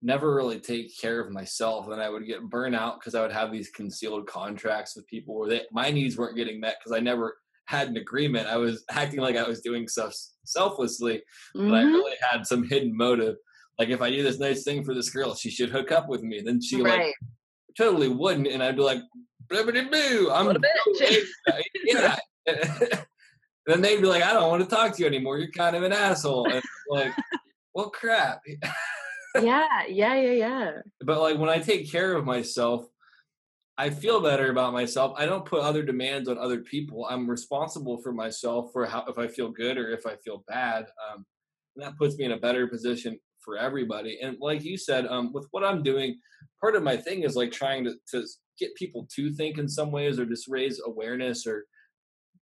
[0.00, 3.32] never really take care of myself and i would get burnt out because i would
[3.32, 7.00] have these concealed contracts with people where they, my needs weren't getting met because i
[7.00, 7.36] never
[7.68, 10.12] had an agreement i was acting like i was doing stuff
[10.48, 11.22] selflessly,
[11.56, 11.68] mm-hmm.
[11.68, 11.92] but I mm-hmm.
[11.92, 13.36] really had some hidden motive.
[13.78, 16.22] like if I do this nice thing for this girl, she should hook up with
[16.22, 16.40] me.
[16.40, 17.06] Then she right.
[17.06, 17.14] like
[17.76, 19.00] totally wouldn't, and I'd be like,
[19.48, 21.24] boo, I'm a bitch.
[21.84, 22.16] yeah.
[23.66, 25.38] then they'd be like, I don't want to talk to you anymore.
[25.38, 26.50] You're kind of an asshole.
[26.50, 27.12] And like,
[27.74, 28.40] well, crap.
[29.42, 30.70] yeah, yeah, yeah, yeah.
[31.02, 32.86] But like when I take care of myself,
[33.80, 35.14] I feel better about myself.
[35.16, 37.06] I don't put other demands on other people.
[37.08, 40.86] I'm responsible for myself for how if I feel good or if I feel bad.
[41.08, 41.24] Um,
[41.76, 44.18] and that puts me in a better position for everybody.
[44.20, 46.18] And like you said, um, with what I'm doing,
[46.60, 48.26] part of my thing is like trying to, to
[48.58, 51.64] get people to think in some ways or just raise awareness or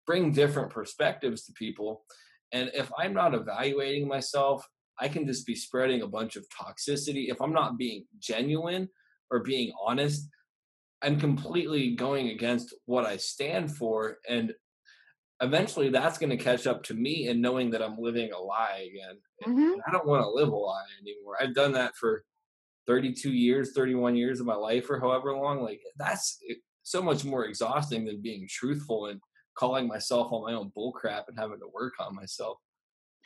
[0.07, 2.05] bring different perspectives to people.
[2.53, 4.67] And if I'm not evaluating myself,
[4.99, 7.29] I can just be spreading a bunch of toxicity.
[7.29, 8.89] If I'm not being genuine
[9.31, 10.31] or being honest,
[11.07, 14.19] I'm completely going against what I stand for.
[14.29, 14.53] And
[15.41, 18.89] eventually that's going to catch up to me and knowing that I'm living a lie
[18.91, 19.21] again.
[19.47, 19.81] Mhm.
[19.87, 21.37] I don't want to live a lie anymore.
[21.41, 22.25] I've done that for
[22.87, 25.63] 32 years, 31 years of my life, or however long.
[25.63, 29.21] Like that's eh, so much more exhausting than being truthful and
[29.57, 32.59] calling myself on my own bullcrap and having to work on myself.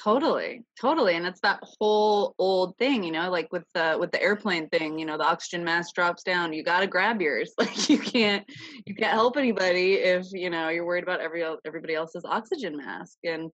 [0.03, 4.23] Totally, totally, and it's that whole old thing, you know, like with the with the
[4.23, 4.99] airplane thing.
[4.99, 6.55] You know, the oxygen mask drops down.
[6.55, 7.53] You got to grab yours.
[7.59, 8.45] Like you can't
[8.87, 13.19] you can't help anybody if you know you're worried about every everybody else's oxygen mask.
[13.25, 13.51] And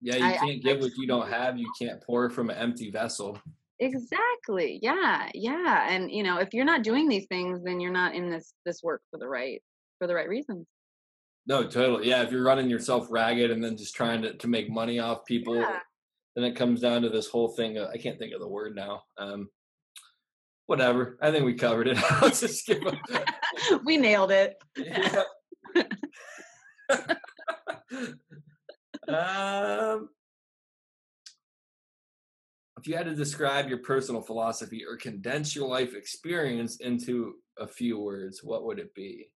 [0.00, 1.58] Yeah, you I- I- can't give what you don't have.
[1.58, 3.36] You can't pour from an empty vessel.
[3.80, 5.88] exactly, yeah, yeah.
[5.90, 8.84] And you know, if you're not doing these things, then you're not in this this
[8.84, 9.60] work for the right
[9.98, 10.64] for the right reasons.
[11.46, 12.08] No, totally.
[12.08, 15.24] Yeah, if you're running yourself ragged and then just trying to, to make money off
[15.24, 15.78] people, Yeah.
[16.36, 17.78] then it comes down to this whole thing.
[17.78, 19.02] Of, I can't think of the word now.
[19.18, 19.48] Um,
[20.66, 21.18] whatever.
[21.20, 21.98] I think we covered it.
[22.22, 22.70] Let's just
[23.84, 24.56] we nailed it.
[24.76, 25.24] Yeah.
[29.08, 30.08] um,
[32.78, 37.66] if you had to describe your personal philosophy or condense your life experience into a
[37.66, 39.28] few words, what would it be?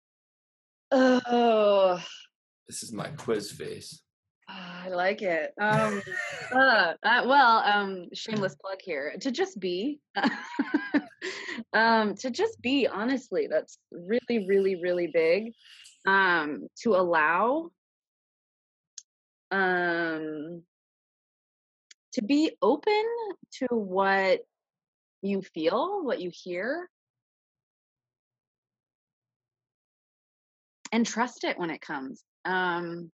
[0.92, 2.00] Oh,
[2.68, 4.02] This is my quiz face.
[4.48, 5.52] I like it.
[5.60, 6.02] Um,
[6.52, 9.14] uh, uh, well, um, shameless plug here.
[9.20, 10.00] To just be,
[11.72, 12.86] um, to just be.
[12.86, 15.52] Honestly, that's really, really, really big.
[16.06, 17.70] Um, to allow,
[19.50, 20.62] um,
[22.12, 23.04] to be open
[23.58, 24.40] to what
[25.22, 26.90] you feel, what you hear,
[30.94, 32.22] and trust it when it comes.
[32.44, 33.10] Um,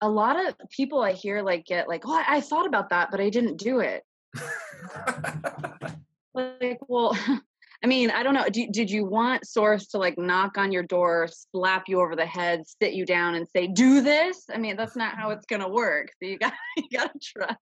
[0.00, 3.20] a lot of people I hear like get like, oh, I, thought about that, but
[3.20, 4.02] I didn't do it.
[6.34, 7.18] Like, well,
[7.82, 8.44] I mean, I don't know.
[8.48, 12.26] Do, did you want Source to like knock on your door, slap you over the
[12.26, 14.44] head, sit you down, and say, "Do this"?
[14.52, 16.10] I mean, that's not how it's gonna work.
[16.22, 17.58] So you got you got to trust.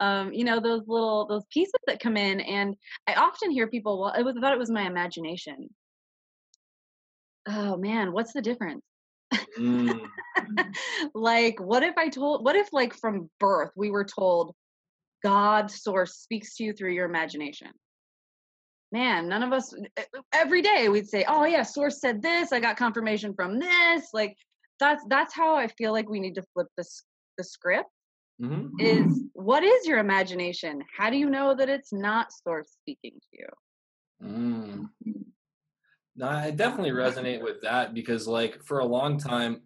[0.00, 2.76] Um, you know those little those pieces that come in, and
[3.06, 5.68] I often hear people, "Well, I thought it was my imagination."
[7.48, 8.82] Oh man, what's the difference?
[9.58, 10.00] Mm.
[11.14, 14.54] like what if i told what if like from birth we were told
[15.22, 17.70] god source speaks to you through your imagination
[18.92, 19.74] man none of us
[20.32, 24.36] every day we'd say oh yeah source said this i got confirmation from this like
[24.78, 27.04] that's that's how i feel like we need to flip this
[27.38, 27.90] the script
[28.40, 28.70] Mhm.
[28.78, 33.38] is what is your imagination how do you know that it's not source speaking to
[33.38, 33.48] you
[34.22, 34.88] Mm.
[36.16, 39.62] No, I definitely resonate with that because, like, for a long time,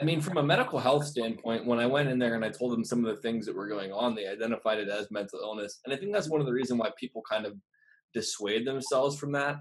[0.00, 2.72] I mean, from a medical health standpoint, when I went in there and I told
[2.72, 5.80] them some of the things that were going on, they identified it as mental illness.
[5.84, 7.54] And I think that's one of the reasons why people kind of
[8.14, 9.56] dissuade themselves from that.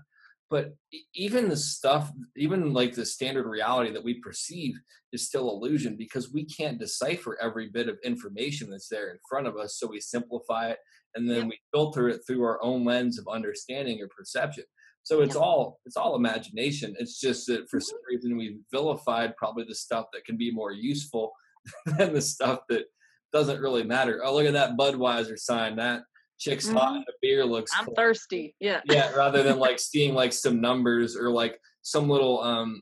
[0.50, 0.76] But
[1.16, 4.74] even the stuff, even like the standard reality that we perceive
[5.14, 9.48] is still illusion because we can't decipher every bit of information that's there in front
[9.48, 9.78] of us.
[9.80, 10.80] So we simplify it
[11.16, 11.48] and then Yep.
[11.50, 14.66] we filter it through our own lens of understanding or perception.
[15.04, 15.44] So it's Yep.
[15.44, 16.96] all it's all imagination.
[17.00, 20.72] It's just that for some reason we vilified probably the stuff that can be more
[20.72, 21.32] useful
[21.98, 22.86] than the stuff that
[23.34, 24.22] doesn't really matter.
[24.24, 25.76] Oh, look at that Budweiser sign.
[25.78, 26.04] That
[26.40, 27.94] chick's hot the beer looks i'm cool.
[27.96, 32.82] thirsty yeah yeah, rather than like seeing like some numbers or like some little um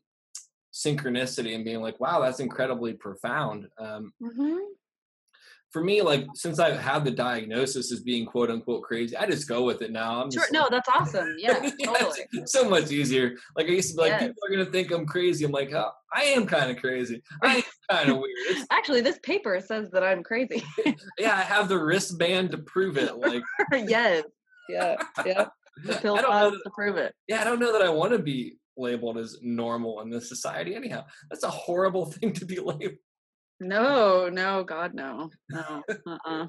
[0.74, 3.68] synchronicity and being like, wow, that's incredibly profound.
[3.78, 4.58] Um hmm
[5.72, 9.26] for me, like since I have had the diagnosis as being quote unquote crazy, I
[9.28, 10.22] just go with it now.
[10.24, 13.36] I'm sure no that's awesome yeah Yeah, totally so much easier.
[13.56, 14.24] Like I used to be like, Yes.
[14.24, 15.46] people are gonna think I'm crazy.
[15.46, 17.22] I'm like, oh, I am kind of crazy.
[17.44, 18.30] I am kind of weird.
[18.50, 20.64] It's, Actually, this paper says that I'm crazy.
[21.20, 23.16] yeah, I have the wristband to prove it.
[23.18, 24.24] Like, yes.
[24.70, 24.96] Yeah.
[25.26, 25.46] Yeah.
[25.86, 27.14] The pill I don't that- to prove it.
[27.28, 30.74] yeah, I don't know that I want to be labeled as normal in this society.
[30.76, 32.96] Anyhow, that's a horrible thing to be labeled.
[33.60, 35.30] No, no, God, no.
[35.49, 35.84] No.
[36.07, 36.48] Uh-uh.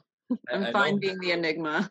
[0.53, 1.91] I'm I fine being the enigma.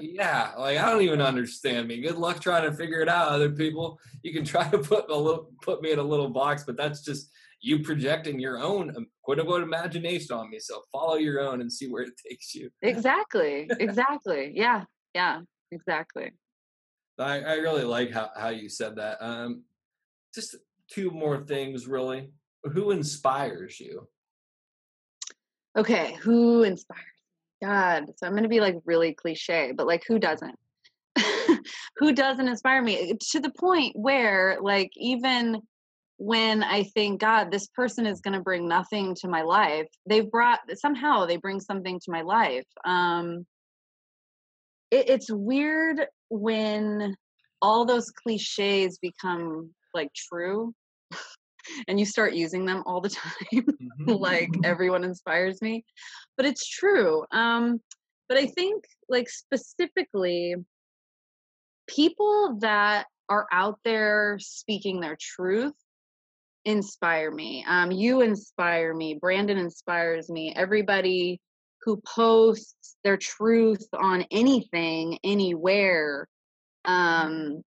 [0.00, 2.00] yeah, like I don't even understand me.
[2.00, 4.00] Good luck trying to figure it out, other people.
[4.22, 7.02] You can try to put a little, put me in a little box, but that's
[7.02, 7.30] just
[7.60, 10.58] you projecting your own um, quote unquote imagination on me.
[10.58, 12.70] So follow your own and see where it takes you.
[12.82, 13.68] Exactly.
[13.78, 14.52] Exactly.
[14.54, 14.84] Yeah.
[15.14, 15.40] Yeah.
[15.72, 16.32] Exactly.
[17.18, 19.18] I, I really like how, how you said that.
[19.20, 19.64] Um,
[20.34, 20.56] just
[20.90, 22.30] two more things, really.
[22.72, 24.06] Who inspires you?
[25.76, 27.02] Okay, who inspires?
[27.62, 30.56] God, so I'm gonna be like really cliche, but like who doesn't?
[31.96, 35.62] who doesn't inspire me to the point where like even
[36.18, 40.30] when I think, God, this person is going to bring nothing to my life, they've
[40.30, 42.64] brought somehow they bring something to my life.
[42.84, 43.46] Um,
[44.90, 47.16] it, it's weird when
[47.60, 50.74] all those cliches become like true
[51.88, 54.10] and you start using them all the time mm-hmm.
[54.10, 55.84] like everyone inspires me
[56.36, 57.80] but it's true um
[58.28, 60.54] but i think like specifically
[61.86, 65.74] people that are out there speaking their truth
[66.66, 67.64] inspire me.
[67.66, 69.14] Um, you inspire me.
[69.14, 70.52] Brandon inspires me.
[70.54, 71.40] Everybody
[71.82, 76.26] who posts their truth on anything, anywhere,
[76.84, 77.62] um,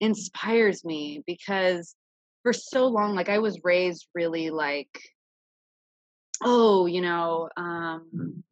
[0.00, 1.94] inspires me because
[2.48, 5.02] for so long, like I was raised really like,
[6.42, 8.42] oh, you know, um,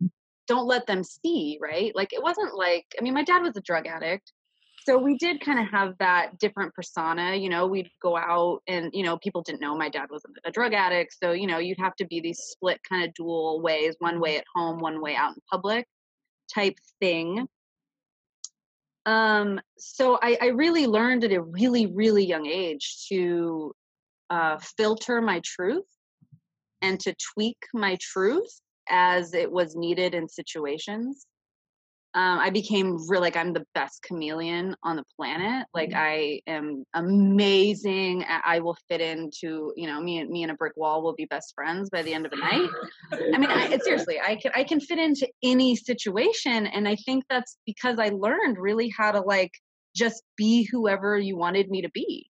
[0.47, 1.97] don't let them see, right?
[1.97, 4.33] Like it wasn't like, I mean, my dad was a drug addict,
[4.85, 7.67] so we did kind of have that different persona you know?
[7.67, 11.17] We'd go out and you know people didn't know my dad was a drug addict
[11.21, 14.37] so you know you'd have to be these split kind of dual ways one way
[14.37, 15.87] at home one way out in public
[16.55, 17.49] type thing.
[19.07, 23.75] Um so i i really learned at a really really young age to
[24.31, 25.85] uh filter my truth
[26.83, 31.27] and to tweak my truth as it was needed in situations
[32.17, 35.67] um, I became really like I'm the best chameleon on the planet.
[35.75, 35.99] Like mm-hmm.
[35.99, 38.25] I am amazing.
[38.27, 41.27] I will fit into you know me and me and a brick wall will be
[41.27, 42.71] best friends by the end of the night.
[43.13, 47.25] I mean, I, seriously, I can I can fit into any situation, and I think
[47.29, 49.53] that's because I learned really how to like
[49.95, 52.31] just be whoever you wanted me to be.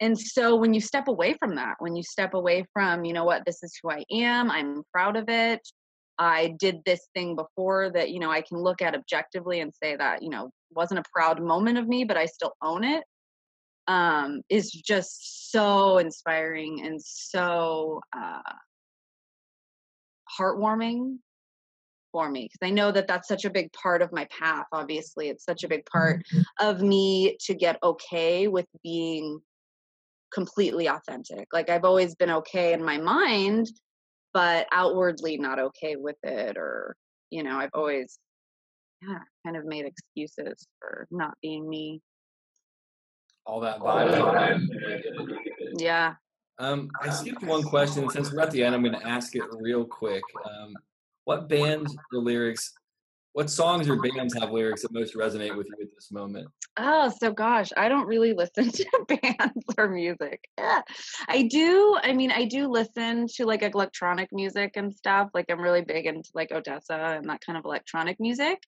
[0.00, 3.24] And so when you step away from that, when you step away from, you know
[3.24, 5.60] what, this is who I am, I'm proud of it,
[6.18, 9.96] I did this thing before that, you know, I can look at objectively and say
[9.96, 13.04] that, you know, wasn't a proud moment of me, but I still own it.
[13.86, 18.42] Um, is just so inspiring and so uh,
[20.38, 21.16] heartwarming
[22.12, 24.66] for me because I know that that's such a big part of my path.
[24.72, 26.68] Obviously, it's such a big part mm-hmm.
[26.68, 29.40] of me to get okay with being
[30.32, 31.48] completely authentic.
[31.52, 33.68] Like I've always been okay in my mind
[34.34, 36.94] but outwardly not okay with it or
[37.30, 38.18] you know i've always
[39.02, 42.00] yeah kind of made excuses for not being me.
[43.46, 44.66] All that vibe.
[45.78, 46.14] yeah.
[46.58, 49.42] Um i skipped one question since we're at the end i'm going to ask it
[49.52, 50.22] real quick.
[50.44, 50.74] Um
[51.24, 52.72] what band the lyrics
[53.38, 56.48] what songs or bands have lyrics that most resonate with you at this moment?
[56.76, 60.40] Oh, so gosh, I don't really listen to bands or music.
[60.58, 60.80] Yeah.
[61.28, 65.28] I do, I mean, I do listen to like electronic music and stuff.
[65.34, 68.58] Like I'm really big into like ODESZA and that kind of electronic music.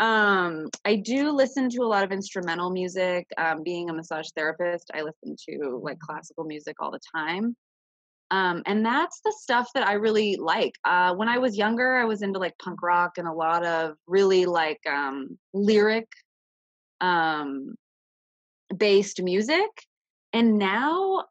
[0.00, 3.28] Um, I do listen to a lot of instrumental music.
[3.38, 7.54] Um, being a massage therapist, I listen to like classical music all the time.
[8.32, 10.74] Um, and that's the stuff that I really like.
[10.84, 13.94] Uh, when I was younger, I was into like punk rock and a lot of
[14.06, 16.08] really like um, lyric
[17.02, 17.74] um,
[18.74, 19.68] based music.
[20.32, 21.26] And now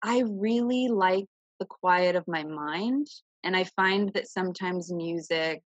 [0.00, 1.26] I really like
[1.58, 3.08] the quiet of my mind.
[3.42, 5.60] And I find that sometimes music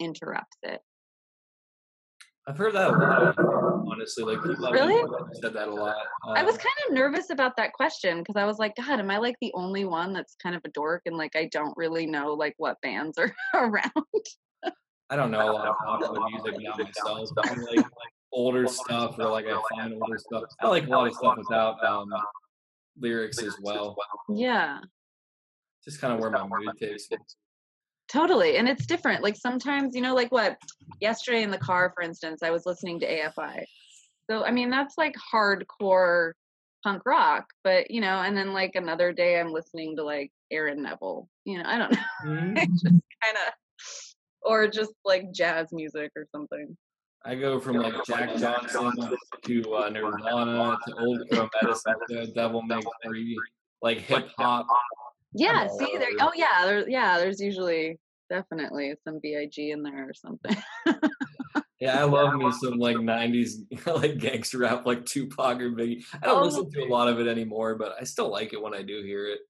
[0.00, 0.80] interrupts it.
[2.50, 3.38] I've heard that a lot,
[3.86, 4.24] honestly.
[4.24, 5.04] Like people really
[5.40, 5.94] said that a lot.
[6.26, 9.08] Um, I was kind of nervous about that question because I was like, God, am
[9.08, 12.06] I like the only one that's kind of a dork and like I don't really
[12.06, 13.92] know like what bands are around?
[15.10, 17.28] I don't know a lot of popular music now myself.
[17.36, 17.86] But like, like
[18.32, 20.42] older stuff or like I find older stuff.
[20.60, 22.12] I like a lot of stuff without um,
[22.98, 23.96] lyrics as well.
[24.28, 24.80] Yeah.
[25.84, 27.18] Just kind of where my mood takes me.
[28.10, 28.56] Totally.
[28.56, 29.22] And it's different.
[29.22, 30.56] Like sometimes, you know, like what
[31.00, 33.64] yesterday in the car, for instance, I was listening to AFI.
[34.28, 36.32] So, I mean, that's like hardcore
[36.82, 40.82] punk rock, but, you know, and then like another day I'm listening to like Aaron
[40.82, 41.28] Neville.
[41.44, 41.98] You know, I don't know.
[42.26, 42.54] Mm-hmm.
[42.56, 43.52] just kind of,
[44.42, 46.76] or just like jazz music or something.
[47.24, 48.92] I go from like Jack Johnson
[49.44, 53.34] to uh, Nirvana to Old Crow Medicine to Devil May Cry,
[53.82, 54.66] like hip hop
[55.34, 56.08] yeah, see there.
[56.20, 57.98] Oh yeah, there's yeah, there's usually
[58.28, 60.56] definitely some Big in there or something.
[61.80, 66.04] Yeah, I love me some like '90s like gangster rap, like Tupac or Biggie.
[66.22, 66.44] I don't Oh.
[66.44, 69.02] listen to a lot of it anymore, but I still like it when I do
[69.02, 69.40] hear it.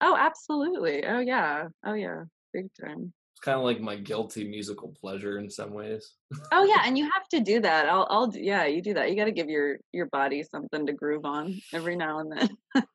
[0.00, 1.04] Oh, absolutely.
[1.04, 1.68] Oh yeah.
[1.84, 2.24] Oh yeah.
[2.52, 3.12] Big time.
[3.32, 6.14] It's kind of like my guilty musical pleasure in some ways.
[6.52, 7.88] Oh yeah, and you have to do that.
[7.88, 9.10] I'll I'll yeah, you do that.
[9.10, 12.86] You got to give your your body something to groove on every now and then.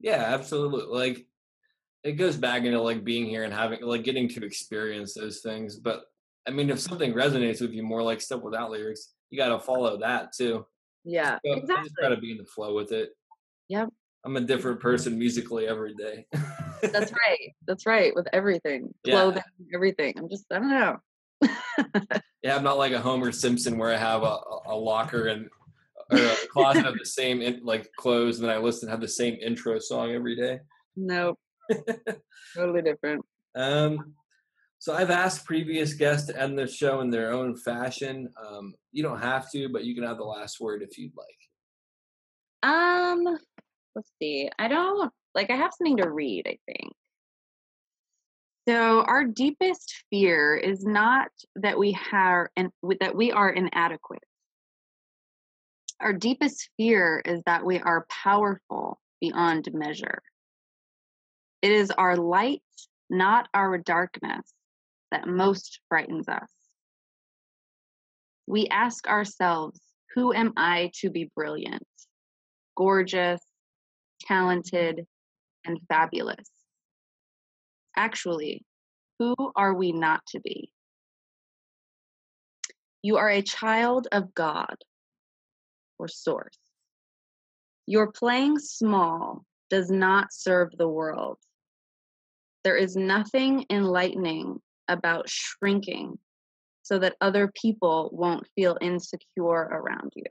[0.00, 0.84] Yeah, absolutely.
[0.96, 1.26] Like
[2.04, 5.76] it goes back into like being here and having like getting to experience those things.
[5.76, 6.04] But
[6.46, 9.58] I mean, if something resonates with you more, like stuff without lyrics, you got to
[9.58, 10.64] follow that too.
[11.04, 13.10] Yeah, So I just got to be in the flow with it.
[13.68, 13.88] Yep.
[14.24, 16.26] I'm a different person musically every day.
[16.82, 17.54] That's right.
[17.66, 18.14] That's right.
[18.14, 19.14] With everything, Yeah.
[19.14, 19.42] clothing,
[19.74, 20.14] everything.
[20.18, 20.98] I'm just I don't know.
[22.42, 25.48] Yeah, I'm not like a Homer Simpson where I have a- a locker and
[26.10, 29.08] or a closet of the same in, like clothes, and then I listen have the
[29.08, 30.60] same intro song every day.
[30.96, 31.38] Nope.
[32.56, 33.24] totally different.
[33.54, 34.14] Um,
[34.78, 38.28] so I've asked previous guests to end the show in their own fashion.
[38.40, 41.26] Um, you don't have to, but you can have the last word if you'd like.
[42.62, 43.38] Um,
[43.94, 44.50] let's see.
[44.58, 46.92] I don't like I have something to read, I think.
[48.68, 52.70] So our deepest fear is not that we have and
[53.00, 54.22] that we are inadequate.
[56.00, 60.22] Our deepest fear is that we are powerful beyond measure.
[61.62, 62.62] It is our light,
[63.10, 64.52] not our darkness,
[65.10, 66.50] that most frightens us.
[68.46, 69.80] We ask ourselves,
[70.14, 71.82] who am I to be brilliant?
[72.78, 73.42] gorgeous,
[74.20, 75.04] talented,
[75.64, 76.48] and fabulous.
[77.96, 78.64] Actually,
[79.18, 80.70] who are we not to be?
[83.02, 84.76] You are a child of God
[85.98, 86.58] or Source.
[87.86, 91.38] Your playing small does not serve the world.
[92.64, 96.18] There is nothing enlightening about shrinking
[96.82, 100.24] so that other people won't feel insecure around you.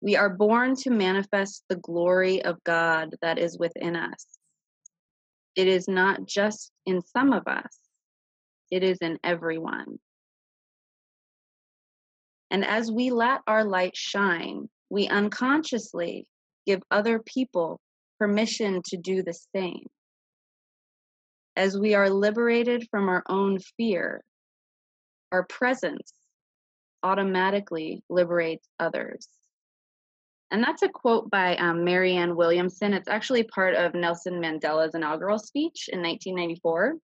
[0.00, 4.26] We are born to manifest the glory of God that is within us.
[5.54, 7.78] It is not just in some of us,
[8.70, 9.98] it is in everyone.
[12.52, 16.26] And as we let our light shine, we unconsciously
[16.66, 17.80] give other people
[18.18, 19.86] permission to do the same.
[21.56, 24.22] As we are liberated from our own fear,
[25.32, 26.12] our presence
[27.02, 29.26] automatically liberates others.
[30.50, 32.92] And that's a quote by um, Marianne Williamson.
[32.92, 36.96] It's actually part of Nelson Mandela's inaugural speech in 1994.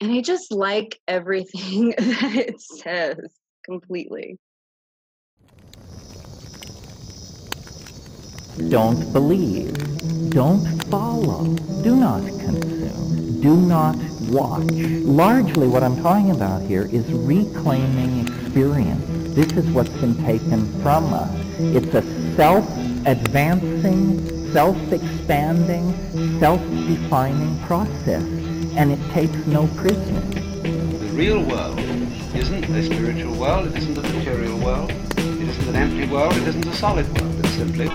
[0.00, 3.38] And I just like everything that it says
[3.68, 4.38] completely.
[8.70, 9.74] Don't believe.
[10.30, 11.44] Don't follow.
[11.82, 13.42] Do not consume.
[13.42, 13.94] Do not
[14.30, 14.72] watch.
[14.72, 19.04] Largely what I'm talking about here is reclaiming experience.
[19.34, 21.30] This is what's been taken from us.
[21.58, 22.00] It's a
[22.36, 25.92] self-advancing, self-expanding,
[26.40, 28.22] self-defining process.
[28.76, 30.34] And it takes no prisoners.
[30.64, 31.78] The real world
[32.34, 36.48] isn't a spiritual world, it isn't a material world, it isn't an empty world, it
[36.48, 37.34] isn't a solid world.
[37.40, 37.88] It's simply